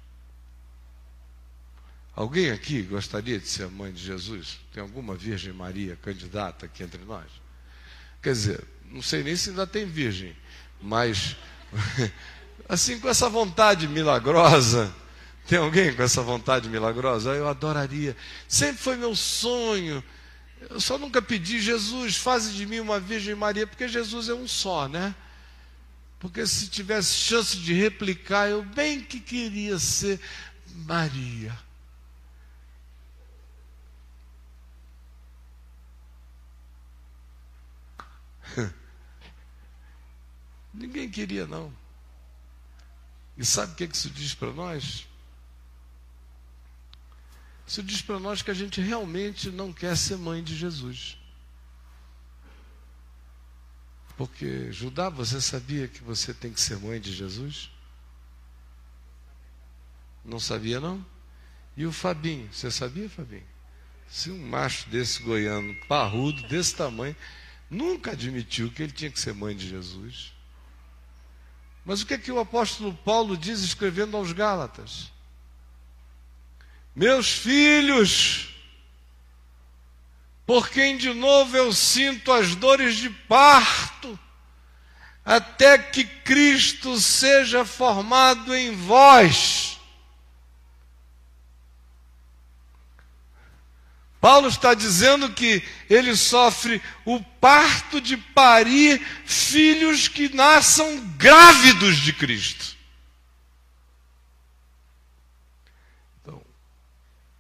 Alguém 2.15 2.51
aqui 2.51 2.83
gostaria 2.83 3.39
de 3.39 3.47
ser 3.47 3.69
mãe 3.69 3.93
de 3.93 4.03
Jesus? 4.03 4.59
Tem 4.73 4.83
alguma 4.83 5.15
Virgem 5.15 5.53
Maria 5.53 5.97
candidata 6.03 6.67
aqui 6.67 6.83
entre 6.83 7.05
nós? 7.05 7.27
Quer 8.21 8.33
dizer, 8.33 8.65
não 8.87 9.01
sei 9.01 9.23
nem 9.23 9.37
se 9.37 9.51
ainda 9.51 9.67
tem 9.67 9.87
virgem, 9.87 10.37
mas 10.83 11.37
assim 12.69 12.99
com 12.99 13.09
essa 13.09 13.29
vontade 13.29 13.87
milagrosa, 13.87 14.93
tem 15.49 15.59
alguém 15.59 15.97
com 15.97 16.03
essa 16.03 16.23
vontade 16.23 16.69
milagrosa? 16.69 17.31
Eu 17.31 17.49
adoraria. 17.49 18.15
Sempre 18.47 18.83
foi 18.83 18.97
meu 18.97 19.17
sonho. 19.17 20.05
Eu 20.69 20.79
só 20.79 20.99
nunca 20.99 21.23
pedi, 21.23 21.59
Jesus, 21.59 22.19
faze 22.19 22.53
de 22.53 22.67
mim 22.67 22.81
uma 22.81 23.01
Virgem 23.01 23.35
Maria, 23.35 23.67
porque 23.67 23.89
Jesus 23.89 24.29
é 24.29 24.35
um 24.35 24.47
só, 24.47 24.87
né? 24.87 25.15
Porque 26.21 26.47
se 26.47 26.69
tivesse 26.69 27.15
chance 27.15 27.57
de 27.57 27.73
replicar, 27.73 28.51
eu 28.51 28.63
bem 28.63 29.01
que 29.01 29.19
queria 29.21 29.79
ser 29.79 30.21
Maria. 30.85 31.59
Ninguém 40.75 41.09
queria, 41.09 41.47
não. 41.47 41.73
E 43.35 43.47
sabe 43.47 43.73
o 43.73 43.77
que 43.77 43.85
isso 43.85 44.11
diz 44.11 44.35
para 44.35 44.53
nós? 44.53 45.08
Isso 47.69 47.83
diz 47.83 48.01
para 48.01 48.19
nós 48.19 48.41
que 48.41 48.51
a 48.51 48.55
gente 48.55 48.81
realmente 48.81 49.51
não 49.51 49.75
quer 49.75 49.95
ser 49.95 50.17
mãe 50.17 50.43
de 50.43 50.57
Jesus. 50.57 51.19
Porque, 54.17 54.73
Judá, 54.73 55.11
você 55.11 55.39
sabia 55.39 55.87
que 55.87 56.03
você 56.03 56.33
tem 56.33 56.51
que 56.51 56.63
ser 56.63 56.79
mãe 56.79 56.99
de 56.99 57.13
Jesus? 57.13 57.71
Não 60.25 60.41
sabia, 60.41 60.81
não? 60.81 61.05
E 61.77 61.85
o 61.85 61.93
Fabinho, 61.93 62.49
você 62.51 62.71
sabia, 62.71 63.09
Fabinho? 63.09 63.47
Se 64.09 64.31
um 64.31 64.47
macho 64.49 64.89
desse 64.89 65.23
goiano, 65.23 65.77
parrudo, 65.87 66.49
desse 66.49 66.75
tamanho, 66.75 67.15
nunca 67.69 68.13
admitiu 68.13 68.73
que 68.73 68.83
ele 68.83 68.93
tinha 68.93 69.11
que 69.11 69.21
ser 69.21 69.35
mãe 69.35 69.55
de 69.55 69.69
Jesus. 69.69 70.33
Mas 71.85 72.01
o 72.01 72.07
que 72.07 72.15
é 72.15 72.19
que 72.19 72.33
o 72.33 72.41
apóstolo 72.41 72.95
Paulo 72.95 73.37
diz 73.37 73.61
escrevendo 73.61 74.17
aos 74.17 74.33
Gálatas? 74.33 75.13
Meus 76.99 77.31
filhos, 77.31 78.49
por 80.45 80.69
quem 80.69 80.97
de 80.97 81.15
novo 81.15 81.57
eu 81.57 81.73
sinto 81.73 82.33
as 82.33 82.57
dores 82.57 82.97
de 82.97 83.09
parto, 83.09 84.19
até 85.25 85.79
que 85.79 86.03
Cristo 86.03 86.99
seja 86.99 87.65
formado 87.65 88.53
em 88.53 88.75
vós. 88.75 89.79
Paulo 94.21 94.49
está 94.49 94.75
dizendo 94.75 95.33
que 95.33 95.63
ele 95.89 96.17
sofre 96.17 96.83
o 97.05 97.23
parto 97.23 98.01
de 98.01 98.17
parir 98.17 99.01
filhos 99.25 100.09
que 100.09 100.35
nasçam 100.35 100.99
grávidos 101.17 101.99
de 101.99 102.13
Cristo. 102.13 102.78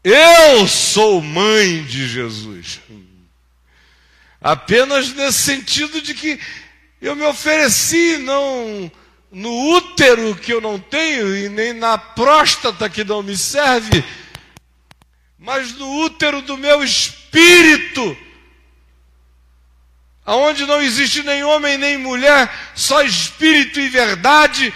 Eu 0.02 0.66
sou 0.68 1.20
mãe 1.20 1.84
de 1.84 2.08
Jesus. 2.08 2.80
Apenas 4.40 5.12
nesse 5.14 5.38
sentido 5.38 6.00
de 6.00 6.14
que 6.14 6.38
eu 7.00 7.16
me 7.16 7.24
ofereci 7.24 8.16
não 8.18 8.90
no 9.30 9.76
útero 9.76 10.34
que 10.36 10.52
eu 10.52 10.60
não 10.60 10.78
tenho 10.78 11.36
e 11.36 11.48
nem 11.48 11.72
na 11.72 11.98
próstata 11.98 12.88
que 12.88 13.04
não 13.04 13.22
me 13.22 13.36
serve, 13.36 14.02
mas 15.38 15.72
no 15.74 16.04
útero 16.04 16.40
do 16.42 16.56
meu 16.56 16.82
espírito, 16.82 18.16
aonde 20.24 20.64
não 20.64 20.80
existe 20.80 21.22
nem 21.22 21.44
homem 21.44 21.76
nem 21.76 21.98
mulher, 21.98 22.50
só 22.74 23.02
espírito 23.02 23.78
e 23.80 23.88
verdade. 23.88 24.72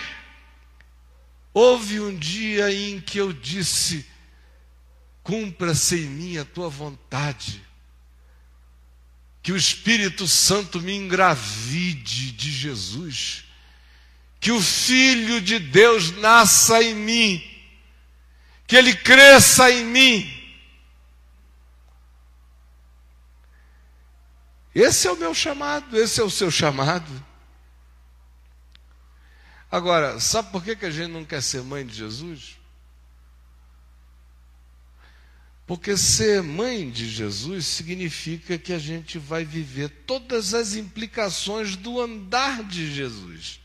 Houve 1.54 2.00
um 2.00 2.14
dia 2.16 2.72
em 2.72 3.00
que 3.00 3.18
eu 3.18 3.32
disse: 3.32 4.06
cumpra-se 5.22 5.96
em 5.96 6.08
mim 6.08 6.38
a 6.38 6.44
tua 6.44 6.68
vontade. 6.68 7.62
Que 9.42 9.52
o 9.52 9.56
Espírito 9.56 10.26
Santo 10.28 10.80
me 10.80 10.94
engravide 10.94 12.32
de 12.32 12.50
Jesus. 12.50 13.44
Que 14.40 14.52
o 14.52 14.60
Filho 14.60 15.40
de 15.40 15.58
Deus 15.58 16.12
nasça 16.12 16.82
em 16.82 16.94
mim. 16.94 17.42
Que 18.66 18.76
ele 18.76 18.94
cresça 18.94 19.70
em 19.70 19.84
mim. 19.84 20.42
Esse 24.74 25.06
é 25.06 25.12
o 25.12 25.16
meu 25.16 25.34
chamado, 25.34 25.98
esse 25.98 26.20
é 26.20 26.24
o 26.24 26.30
seu 26.30 26.50
chamado. 26.50 27.24
Agora, 29.70 30.18
sabe 30.18 30.50
por 30.50 30.62
que, 30.64 30.76
que 30.76 30.86
a 30.86 30.90
gente 30.90 31.10
não 31.10 31.24
quer 31.24 31.42
ser 31.42 31.62
mãe 31.62 31.84
de 31.84 31.94
Jesus? 31.94 32.58
Porque 35.72 35.96
ser 35.96 36.42
mãe 36.42 36.90
de 36.90 37.08
Jesus 37.08 37.64
significa 37.64 38.58
que 38.58 38.74
a 38.74 38.78
gente 38.78 39.18
vai 39.18 39.42
viver 39.42 39.88
todas 40.06 40.52
as 40.52 40.74
implicações 40.74 41.76
do 41.76 41.98
andar 41.98 42.62
de 42.62 42.94
Jesus. 42.94 43.58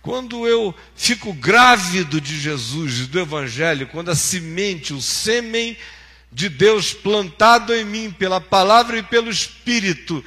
Quando 0.00 0.46
eu 0.46 0.72
fico 0.94 1.32
grávido 1.32 2.20
de 2.20 2.38
Jesus, 2.38 3.08
do 3.08 3.18
Evangelho, 3.18 3.88
quando 3.88 4.12
a 4.12 4.14
semente, 4.14 4.94
o 4.94 5.02
sêmen 5.02 5.76
de 6.30 6.48
Deus 6.48 6.94
plantado 6.94 7.74
em 7.74 7.84
mim 7.84 8.12
pela 8.12 8.40
palavra 8.40 8.96
e 8.98 9.02
pelo 9.02 9.30
Espírito, 9.30 10.24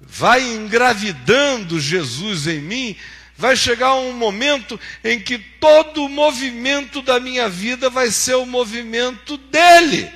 vai 0.00 0.40
engravidando 0.54 1.78
Jesus 1.78 2.46
em 2.46 2.62
mim, 2.62 2.96
vai 3.40 3.56
chegar 3.56 3.94
um 3.94 4.12
momento 4.12 4.78
em 5.02 5.18
que 5.18 5.38
todo 5.38 6.04
o 6.04 6.08
movimento 6.10 7.00
da 7.00 7.18
minha 7.18 7.48
vida 7.48 7.88
vai 7.88 8.10
ser 8.10 8.34
o 8.34 8.44
movimento 8.44 9.38
dele. 9.38 10.12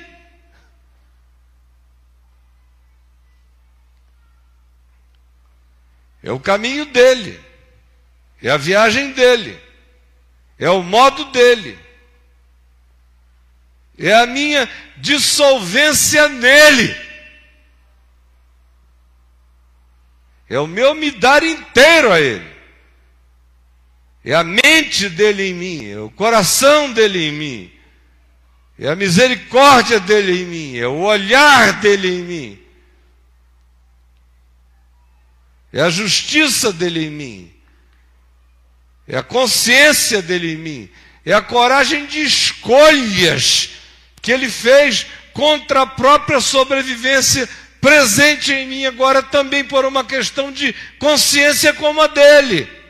É 6.21 6.31
o 6.31 6.39
caminho 6.39 6.85
dele, 6.85 7.39
é 8.41 8.51
a 8.51 8.57
viagem 8.57 9.11
dele, 9.11 9.59
é 10.59 10.69
o 10.69 10.83
modo 10.83 11.25
dele, 11.25 11.79
é 13.97 14.13
a 14.13 14.27
minha 14.27 14.69
dissolvência 14.97 16.29
nele. 16.29 16.95
É 20.47 20.59
o 20.59 20.67
meu 20.67 20.93
me 20.93 21.09
dar 21.09 21.41
inteiro 21.41 22.11
a 22.11 22.21
Ele. 22.21 22.54
É 24.25 24.33
a 24.33 24.43
mente 24.43 25.07
dele 25.07 25.49
em 25.49 25.53
mim, 25.53 25.87
é 25.87 25.99
o 25.99 26.09
coração 26.09 26.91
dele 26.91 27.27
em 27.27 27.31
mim, 27.31 27.71
é 28.79 28.89
a 28.89 28.95
misericórdia 28.95 29.99
dele 29.99 30.41
em 30.41 30.45
mim, 30.45 30.77
é 30.77 30.87
o 30.87 31.01
olhar 31.01 31.73
dele 31.73 32.07
em 32.07 32.23
mim, 32.23 32.59
é 35.71 35.79
a 35.79 35.91
justiça 35.91 36.73
dele 36.73 37.05
em 37.05 37.11
mim, 37.11 37.53
é 39.07 39.15
a 39.15 39.21
consciência 39.21 40.23
dele 40.23 40.53
em 40.53 40.57
mim, 40.57 40.89
é 41.23 41.31
a 41.31 41.41
coragem 41.41 42.07
de 42.07 42.23
escolhas 42.23 43.75
que 44.23 44.31
ele 44.31 44.49
fez 44.49 45.05
contra 45.33 45.83
a 45.83 45.85
própria 45.85 46.41
sobrevivência 46.41 47.47
presente 47.79 48.51
em 48.51 48.65
mim 48.65 48.85
agora 48.87 49.21
também 49.21 49.63
por 49.63 49.85
uma 49.85 50.03
questão 50.03 50.51
de 50.51 50.73
consciência 50.97 51.75
como 51.75 52.01
a 52.01 52.07
dele. 52.07 52.84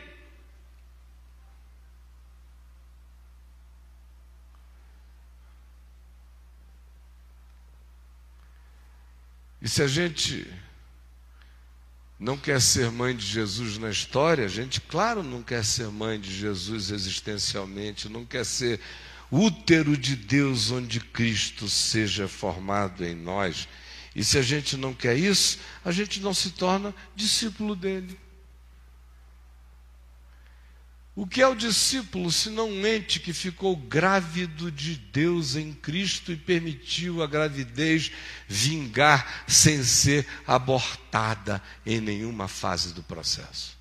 E 9.60 9.68
se 9.68 9.82
a 9.82 9.86
gente 9.86 10.46
não 12.18 12.36
quer 12.36 12.60
ser 12.60 12.90
mãe 12.90 13.14
de 13.14 13.26
Jesus 13.26 13.78
na 13.78 13.90
história, 13.90 14.44
a 14.44 14.48
gente, 14.48 14.80
claro, 14.80 15.22
não 15.22 15.42
quer 15.42 15.64
ser 15.64 15.88
mãe 15.88 16.18
de 16.18 16.34
Jesus 16.34 16.90
existencialmente, 16.90 18.08
não 18.08 18.24
quer 18.24 18.44
ser 18.44 18.80
útero 19.30 19.96
de 19.96 20.16
Deus 20.16 20.70
onde 20.70 21.00
Cristo 21.00 21.68
seja 21.68 22.28
formado 22.28 23.04
em 23.04 23.14
nós. 23.14 23.68
E 24.14 24.24
se 24.24 24.38
a 24.38 24.42
gente 24.42 24.76
não 24.76 24.94
quer 24.94 25.16
isso, 25.16 25.58
a 25.84 25.92
gente 25.92 26.20
não 26.20 26.32
se 26.32 26.50
torna 26.50 26.94
discípulo 27.14 27.76
dele. 27.76 28.18
O 31.16 31.26
que 31.26 31.40
é 31.40 31.48
o 31.48 31.54
discípulo 31.54 32.30
se 32.30 32.50
não 32.50 32.68
um 32.68 32.86
ente 32.86 33.18
que 33.18 33.32
ficou 33.32 33.74
grávido 33.74 34.70
de 34.70 34.96
Deus 34.96 35.56
em 35.56 35.72
Cristo 35.72 36.30
e 36.30 36.36
permitiu 36.36 37.22
a 37.22 37.26
gravidez 37.26 38.12
vingar 38.46 39.44
sem 39.48 39.82
ser 39.82 40.26
abortada 40.46 41.62
em 41.86 42.02
nenhuma 42.02 42.48
fase 42.48 42.92
do 42.92 43.02
processo? 43.02 43.78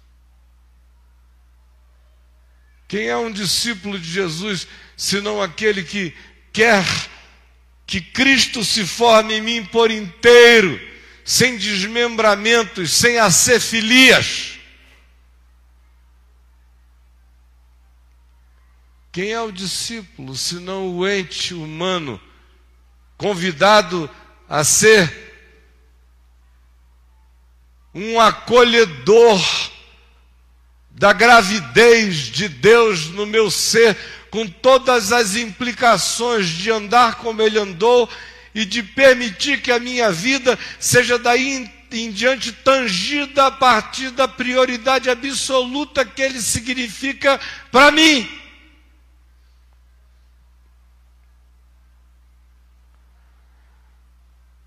Quem 2.88 3.10
é 3.10 3.18
um 3.18 3.32
discípulo 3.32 4.00
de 4.00 4.10
Jesus 4.10 4.66
senão 4.96 5.42
aquele 5.42 5.84
que 5.84 6.16
quer 6.54 6.86
que 7.86 8.00
Cristo 8.00 8.64
se 8.64 8.86
forme 8.86 9.34
em 9.34 9.42
mim 9.42 9.66
por 9.66 9.92
inteiro, 9.92 10.80
sem 11.26 11.58
desmembramentos, 11.58 12.94
sem 12.94 13.20
acefilias? 13.20 14.55
Quem 19.16 19.32
é 19.32 19.40
o 19.40 19.50
discípulo, 19.50 20.36
senão 20.36 20.90
o 20.90 21.08
ente 21.08 21.54
humano, 21.54 22.20
convidado 23.16 24.10
a 24.50 24.62
ser 24.62 25.10
um 27.94 28.20
acolhedor 28.20 29.42
da 30.92 31.14
gravidez 31.14 32.24
de 32.24 32.50
Deus 32.50 33.06
no 33.06 33.26
meu 33.26 33.50
ser, 33.50 33.96
com 34.30 34.46
todas 34.46 35.14
as 35.14 35.38
implicações 35.38 36.50
de 36.50 36.70
andar 36.70 37.16
como 37.16 37.42
Ele 37.42 37.58
andou 37.58 38.10
e 38.54 38.66
de 38.66 38.84
permitir 38.84 39.62
que 39.62 39.72
a 39.72 39.80
minha 39.80 40.12
vida 40.12 40.60
seja 40.78 41.18
daí 41.18 41.72
em 41.90 42.12
diante 42.12 42.52
tangida 42.52 43.46
a 43.46 43.52
partir 43.52 44.10
da 44.10 44.28
prioridade 44.28 45.10
absoluta 45.10 46.04
que 46.04 46.22
Ele 46.22 46.42
significa 46.42 47.40
para 47.72 47.92
mim. 47.92 48.44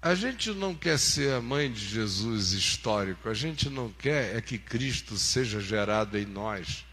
A 0.01 0.15
gente 0.15 0.53
não 0.53 0.77
quer 0.77 0.97
ser 0.97 1.33
a 1.35 1.41
mãe 1.41 1.71
de 1.71 1.85
Jesus 1.85 2.53
histórico, 2.53 3.29
a 3.29 3.35
gente 3.35 3.69
não 3.69 3.91
quer 3.91 4.37
é 4.37 4.41
que 4.41 4.57
Cristo 4.57 5.19
seja 5.19 5.61
gerado 5.61 6.17
em 6.17 6.25
nós. 6.25 6.87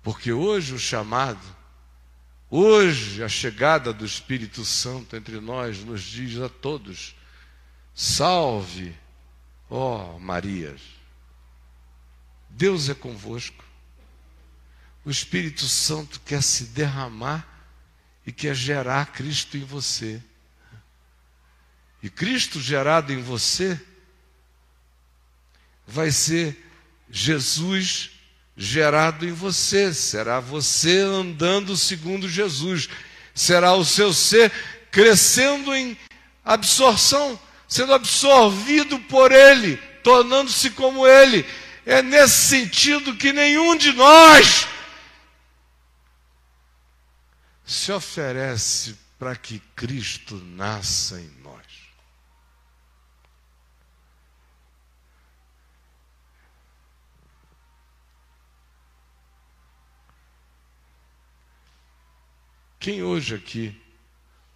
Porque 0.00 0.32
hoje 0.32 0.74
o 0.74 0.78
chamado, 0.78 1.44
hoje 2.48 3.22
a 3.22 3.28
chegada 3.28 3.92
do 3.92 4.06
Espírito 4.06 4.64
Santo 4.64 5.16
entre 5.16 5.40
nós 5.40 5.84
nos 5.84 6.02
diz 6.02 6.40
a 6.40 6.48
todos: 6.48 7.16
salve, 7.92 8.96
ó 9.68 10.20
Marias, 10.20 10.80
Deus 12.48 12.88
é 12.88 12.94
convosco. 12.94 13.64
O 15.04 15.10
Espírito 15.10 15.66
Santo 15.66 16.20
quer 16.20 16.44
se 16.44 16.66
derramar 16.66 17.46
e 18.24 18.30
quer 18.30 18.54
gerar 18.54 19.06
Cristo 19.06 19.56
em 19.56 19.64
você. 19.64 20.22
E 22.02 22.08
Cristo 22.08 22.60
gerado 22.60 23.12
em 23.12 23.20
você 23.20 23.80
vai 25.86 26.10
ser 26.10 26.56
Jesus 27.10 28.10
gerado 28.56 29.26
em 29.26 29.32
você, 29.32 29.94
será 29.94 30.40
você 30.40 30.98
andando 30.98 31.76
segundo 31.76 32.28
Jesus, 32.28 32.88
será 33.32 33.74
o 33.74 33.84
seu 33.84 34.12
ser 34.12 34.52
crescendo 34.90 35.72
em 35.74 35.96
absorção, 36.44 37.38
sendo 37.68 37.94
absorvido 37.94 38.98
por 39.00 39.30
Ele, 39.30 39.76
tornando-se 40.02 40.70
como 40.70 41.06
Ele. 41.06 41.46
É 41.86 42.02
nesse 42.02 42.48
sentido 42.48 43.16
que 43.16 43.32
nenhum 43.32 43.76
de 43.76 43.92
nós 43.92 44.66
se 47.64 47.92
oferece 47.92 48.98
para 49.18 49.36
que 49.36 49.60
Cristo 49.76 50.34
nasça 50.36 51.20
em 51.20 51.30
nós. 51.42 51.87
Quem 62.88 63.02
hoje 63.02 63.34
aqui, 63.34 63.78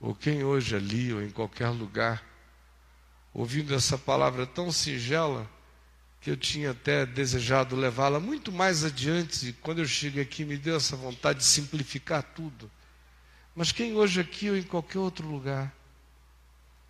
ou 0.01 0.15
quem 0.15 0.43
hoje 0.43 0.75
ali, 0.75 1.13
ou 1.13 1.23
em 1.23 1.29
qualquer 1.29 1.69
lugar, 1.69 2.27
ouvindo 3.35 3.75
essa 3.75 3.99
palavra 3.99 4.47
tão 4.47 4.73
singela, 4.73 5.47
que 6.19 6.31
eu 6.31 6.37
tinha 6.39 6.71
até 6.71 7.05
desejado 7.05 7.77
levá-la 7.77 8.19
muito 8.19 8.51
mais 8.51 8.85
adiante, 8.85 9.49
e 9.49 9.53
quando 9.53 9.81
eu 9.81 9.87
cheguei 9.87 10.23
aqui 10.23 10.47
me 10.47 10.57
deu 10.57 10.77
essa 10.77 10.97
vontade 10.97 11.41
de 11.41 11.45
simplificar 11.45 12.23
tudo. 12.23 12.71
Mas 13.55 13.71
quem 13.71 13.93
hoje 13.93 14.19
aqui 14.19 14.49
ou 14.49 14.57
em 14.57 14.63
qualquer 14.63 15.01
outro 15.01 15.29
lugar 15.29 15.71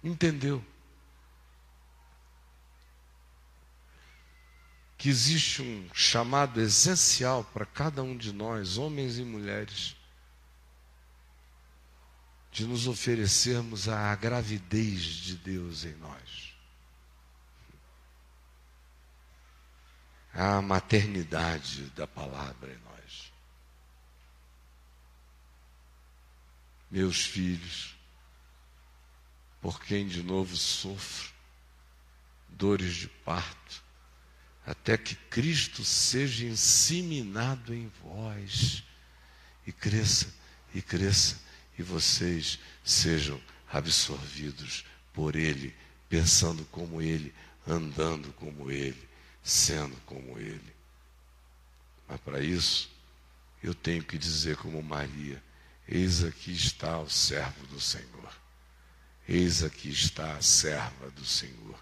entendeu 0.01 0.65
que 4.97 5.09
existe 5.09 5.61
um 5.61 5.89
chamado 5.93 6.61
essencial 6.61 7.43
para 7.53 7.67
cada 7.67 8.01
um 8.01 8.17
de 8.17 8.33
nós, 8.33 8.79
homens 8.79 9.19
e 9.19 9.25
mulheres, 9.25 9.97
de 12.53 12.67
nos 12.67 12.87
oferecermos 12.87 13.89
à 13.89 14.15
gravidez 14.15 15.01
de 15.01 15.37
Deus 15.37 15.85
em 15.85 15.95
nós. 15.95 16.55
A 20.35 20.61
maternidade 20.61 21.85
da 21.91 22.07
palavra 22.07 22.71
em 22.71 22.79
nós. 22.85 23.33
Meus 26.91 27.25
filhos, 27.25 27.97
por 29.63 29.83
quem 29.83 30.07
de 30.07 30.23
novo 30.23 30.55
sofro 30.55 31.33
dores 32.51 32.95
de 32.97 33.09
parto, 33.09 33.83
até 34.67 34.99
que 34.99 35.15
Cristo 35.17 35.83
seja 35.83 36.45
inseminado 36.45 37.75
em 37.75 37.91
vós 38.03 38.85
e 39.67 39.73
cresça 39.73 40.33
e 40.75 40.83
cresça 40.83 41.41
e 41.79 41.83
vocês 41.83 42.59
sejam 42.85 43.41
absorvidos 43.71 44.85
por 45.13 45.37
Ele, 45.37 45.75
pensando 46.09 46.65
como 46.67 47.01
Ele, 47.01 47.35
andando 47.67 48.33
como 48.35 48.71
Ele, 48.71 49.09
sendo 49.43 49.97
como 50.05 50.39
Ele. 50.39 50.73
Mas 52.09 52.21
para 52.21 52.41
isso, 52.41 52.91
eu 53.63 53.75
tenho 53.75 54.03
que 54.05 54.19
dizer 54.19 54.57
como 54.57 54.83
Maria: 54.83 55.43
Eis 55.89 56.23
aqui 56.25 56.53
está 56.53 56.99
o 56.99 57.09
servo 57.09 57.67
do 57.67 57.81
Senhor. 57.81 58.41
Eis 59.29 59.63
aqui 59.63 59.91
está 59.91 60.37
a 60.37 60.43
serva 60.43 61.11
do 61.11 61.25
Senhor. 61.25 61.79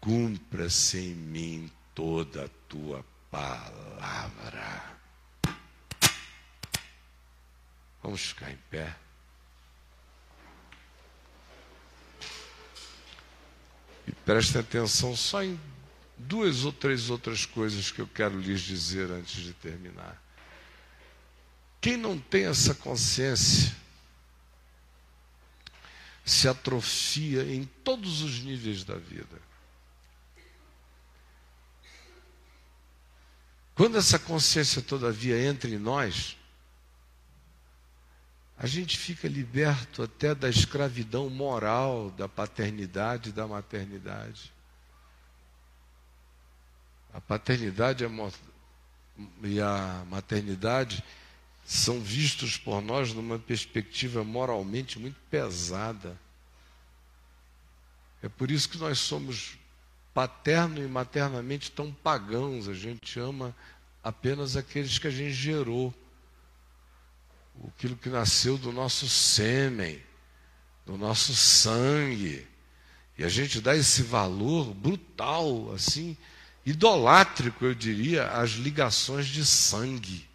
Cumpra-se 0.00 0.98
em 0.98 1.14
mim 1.14 1.72
toda 1.94 2.44
a 2.44 2.48
tua 2.68 3.04
palavra. 3.30 4.96
Vamos 8.02 8.20
ficar 8.20 8.50
em 8.52 8.58
pé. 8.70 8.94
E 14.06 14.12
prestem 14.12 14.60
atenção 14.60 15.16
só 15.16 15.42
em 15.42 15.58
duas 16.16 16.64
ou 16.64 16.72
três 16.72 17.10
outras 17.10 17.44
coisas 17.44 17.90
que 17.90 18.00
eu 18.00 18.06
quero 18.06 18.38
lhes 18.38 18.60
dizer 18.60 19.10
antes 19.10 19.42
de 19.42 19.52
terminar. 19.52 20.22
Quem 21.80 21.96
não 21.96 22.18
tem 22.18 22.46
essa 22.46 22.74
consciência 22.74 23.74
se 26.24 26.48
atrofia 26.48 27.44
em 27.44 27.64
todos 27.84 28.22
os 28.22 28.40
níveis 28.40 28.82
da 28.82 28.96
vida. 28.96 29.40
Quando 33.76 33.98
essa 33.98 34.18
consciência, 34.18 34.80
todavia, 34.80 35.38
entra 35.40 35.70
em 35.70 35.78
nós, 35.78 36.36
a 38.58 38.66
gente 38.66 38.96
fica 38.96 39.28
liberto 39.28 40.02
até 40.02 40.34
da 40.34 40.48
escravidão 40.48 41.28
moral 41.28 42.10
da 42.10 42.28
paternidade 42.28 43.28
e 43.28 43.32
da 43.32 43.46
maternidade. 43.46 44.52
A 47.12 47.20
paternidade 47.20 48.04
e 49.42 49.60
a 49.60 50.04
maternidade 50.08 51.04
são 51.64 52.00
vistos 52.00 52.56
por 52.56 52.80
nós 52.80 53.12
numa 53.12 53.38
perspectiva 53.38 54.22
moralmente 54.22 54.98
muito 54.98 55.18
pesada. 55.30 56.18
É 58.22 58.28
por 58.28 58.50
isso 58.50 58.68
que 58.68 58.78
nós 58.78 58.98
somos 58.98 59.58
paterno 60.14 60.82
e 60.82 60.88
maternamente 60.88 61.70
tão 61.70 61.92
pagãos. 61.92 62.68
A 62.68 62.74
gente 62.74 63.20
ama 63.20 63.54
apenas 64.02 64.56
aqueles 64.56 64.98
que 64.98 65.06
a 65.06 65.10
gente 65.10 65.32
gerou. 65.32 65.92
Aquilo 67.68 67.96
que 67.96 68.08
nasceu 68.08 68.56
do 68.58 68.72
nosso 68.72 69.08
sêmen, 69.08 70.02
do 70.84 70.96
nosso 70.96 71.34
sangue. 71.34 72.46
E 73.18 73.24
a 73.24 73.28
gente 73.28 73.60
dá 73.60 73.74
esse 73.76 74.02
valor 74.02 74.74
brutal, 74.74 75.72
assim, 75.72 76.16
idolátrico, 76.64 77.64
eu 77.64 77.74
diria, 77.74 78.28
às 78.28 78.50
ligações 78.50 79.26
de 79.26 79.44
sangue. 79.44 80.28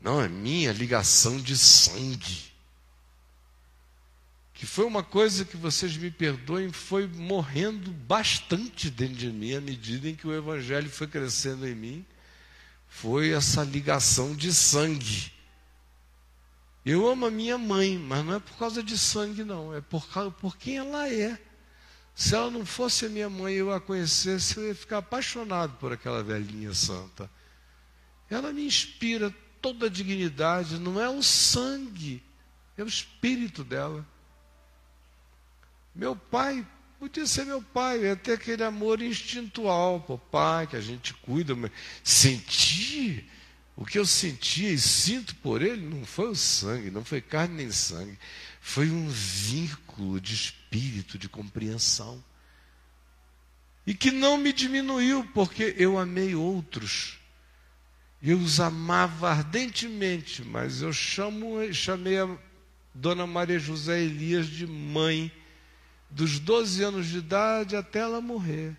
Não, 0.00 0.20
é 0.20 0.28
minha 0.28 0.72
ligação 0.72 1.40
de 1.40 1.56
sangue. 1.56 2.48
Que 4.54 4.66
foi 4.66 4.84
uma 4.84 5.02
coisa 5.02 5.44
que 5.44 5.56
vocês 5.56 5.96
me 5.96 6.10
perdoem, 6.10 6.72
foi 6.72 7.06
morrendo 7.06 7.92
bastante 7.92 8.90
dentro 8.90 9.14
de 9.14 9.30
mim 9.30 9.54
à 9.54 9.60
medida 9.60 10.08
em 10.08 10.14
que 10.14 10.26
o 10.26 10.34
Evangelho 10.34 10.90
foi 10.90 11.06
crescendo 11.06 11.66
em 11.66 11.74
mim. 11.74 12.06
Foi 12.88 13.30
essa 13.30 13.62
ligação 13.62 14.34
de 14.34 14.52
sangue. 14.52 15.32
Eu 16.84 17.06
amo 17.06 17.26
a 17.26 17.30
minha 17.30 17.58
mãe, 17.58 17.98
mas 17.98 18.24
não 18.24 18.34
é 18.34 18.40
por 18.40 18.56
causa 18.56 18.82
de 18.82 18.96
sangue, 18.96 19.44
não. 19.44 19.74
É 19.74 19.80
por, 19.80 20.08
causa, 20.08 20.30
por 20.30 20.56
quem 20.56 20.78
ela 20.78 21.08
é. 21.08 21.38
Se 22.14 22.34
ela 22.34 22.50
não 22.50 22.66
fosse 22.66 23.06
a 23.06 23.08
minha 23.08 23.30
mãe 23.30 23.54
e 23.54 23.58
eu 23.58 23.72
a 23.72 23.80
conhecesse, 23.80 24.56
eu 24.56 24.66
ia 24.66 24.74
ficar 24.74 24.98
apaixonado 24.98 25.76
por 25.76 25.92
aquela 25.92 26.22
velhinha 26.22 26.74
santa. 26.74 27.30
Ela 28.28 28.52
me 28.52 28.66
inspira 28.66 29.32
toda 29.60 29.86
a 29.86 29.90
dignidade, 29.90 30.78
não 30.78 31.00
é 31.00 31.08
o 31.08 31.22
sangue, 31.22 32.22
é 32.76 32.82
o 32.82 32.88
espírito 32.88 33.62
dela. 33.62 34.04
Meu 35.94 36.16
pai 36.16 36.66
podia 36.98 37.26
ser 37.26 37.44
meu 37.44 37.62
pai, 37.62 38.02
ia 38.02 38.16
ter 38.16 38.32
aquele 38.32 38.64
amor 38.64 39.00
instintual 39.00 40.00
por 40.00 40.18
pai, 40.18 40.66
que 40.66 40.76
a 40.76 40.80
gente 40.80 41.14
cuida, 41.14 41.54
mas 41.54 41.70
sentir 42.02 43.30
o 43.76 43.84
que 43.84 43.98
eu 43.98 44.04
sentia 44.04 44.70
e 44.70 44.78
sinto 44.78 45.36
por 45.36 45.62
ele 45.62 45.86
não 45.86 46.04
foi 46.04 46.28
o 46.28 46.34
sangue, 46.34 46.90
não 46.90 47.04
foi 47.04 47.20
carne 47.20 47.56
nem 47.56 47.70
sangue, 47.70 48.18
foi 48.60 48.90
um 48.90 49.08
vínculo 49.08 50.20
de 50.20 50.34
espírito, 50.34 51.16
de 51.16 51.28
compreensão. 51.28 52.22
E 53.86 53.94
que 53.94 54.10
não 54.10 54.36
me 54.36 54.52
diminuiu, 54.52 55.24
porque 55.32 55.74
eu 55.78 55.98
amei 55.98 56.34
outros 56.34 57.18
eu 58.22 58.36
os 58.36 58.58
amava 58.58 59.30
ardentemente, 59.30 60.42
mas 60.42 60.82
eu 60.82 60.92
chamo, 60.92 61.72
chamei 61.72 62.18
a 62.18 62.28
Dona 62.92 63.26
Maria 63.26 63.60
José 63.60 64.02
Elias 64.02 64.48
de 64.48 64.66
mãe, 64.66 65.30
dos 66.10 66.38
12 66.38 66.82
anos 66.82 67.06
de 67.06 67.18
idade 67.18 67.76
até 67.76 68.00
ela 68.00 68.20
morrer. 68.20 68.76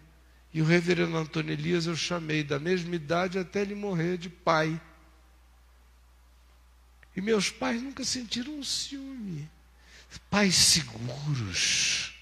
E 0.53 0.61
o 0.61 0.65
reverendo 0.65 1.15
Antônio 1.15 1.53
Elias 1.53 1.85
eu 1.85 1.95
chamei 1.95 2.43
da 2.43 2.59
mesma 2.59 2.95
idade 2.95 3.37
até 3.37 3.61
ele 3.61 3.75
morrer 3.75 4.17
de 4.17 4.29
pai. 4.29 4.79
E 7.15 7.21
meus 7.21 7.49
pais 7.49 7.81
nunca 7.81 8.03
sentiram 8.03 8.57
um 8.57 8.63
ciúme. 8.63 9.49
Pais 10.29 10.55
seguros. 10.55 12.13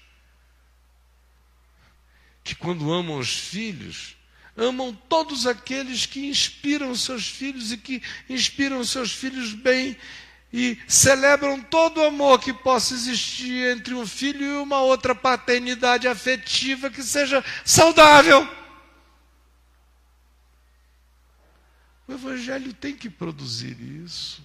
Que 2.44 2.54
quando 2.54 2.92
amam 2.92 3.18
os 3.18 3.32
filhos, 3.38 4.16
amam 4.56 4.94
todos 4.94 5.46
aqueles 5.46 6.04
que 6.04 6.26
inspiram 6.26 6.94
seus 6.94 7.28
filhos 7.28 7.72
e 7.72 7.78
que 7.78 8.02
inspiram 8.28 8.84
seus 8.84 9.12
filhos 9.12 9.54
bem 9.54 9.96
e 10.52 10.78
celebram 10.88 11.60
todo 11.62 11.98
o 11.98 12.06
amor 12.06 12.40
que 12.40 12.52
possa 12.52 12.94
existir 12.94 13.76
entre 13.76 13.94
um 13.94 14.06
filho 14.06 14.44
e 14.44 14.56
uma 14.56 14.80
outra 14.80 15.14
paternidade 15.14 16.08
afetiva 16.08 16.90
que 16.90 17.02
seja 17.02 17.44
saudável. 17.64 18.48
O 22.06 22.12
Evangelho 22.12 22.72
tem 22.72 22.96
que 22.96 23.10
produzir 23.10 23.78
isso. 23.80 24.42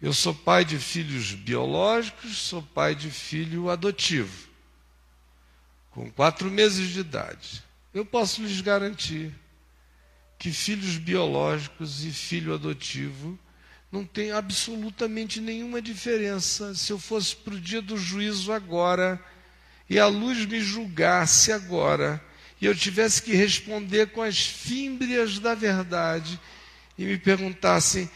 Eu 0.00 0.12
sou 0.12 0.34
pai 0.34 0.64
de 0.64 0.78
filhos 0.78 1.32
biológicos, 1.32 2.36
sou 2.36 2.62
pai 2.62 2.94
de 2.94 3.10
filho 3.10 3.70
adotivo 3.70 4.46
com 5.96 6.10
quatro 6.10 6.50
meses 6.50 6.90
de 6.90 7.00
idade, 7.00 7.64
eu 7.94 8.04
posso 8.04 8.42
lhes 8.42 8.60
garantir 8.60 9.34
que 10.38 10.52
filhos 10.52 10.98
biológicos 10.98 12.04
e 12.04 12.10
filho 12.10 12.54
adotivo 12.54 13.38
não 13.90 14.04
tem 14.04 14.32
absolutamente 14.32 15.40
nenhuma 15.40 15.80
diferença. 15.80 16.74
Se 16.74 16.92
eu 16.92 16.98
fosse 16.98 17.34
para 17.34 17.54
o 17.54 17.60
dia 17.60 17.80
do 17.80 17.96
juízo 17.96 18.52
agora 18.52 19.22
e 19.88 19.98
a 19.98 20.06
luz 20.06 20.44
me 20.44 20.60
julgasse 20.60 21.52
agora 21.52 22.22
e 22.60 22.66
eu 22.66 22.74
tivesse 22.74 23.22
que 23.22 23.34
responder 23.34 24.08
com 24.08 24.22
as 24.22 24.46
fímbrias 24.46 25.38
da 25.38 25.54
verdade 25.54 26.38
e 26.98 27.04
me 27.04 27.18
perguntassem 27.18 28.10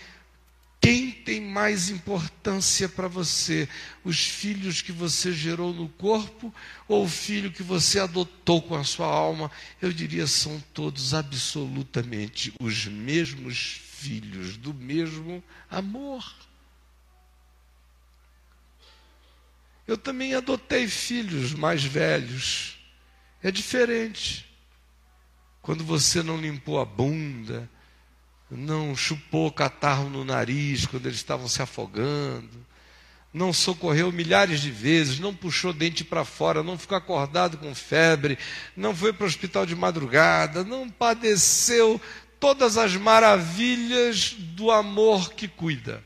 quem 0.80 1.10
tem 1.10 1.42
mais 1.42 1.90
importância 1.90 2.88
para 2.88 3.06
você? 3.06 3.68
Os 4.02 4.18
filhos 4.18 4.80
que 4.80 4.92
você 4.92 5.30
gerou 5.30 5.74
no 5.74 5.90
corpo 5.90 6.54
ou 6.88 7.04
o 7.04 7.08
filho 7.08 7.52
que 7.52 7.62
você 7.62 8.00
adotou 8.00 8.62
com 8.62 8.74
a 8.74 8.82
sua 8.82 9.06
alma? 9.06 9.50
Eu 9.82 9.92
diria 9.92 10.26
são 10.26 10.58
todos 10.72 11.12
absolutamente 11.12 12.54
os 12.58 12.86
mesmos 12.86 13.82
filhos 13.84 14.56
do 14.56 14.72
mesmo 14.72 15.44
amor. 15.70 16.24
Eu 19.86 19.98
também 19.98 20.34
adotei 20.34 20.88
filhos 20.88 21.52
mais 21.52 21.84
velhos. 21.84 22.78
É 23.42 23.50
diferente. 23.50 24.48
Quando 25.60 25.84
você 25.84 26.22
não 26.22 26.40
limpou 26.40 26.80
a 26.80 26.86
bunda, 26.86 27.68
não 28.50 28.96
chupou 28.96 29.52
catarro 29.52 30.08
no 30.08 30.24
nariz 30.24 30.86
quando 30.86 31.06
eles 31.06 31.18
estavam 31.18 31.48
se 31.48 31.62
afogando, 31.62 32.66
não 33.32 33.52
socorreu 33.52 34.10
milhares 34.10 34.60
de 34.60 34.70
vezes, 34.70 35.20
não 35.20 35.34
puxou 35.34 35.72
dente 35.72 36.02
para 36.02 36.24
fora, 36.24 36.62
não 36.62 36.76
ficou 36.76 36.98
acordado 36.98 37.58
com 37.58 37.74
febre, 37.74 38.36
não 38.76 38.94
foi 38.94 39.12
para 39.12 39.24
o 39.24 39.28
hospital 39.28 39.64
de 39.64 39.76
madrugada, 39.76 40.64
não 40.64 40.90
padeceu 40.90 42.00
todas 42.40 42.76
as 42.76 42.96
maravilhas 42.96 44.32
do 44.32 44.70
amor 44.70 45.32
que 45.32 45.46
cuida 45.46 46.02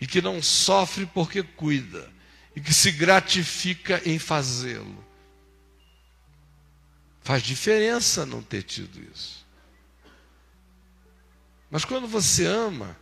e 0.00 0.06
que 0.06 0.22
não 0.22 0.40
sofre 0.42 1.04
porque 1.06 1.42
cuida 1.42 2.08
e 2.54 2.60
que 2.60 2.72
se 2.72 2.92
gratifica 2.92 4.00
em 4.04 4.18
fazê-lo. 4.18 5.04
Faz 7.22 7.42
diferença 7.42 8.24
não 8.24 8.42
ter 8.42 8.62
tido 8.62 9.00
isso. 9.12 9.39
Mas 11.70 11.84
quando 11.84 12.08
você 12.08 12.46
ama, 12.46 12.96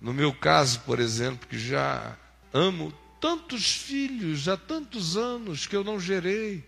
no 0.00 0.12
meu 0.12 0.32
caso, 0.32 0.80
por 0.80 1.00
exemplo, 1.00 1.48
que 1.48 1.58
já 1.58 2.16
amo 2.52 2.92
tantos 3.20 3.74
filhos 3.74 4.48
há 4.48 4.56
tantos 4.56 5.16
anos 5.16 5.66
que 5.66 5.74
eu 5.74 5.82
não 5.82 5.98
gerei, 5.98 6.62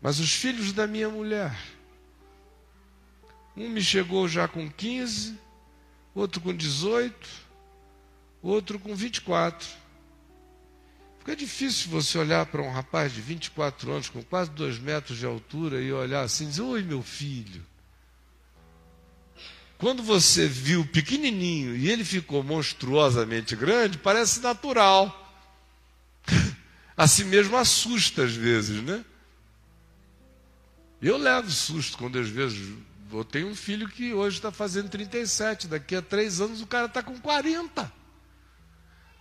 mas 0.00 0.18
os 0.18 0.32
filhos 0.32 0.72
da 0.72 0.86
minha 0.86 1.08
mulher, 1.08 1.56
um 3.56 3.68
me 3.68 3.80
chegou 3.80 4.28
já 4.28 4.46
com 4.46 4.70
15, 4.70 5.38
outro 6.14 6.40
com 6.40 6.54
18, 6.54 7.28
outro 8.42 8.78
com 8.78 8.94
24. 8.94 9.68
Fica 11.20 11.36
difícil 11.36 11.88
você 11.88 12.18
olhar 12.18 12.44
para 12.46 12.60
um 12.60 12.72
rapaz 12.72 13.12
de 13.12 13.20
24 13.20 13.92
anos, 13.92 14.08
com 14.08 14.22
quase 14.24 14.50
dois 14.50 14.78
metros 14.78 15.18
de 15.18 15.24
altura, 15.24 15.80
e 15.80 15.92
olhar 15.92 16.22
assim 16.22 16.44
e 16.44 16.48
dizer: 16.48 16.62
Oi, 16.62 16.82
meu 16.82 17.00
filho. 17.00 17.64
Quando 19.82 20.00
você 20.00 20.46
viu 20.46 20.86
pequenininho 20.86 21.74
e 21.74 21.90
ele 21.90 22.04
ficou 22.04 22.40
monstruosamente 22.44 23.56
grande, 23.56 23.98
parece 23.98 24.38
natural. 24.38 25.10
Assim 26.96 27.24
mesmo 27.24 27.56
assusta 27.56 28.22
às 28.22 28.32
vezes, 28.32 28.80
né? 28.80 29.04
Eu 31.02 31.16
levo 31.16 31.50
susto 31.50 31.98
quando 31.98 32.16
às 32.16 32.28
vezes 32.28 32.76
eu 33.12 33.24
tenho 33.24 33.48
um 33.48 33.56
filho 33.56 33.88
que 33.88 34.14
hoje 34.14 34.36
está 34.36 34.52
fazendo 34.52 34.88
37, 34.88 35.66
daqui 35.66 35.96
a 35.96 36.00
três 36.00 36.40
anos 36.40 36.60
o 36.60 36.66
cara 36.68 36.86
está 36.86 37.02
com 37.02 37.18
40. 37.18 37.92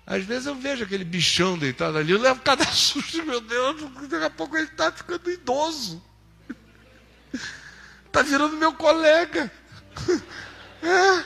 Às 0.05 0.23
vezes 0.23 0.45
eu 0.45 0.53
vejo 0.53 0.83
aquele 0.83 1.03
bichão 1.03 1.57
deitado 1.57 1.97
ali, 1.97 2.11
eu 2.11 2.19
levo 2.19 2.39
cada 2.41 2.65
susto, 2.69 3.25
meu 3.25 3.41
Deus, 3.41 3.81
daqui 4.07 4.25
a 4.25 4.29
pouco 4.29 4.55
ele 4.55 4.67
está 4.67 4.91
ficando 4.91 5.27
idoso. 5.31 5.99
Está 8.05 8.21
virando 8.21 8.55
meu 8.57 8.75
colega. 8.75 9.51
É, 10.81 11.25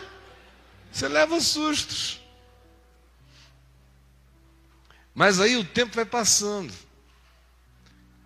você 0.91 1.07
leva 1.07 1.39
sustos. 1.39 2.21
Mas 5.13 5.39
aí 5.39 5.55
o 5.55 5.63
tempo 5.63 5.95
vai 5.95 6.05
passando. 6.05 6.73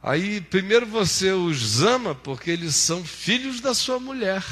Aí 0.01 0.41
primeiro 0.41 0.85
você 0.85 1.31
os 1.31 1.81
ama 1.81 2.15
porque 2.15 2.49
eles 2.49 2.75
são 2.75 3.03
filhos 3.03 3.59
da 3.59 3.73
sua 3.73 3.99
mulher. 3.99 4.43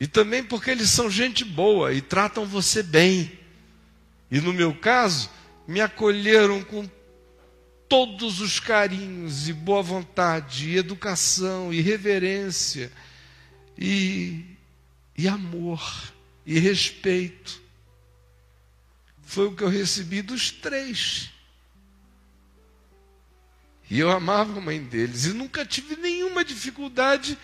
E 0.00 0.06
também 0.06 0.42
porque 0.42 0.70
eles 0.70 0.90
são 0.90 1.10
gente 1.10 1.44
boa 1.44 1.92
e 1.92 2.00
tratam 2.00 2.46
você 2.46 2.82
bem. 2.82 3.38
E 4.30 4.40
no 4.40 4.52
meu 4.52 4.74
caso, 4.74 5.30
me 5.66 5.80
acolheram 5.80 6.62
com 6.62 6.88
todos 7.88 8.40
os 8.40 8.60
carinhos 8.60 9.48
e 9.48 9.52
boa 9.52 9.82
vontade, 9.82 10.68
e 10.68 10.76
educação, 10.76 11.72
e 11.72 11.80
reverência, 11.80 12.92
e, 13.76 14.44
e 15.18 15.26
amor, 15.26 15.82
e 16.46 16.60
respeito. 16.60 17.60
Foi 19.24 19.48
o 19.48 19.54
que 19.54 19.64
eu 19.64 19.68
recebi 19.68 20.22
dos 20.22 20.52
três. 20.52 21.30
E 23.90 23.98
eu 23.98 24.12
amava 24.12 24.56
a 24.56 24.60
mãe 24.60 24.80
deles, 24.80 25.24
e 25.24 25.32
nunca 25.32 25.66
tive 25.66 25.96
nenhuma 25.96 26.44
dificuldade 26.44 27.36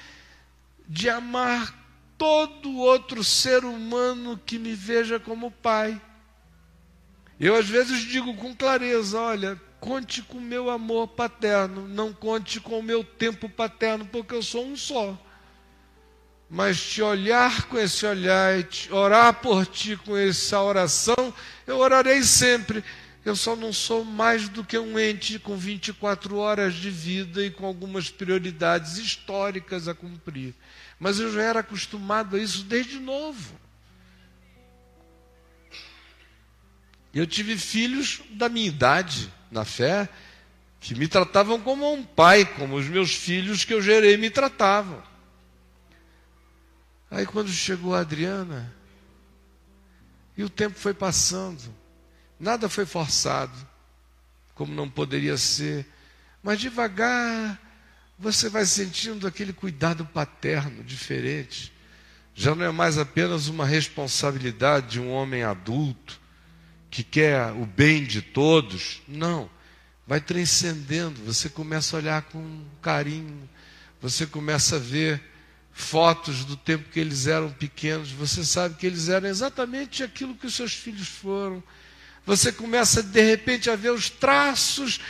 de 0.89 1.09
amar 1.11 1.75
todo 2.17 2.77
outro 2.77 3.25
ser 3.25 3.65
humano 3.65 4.41
que 4.47 4.57
me 4.57 4.73
veja 4.73 5.19
como 5.19 5.51
pai. 5.51 6.01
Eu 7.41 7.57
às 7.57 7.69
vezes 7.69 8.03
digo 8.03 8.37
com 8.37 8.55
clareza: 8.55 9.19
olha, 9.19 9.61
conte 9.81 10.23
com 10.23 10.39
o 10.39 10.41
meu 10.41 10.71
amor 10.71 11.09
paterno, 11.09 11.89
não 11.89 12.13
conte 12.13 12.61
com 12.61 12.79
o 12.79 12.83
meu 12.83 13.03
tempo 13.03 13.49
paterno, 13.49 14.07
porque 14.07 14.35
eu 14.35 14.43
sou 14.45 14.65
um 14.65 14.77
só. 14.77 15.19
Mas 16.49 16.81
te 16.81 17.03
olhar 17.03 17.65
com 17.65 17.79
esse 17.79 18.05
olhar 18.07 18.59
e 18.59 18.65
te 18.65 18.93
orar 18.93 19.35
por 19.35 19.67
ti 19.67 19.97
com 19.97 20.17
essa 20.17 20.61
oração, 20.61 21.35
eu 21.67 21.79
orarei 21.79 22.23
sempre. 22.23 22.85
Eu 23.25 23.35
só 23.35 23.57
não 23.57 23.73
sou 23.73 24.05
mais 24.05 24.49
do 24.51 24.63
que 24.63 24.79
um 24.79 24.99
ente 24.99 25.39
com 25.39 25.57
24 25.57 26.37
horas 26.37 26.75
de 26.75 26.91
vida 26.91 27.45
e 27.45 27.51
com 27.51 27.65
algumas 27.65 28.11
prioridades 28.11 28.99
históricas 28.99 29.89
a 29.89 29.95
cumprir. 29.95 30.55
Mas 31.01 31.19
eu 31.19 31.33
já 31.33 31.43
era 31.43 31.61
acostumado 31.61 32.37
a 32.37 32.39
isso 32.39 32.65
desde 32.65 33.01
novo. 33.01 33.59
Eu 37.15 37.27
tive 37.27 37.57
filhos 37.57 38.21
da 38.31 38.49
minha 38.49 38.67
idade 38.67 39.33
na 39.51 39.65
fé 39.65 40.09
que 40.81 40.95
me 40.95 41.09
tratavam 41.09 41.59
como 41.59 41.91
um 41.91 42.03
pai, 42.03 42.45
como 42.45 42.77
os 42.77 42.87
meus 42.87 43.15
filhos 43.15 43.65
que 43.65 43.73
eu 43.73 43.81
gerei 43.81 44.19
me 44.19 44.29
tratavam. 44.29 45.03
Aí 47.15 47.25
quando 47.25 47.49
chegou 47.49 47.95
a 47.95 48.01
Adriana, 48.01 48.75
e 50.37 50.43
o 50.43 50.51
tempo 50.51 50.77
foi 50.77 50.93
passando, 50.93 51.63
nada 52.41 52.69
foi 52.69 52.85
forçado, 52.85 53.57
como 54.53 54.75
não 54.75 54.91
poderia 54.91 55.37
ser, 55.37 55.87
mas 56.43 56.59
devagar 56.59 57.57
você 58.19 58.49
vai 58.49 58.67
sentindo 58.67 59.29
aquele 59.29 59.53
cuidado 59.53 60.05
paterno 60.05 60.83
diferente. 60.83 61.73
Já 62.35 62.53
não 62.53 62.65
é 62.65 62.73
mais 62.73 62.99
apenas 62.99 63.47
uma 63.47 63.65
responsabilidade 63.65 64.93
de 64.95 65.01
um 65.01 65.13
homem 65.13 65.45
adulto, 65.45 66.21
que 66.91 67.05
quer 67.05 67.53
o 67.53 67.65
bem 67.65 68.05
de 68.05 68.23
todos. 68.23 69.03
Não. 69.07 69.49
Vai 70.05 70.21
transcendendo. 70.21 71.23
Você 71.25 71.49
começa 71.49 71.97
a 71.97 72.01
olhar 72.01 72.23
com 72.23 72.65
carinho. 72.83 73.49
Você 74.01 74.27
começa 74.27 74.77
a 74.77 74.81
ver 74.81 75.34
fotos 75.75 76.45
do 76.45 76.57
tempo 76.57 76.89
que 76.91 76.99
eles 76.99 77.27
eram 77.27 77.51
pequenos. 77.51 78.11
Você 78.13 78.43
sabe 78.43 78.77
que 78.77 78.87
eles 78.87 79.09
eram 79.09 79.29
exatamente 79.29 80.03
aquilo 80.03 80.35
que 80.35 80.47
os 80.47 80.55
seus 80.55 80.73
filhos 80.73 81.09
foram. 81.09 81.63
Você 82.25 82.51
começa 82.51 83.03
de 83.03 83.23
repente 83.23 83.69
a 83.69 83.77
ver 83.77 83.91
os 83.91 84.09
traços 84.09 85.01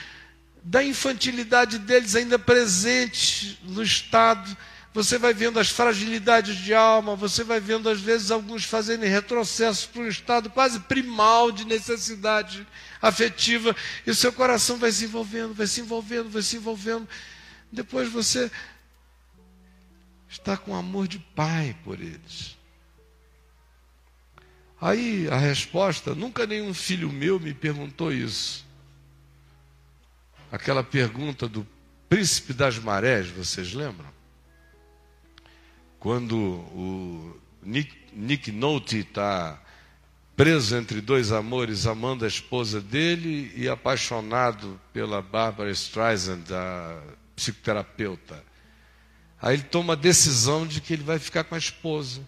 da 0.62 0.82
infantilidade 0.82 1.78
deles 1.78 2.16
ainda 2.16 2.38
presentes 2.38 3.58
no 3.62 3.82
estado 3.82 4.56
você 4.94 5.18
vai 5.18 5.34
vendo 5.34 5.58
as 5.58 5.68
fragilidades 5.70 6.56
de 6.56 6.72
alma, 6.72 7.16
você 7.16 7.42
vai 7.42 7.58
vendo 7.58 7.90
às 7.90 8.00
vezes 8.00 8.30
alguns 8.30 8.64
fazerem 8.64 9.10
retrocessos 9.10 9.86
para 9.86 10.02
um 10.02 10.06
estado 10.06 10.48
quase 10.48 10.78
primal 10.78 11.50
de 11.50 11.64
necessidade 11.66 12.64
afetiva, 13.02 13.74
e 14.06 14.12
o 14.12 14.14
seu 14.14 14.32
coração 14.32 14.76
vai 14.76 14.92
se 14.92 15.04
envolvendo, 15.06 15.52
vai 15.52 15.66
se 15.66 15.80
envolvendo, 15.80 16.30
vai 16.30 16.42
se 16.42 16.56
envolvendo. 16.56 17.08
Depois 17.72 18.08
você 18.08 18.48
está 20.38 20.56
com 20.56 20.74
amor 20.74 21.08
de 21.08 21.18
pai 21.18 21.76
por 21.84 22.00
eles. 22.00 22.56
Aí 24.80 25.28
a 25.28 25.36
resposta: 25.36 26.14
nunca 26.14 26.46
nenhum 26.46 26.74
filho 26.74 27.10
meu 27.10 27.40
me 27.40 27.54
perguntou 27.54 28.12
isso. 28.12 28.64
Aquela 30.52 30.84
pergunta 30.84 31.48
do 31.48 31.66
príncipe 32.08 32.52
das 32.52 32.78
marés, 32.78 33.28
vocês 33.28 33.72
lembram? 33.72 34.14
quando 36.04 36.36
o 36.36 37.40
Nick, 37.62 37.96
Nick 38.12 38.52
Nolte 38.52 38.98
está 38.98 39.58
preso 40.36 40.76
entre 40.76 41.00
dois 41.00 41.32
amores, 41.32 41.86
amando 41.86 42.26
a 42.26 42.28
esposa 42.28 42.78
dele 42.78 43.50
e 43.56 43.70
apaixonado 43.70 44.78
pela 44.92 45.22
Barbara 45.22 45.70
Streisand, 45.70 46.44
a 46.52 47.00
psicoterapeuta. 47.34 48.44
Aí 49.44 49.56
ele 49.56 49.62
toma 49.64 49.92
a 49.92 49.96
decisão 49.96 50.66
de 50.66 50.80
que 50.80 50.94
ele 50.94 51.02
vai 51.02 51.18
ficar 51.18 51.44
com 51.44 51.54
a 51.54 51.58
esposa. 51.58 52.22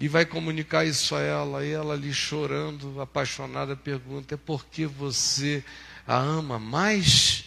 E 0.00 0.08
vai 0.08 0.24
comunicar 0.24 0.86
isso 0.86 1.14
a 1.14 1.20
ela, 1.20 1.66
e 1.66 1.70
ela 1.70 1.92
ali 1.92 2.14
chorando, 2.14 2.98
apaixonada, 2.98 3.76
pergunta: 3.76 4.34
é 4.34 4.38
porque 4.38 4.86
você 4.86 5.62
a 6.06 6.16
ama 6.16 6.58
mais? 6.58 7.44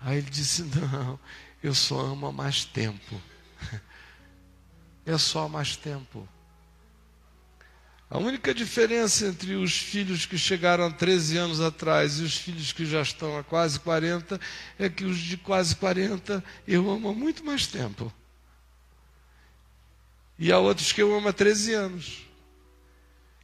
Aí 0.00 0.16
ele 0.16 0.30
disse: 0.30 0.62
não, 0.74 1.20
eu 1.62 1.74
só 1.74 2.00
amo 2.00 2.24
há 2.24 2.32
mais 2.32 2.64
tempo. 2.64 3.20
é 5.04 5.18
só 5.18 5.46
mais 5.46 5.76
tempo. 5.76 6.26
A 8.12 8.18
única 8.18 8.52
diferença 8.52 9.26
entre 9.26 9.54
os 9.54 9.74
filhos 9.74 10.26
que 10.26 10.36
chegaram 10.36 10.84
há 10.84 10.90
13 10.90 11.38
anos 11.38 11.62
atrás 11.62 12.18
e 12.18 12.22
os 12.22 12.36
filhos 12.36 12.70
que 12.70 12.84
já 12.84 13.00
estão 13.00 13.38
há 13.38 13.42
quase 13.42 13.80
40 13.80 14.38
é 14.78 14.90
que 14.90 15.02
os 15.02 15.16
de 15.16 15.38
quase 15.38 15.74
40 15.76 16.44
eu 16.68 16.90
amo 16.90 17.08
há 17.08 17.14
muito 17.14 17.42
mais 17.42 17.66
tempo. 17.66 18.12
E 20.38 20.52
há 20.52 20.58
outros 20.58 20.92
que 20.92 21.00
eu 21.00 21.16
amo 21.16 21.28
há 21.28 21.32
13 21.32 21.72
anos. 21.72 22.26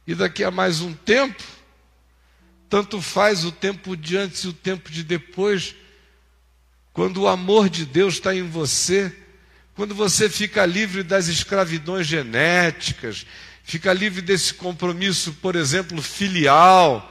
E 0.05 0.13
daqui 0.13 0.43
a 0.43 0.51
mais 0.51 0.81
um 0.81 0.93
tempo, 0.93 1.43
tanto 2.69 3.01
faz 3.01 3.43
o 3.45 3.51
tempo 3.51 3.97
de 3.97 4.17
antes 4.17 4.43
e 4.43 4.49
o 4.49 4.53
tempo 4.53 4.91
de 4.91 5.03
depois, 5.03 5.73
quando 6.93 7.21
o 7.21 7.27
amor 7.27 7.71
de 7.71 7.87
Deus 7.87 8.13
está 8.13 8.35
em 8.35 8.47
você 8.47 9.11
quando 9.79 9.95
você 9.95 10.27
fica 10.29 10.65
livre 10.65 11.03
das 11.03 11.29
escravidões 11.29 12.05
genéticas, 12.05 13.25
fica 13.69 13.93
livre 13.93 14.19
desse 14.19 14.51
compromisso, 14.55 15.31
por 15.33 15.55
exemplo, 15.55 16.01
filial, 16.01 17.07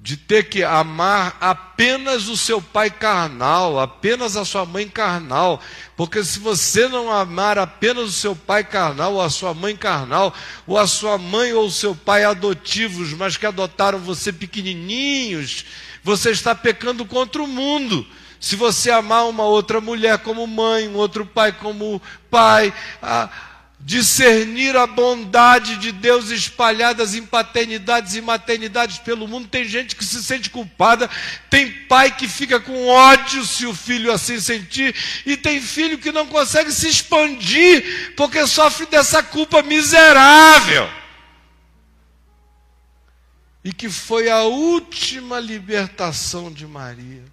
de 0.00 0.16
ter 0.16 0.48
que 0.48 0.64
amar 0.64 1.36
apenas 1.40 2.26
o 2.26 2.36
seu 2.36 2.60
pai 2.60 2.90
carnal, 2.90 3.78
apenas 3.78 4.36
a 4.36 4.44
sua 4.44 4.66
mãe 4.66 4.88
carnal, 4.88 5.62
porque 5.96 6.24
se 6.24 6.40
você 6.40 6.88
não 6.88 7.12
amar 7.12 7.56
apenas 7.56 8.08
o 8.08 8.12
seu 8.12 8.34
pai 8.34 8.64
carnal, 8.64 9.14
ou 9.14 9.22
a 9.22 9.30
sua 9.30 9.54
mãe 9.54 9.76
carnal, 9.76 10.34
ou 10.66 10.76
a 10.76 10.88
sua 10.88 11.16
mãe 11.18 11.52
ou 11.52 11.66
o 11.66 11.70
seu 11.70 11.94
pai 11.94 12.24
adotivos, 12.24 13.12
mas 13.12 13.36
que 13.36 13.46
adotaram 13.46 14.00
você 14.00 14.32
pequenininhos, 14.32 15.66
você 16.02 16.32
está 16.32 16.52
pecando 16.52 17.04
contra 17.04 17.40
o 17.40 17.46
mundo. 17.46 18.04
Se 18.40 18.56
você 18.56 18.90
amar 18.90 19.28
uma 19.28 19.44
outra 19.44 19.80
mulher 19.80 20.18
como 20.18 20.48
mãe, 20.48 20.88
um 20.88 20.96
outro 20.96 21.24
pai 21.24 21.52
como 21.52 22.02
pai, 22.28 22.74
a 23.00 23.30
discernir 23.78 24.76
a 24.76 24.86
bondade 24.86 25.76
de 25.76 25.92
Deus 25.92 26.30
espalhadas 26.30 27.14
em 27.14 27.24
paternidades 27.24 28.14
e 28.14 28.20
maternidades 28.20 28.98
pelo 28.98 29.28
mundo, 29.28 29.48
tem 29.48 29.64
gente 29.64 29.94
que 29.94 30.04
se 30.04 30.22
sente 30.24 30.50
culpada, 30.50 31.08
tem 31.50 31.70
pai 31.70 32.14
que 32.14 32.26
fica 32.26 32.58
com 32.58 32.88
ódio 32.88 33.44
se 33.44 33.66
o 33.66 33.74
filho 33.74 34.10
assim 34.10 34.40
sentir, 34.40 34.94
e 35.24 35.36
tem 35.36 35.60
filho 35.60 35.98
que 35.98 36.10
não 36.10 36.26
consegue 36.26 36.72
se 36.72 36.88
expandir 36.88 38.14
porque 38.16 38.46
sofre 38.46 38.86
dessa 38.86 39.22
culpa 39.22 39.62
miserável. 39.62 40.90
E 43.62 43.72
que 43.72 43.90
foi 43.90 44.30
a 44.30 44.42
última 44.42 45.38
libertação 45.38 46.52
de 46.52 46.66
Maria 46.66 47.24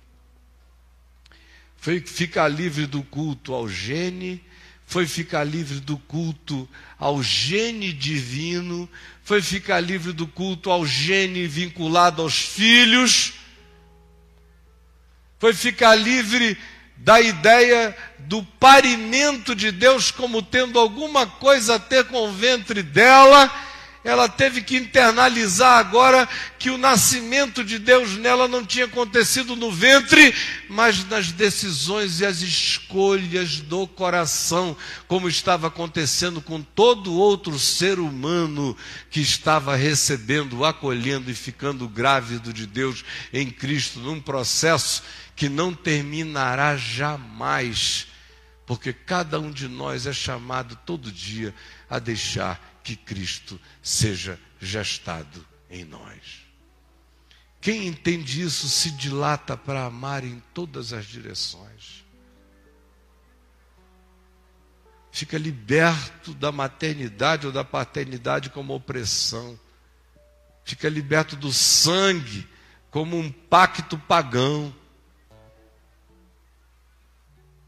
foi 1.84 2.00
ficar 2.00 2.48
livre 2.48 2.86
do 2.86 3.04
culto 3.04 3.54
ao 3.54 3.68
gene, 3.68 4.42
foi 4.94 5.08
ficar 5.08 5.44
livre 5.44 5.80
do 5.80 5.98
culto 5.98 6.70
ao 7.00 7.24
gene 7.24 7.92
divino, 7.92 8.88
foi 9.24 9.42
ficar 9.42 9.80
livre 9.80 10.14
do 10.14 10.28
culto 10.28 10.70
ao 10.70 10.86
gene 10.86 11.48
vinculado 11.48 12.22
aos 12.22 12.38
filhos, 12.38 13.34
foi 15.40 15.52
ficar 15.52 15.96
livre 15.96 16.56
da 16.96 17.20
ideia 17.20 17.98
do 18.20 18.44
parimento 18.44 19.56
de 19.56 19.72
Deus 19.72 20.12
como 20.12 20.44
tendo 20.44 20.78
alguma 20.78 21.26
coisa 21.26 21.74
a 21.74 21.80
ter 21.80 22.04
com 22.04 22.30
o 22.30 22.32
ventre 22.32 22.84
dela 22.84 23.52
ela 24.04 24.28
teve 24.28 24.62
que 24.62 24.76
internalizar 24.76 25.80
agora 25.80 26.28
que 26.60 26.70
o 26.70 26.78
nascimento 26.78 27.64
de 27.64 27.80
Deus 27.80 28.18
nela 28.18 28.50
não 28.50 28.66
tinha 28.66 28.86
acontecido 28.86 29.56
no 29.56 29.72
ventre, 29.72 30.36
mas 30.68 31.06
nas 31.06 31.32
decisões 31.32 32.20
e 32.20 32.26
as 32.26 32.42
escolhas 32.42 33.62
do 33.62 33.88
coração, 33.88 34.76
como 35.08 35.30
estava 35.30 35.68
acontecendo 35.68 36.42
com 36.42 36.62
todo 36.62 37.14
outro 37.14 37.58
ser 37.58 37.98
humano 37.98 38.76
que 39.10 39.22
estava 39.22 39.76
recebendo, 39.76 40.66
acolhendo 40.66 41.32
e 41.32 41.36
ficando 41.36 41.88
grávido 41.88 42.52
de 42.52 42.68
Deus 42.68 43.06
em 43.32 43.50
Cristo, 43.50 44.00
num 44.00 44.20
processo 44.20 45.02
que 45.34 45.48
não 45.48 45.74
terminará 45.74 46.76
jamais, 46.76 48.08
porque 48.66 48.92
cada 48.92 49.40
um 49.40 49.50
de 49.50 49.70
nós 49.70 50.06
é 50.06 50.14
chamado 50.14 50.78
todo 50.86 51.12
dia 51.12 51.56
a 51.90 52.00
deixar 52.00 52.73
que 52.84 52.96
Cristo 52.96 53.60
seja 53.82 54.40
gestado 54.60 55.46
em 55.70 55.86
nós. 55.86 56.44
Quem 57.62 57.88
entende 57.88 58.42
isso 58.42 58.68
se 58.68 58.92
dilata 58.92 59.56
para 59.56 59.86
amar 59.86 60.24
em 60.24 60.42
todas 60.54 60.92
as 60.92 61.06
direções. 61.06 62.04
Fica 65.12 65.38
liberto 65.38 66.34
da 66.34 66.52
maternidade 66.52 67.46
ou 67.48 67.54
da 67.54 67.64
paternidade 67.64 68.50
como 68.50 68.74
opressão. 68.74 69.58
Fica 70.66 70.90
liberto 70.90 71.36
do 71.36 71.54
sangue 71.54 72.48
como 72.90 73.18
um 73.18 73.32
pacto 73.32 73.98
pagão 73.98 74.76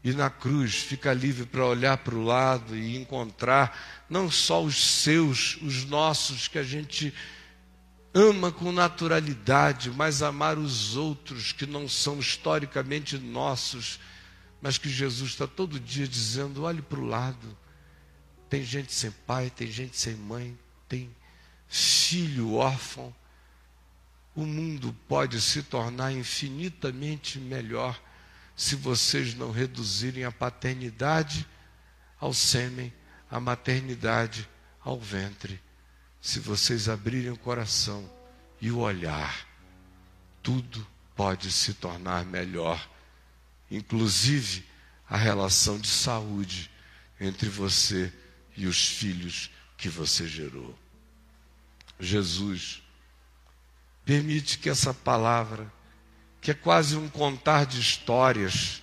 e 0.06 0.12
na 0.12 0.30
cruz 0.30 0.76
fica 0.76 1.12
livre 1.12 1.44
para 1.44 1.66
olhar 1.66 1.96
para 1.96 2.14
o 2.14 2.22
lado 2.22 2.76
e 2.76 2.96
encontrar 2.96 4.06
não 4.08 4.30
só 4.30 4.62
os 4.62 5.02
seus, 5.02 5.56
os 5.60 5.84
nossos, 5.84 6.46
que 6.46 6.60
a 6.60 6.62
gente 6.62 7.12
ama 8.14 8.52
com 8.52 8.70
naturalidade, 8.70 9.90
mas 9.90 10.22
amar 10.22 10.58
os 10.58 10.94
outros 10.94 11.50
que 11.50 11.66
não 11.66 11.88
são 11.88 12.20
historicamente 12.20 13.18
nossos, 13.18 13.98
mas 14.62 14.78
que 14.78 14.88
Jesus 14.88 15.30
está 15.30 15.44
todo 15.44 15.80
dia 15.80 16.06
dizendo: 16.06 16.62
olhe 16.62 16.82
para 16.82 17.00
o 17.00 17.04
lado. 17.04 17.58
Tem 18.48 18.62
gente 18.62 18.92
sem 18.92 19.10
pai, 19.10 19.50
tem 19.50 19.68
gente 19.72 19.96
sem 19.96 20.14
mãe, 20.14 20.56
tem 20.88 21.10
filho 21.66 22.54
órfão. 22.54 23.12
O 24.36 24.46
mundo 24.46 24.94
pode 25.08 25.40
se 25.40 25.64
tornar 25.64 26.12
infinitamente 26.12 27.40
melhor 27.40 28.00
se 28.56 28.74
vocês 28.74 29.34
não 29.34 29.50
reduzirem 29.52 30.24
a 30.24 30.32
paternidade 30.32 31.46
ao 32.18 32.32
sêmen, 32.32 32.92
a 33.30 33.38
maternidade 33.38 34.48
ao 34.80 34.98
ventre, 34.98 35.60
se 36.22 36.40
vocês 36.40 36.88
abrirem 36.88 37.30
o 37.30 37.36
coração 37.36 38.10
e 38.60 38.70
o 38.70 38.78
olhar, 38.78 39.46
tudo 40.42 40.86
pode 41.14 41.52
se 41.52 41.74
tornar 41.74 42.24
melhor, 42.24 42.88
inclusive 43.70 44.64
a 45.08 45.18
relação 45.18 45.78
de 45.78 45.88
saúde 45.88 46.70
entre 47.20 47.48
você 47.50 48.12
e 48.56 48.66
os 48.66 48.88
filhos 48.88 49.50
que 49.76 49.90
você 49.90 50.26
gerou. 50.26 50.76
Jesus 52.00 52.82
permite 54.04 54.58
que 54.58 54.70
essa 54.70 54.94
palavra 54.94 55.70
que 56.46 56.52
é 56.52 56.54
quase 56.54 56.96
um 56.96 57.08
contar 57.08 57.66
de 57.66 57.80
histórias, 57.80 58.80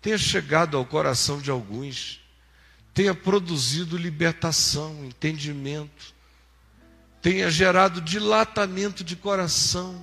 tenha 0.00 0.16
chegado 0.16 0.74
ao 0.74 0.86
coração 0.86 1.38
de 1.38 1.50
alguns, 1.50 2.18
tenha 2.94 3.14
produzido 3.14 3.94
libertação, 3.98 5.04
entendimento, 5.04 6.14
tenha 7.20 7.50
gerado 7.50 8.00
dilatamento 8.00 9.04
de 9.04 9.14
coração, 9.14 10.02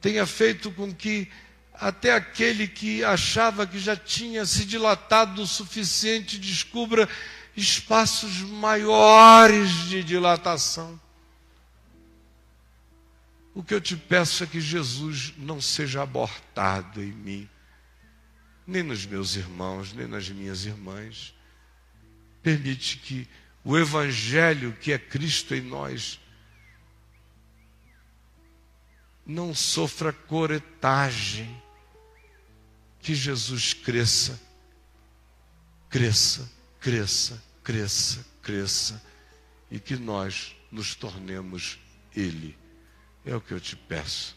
tenha 0.00 0.24
feito 0.26 0.70
com 0.70 0.94
que 0.94 1.28
até 1.72 2.12
aquele 2.12 2.68
que 2.68 3.02
achava 3.02 3.66
que 3.66 3.80
já 3.80 3.96
tinha 3.96 4.46
se 4.46 4.64
dilatado 4.64 5.42
o 5.42 5.46
suficiente 5.48 6.38
descubra 6.38 7.08
espaços 7.56 8.42
maiores 8.42 9.88
de 9.88 10.04
dilatação. 10.04 11.00
O 13.54 13.62
que 13.62 13.72
eu 13.72 13.80
te 13.80 13.96
peço 13.96 14.42
é 14.42 14.46
que 14.48 14.60
Jesus 14.60 15.32
não 15.38 15.60
seja 15.60 16.02
abortado 16.02 17.00
em 17.00 17.12
mim, 17.12 17.48
nem 18.66 18.82
nos 18.82 19.06
meus 19.06 19.36
irmãos, 19.36 19.92
nem 19.92 20.08
nas 20.08 20.28
minhas 20.28 20.64
irmãs. 20.64 21.32
Permite 22.42 22.98
que 22.98 23.28
o 23.62 23.78
Evangelho 23.78 24.72
que 24.72 24.92
é 24.92 24.98
Cristo 24.98 25.54
em 25.54 25.60
nós 25.60 26.20
não 29.24 29.54
sofra 29.54 30.12
coretagem. 30.12 31.62
Que 33.00 33.14
Jesus 33.14 33.74
cresça, 33.74 34.40
cresça, 35.90 36.50
cresça, 36.80 37.42
cresça, 37.62 38.26
cresça, 38.42 39.02
e 39.70 39.78
que 39.78 39.94
nós 39.94 40.56
nos 40.72 40.94
tornemos 40.94 41.78
Ele. 42.16 42.63
É 43.24 43.34
o 43.34 43.40
que 43.40 43.52
eu 43.52 43.60
te 43.60 43.74
peço, 43.74 44.36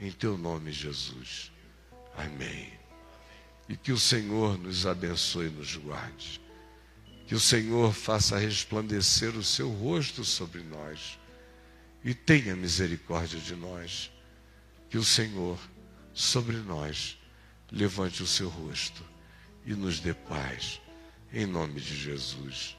em 0.00 0.10
teu 0.10 0.38
nome, 0.38 0.72
Jesus. 0.72 1.52
Amém. 2.16 2.72
E 3.68 3.76
que 3.76 3.92
o 3.92 3.98
Senhor 3.98 4.58
nos 4.58 4.86
abençoe 4.86 5.46
e 5.46 5.50
nos 5.50 5.76
guarde. 5.76 6.40
Que 7.26 7.34
o 7.34 7.40
Senhor 7.40 7.92
faça 7.92 8.38
resplandecer 8.38 9.36
o 9.36 9.42
seu 9.42 9.70
rosto 9.70 10.24
sobre 10.24 10.62
nós 10.62 11.18
e 12.04 12.14
tenha 12.14 12.54
misericórdia 12.54 13.40
de 13.40 13.56
nós. 13.56 14.10
Que 14.90 14.98
o 14.98 15.04
Senhor, 15.04 15.58
sobre 16.12 16.56
nós, 16.58 17.18
levante 17.72 18.22
o 18.22 18.26
seu 18.26 18.48
rosto 18.48 19.02
e 19.64 19.74
nos 19.74 20.00
dê 20.00 20.14
paz. 20.14 20.80
Em 21.32 21.46
nome 21.46 21.80
de 21.80 21.96
Jesus. 21.96 22.76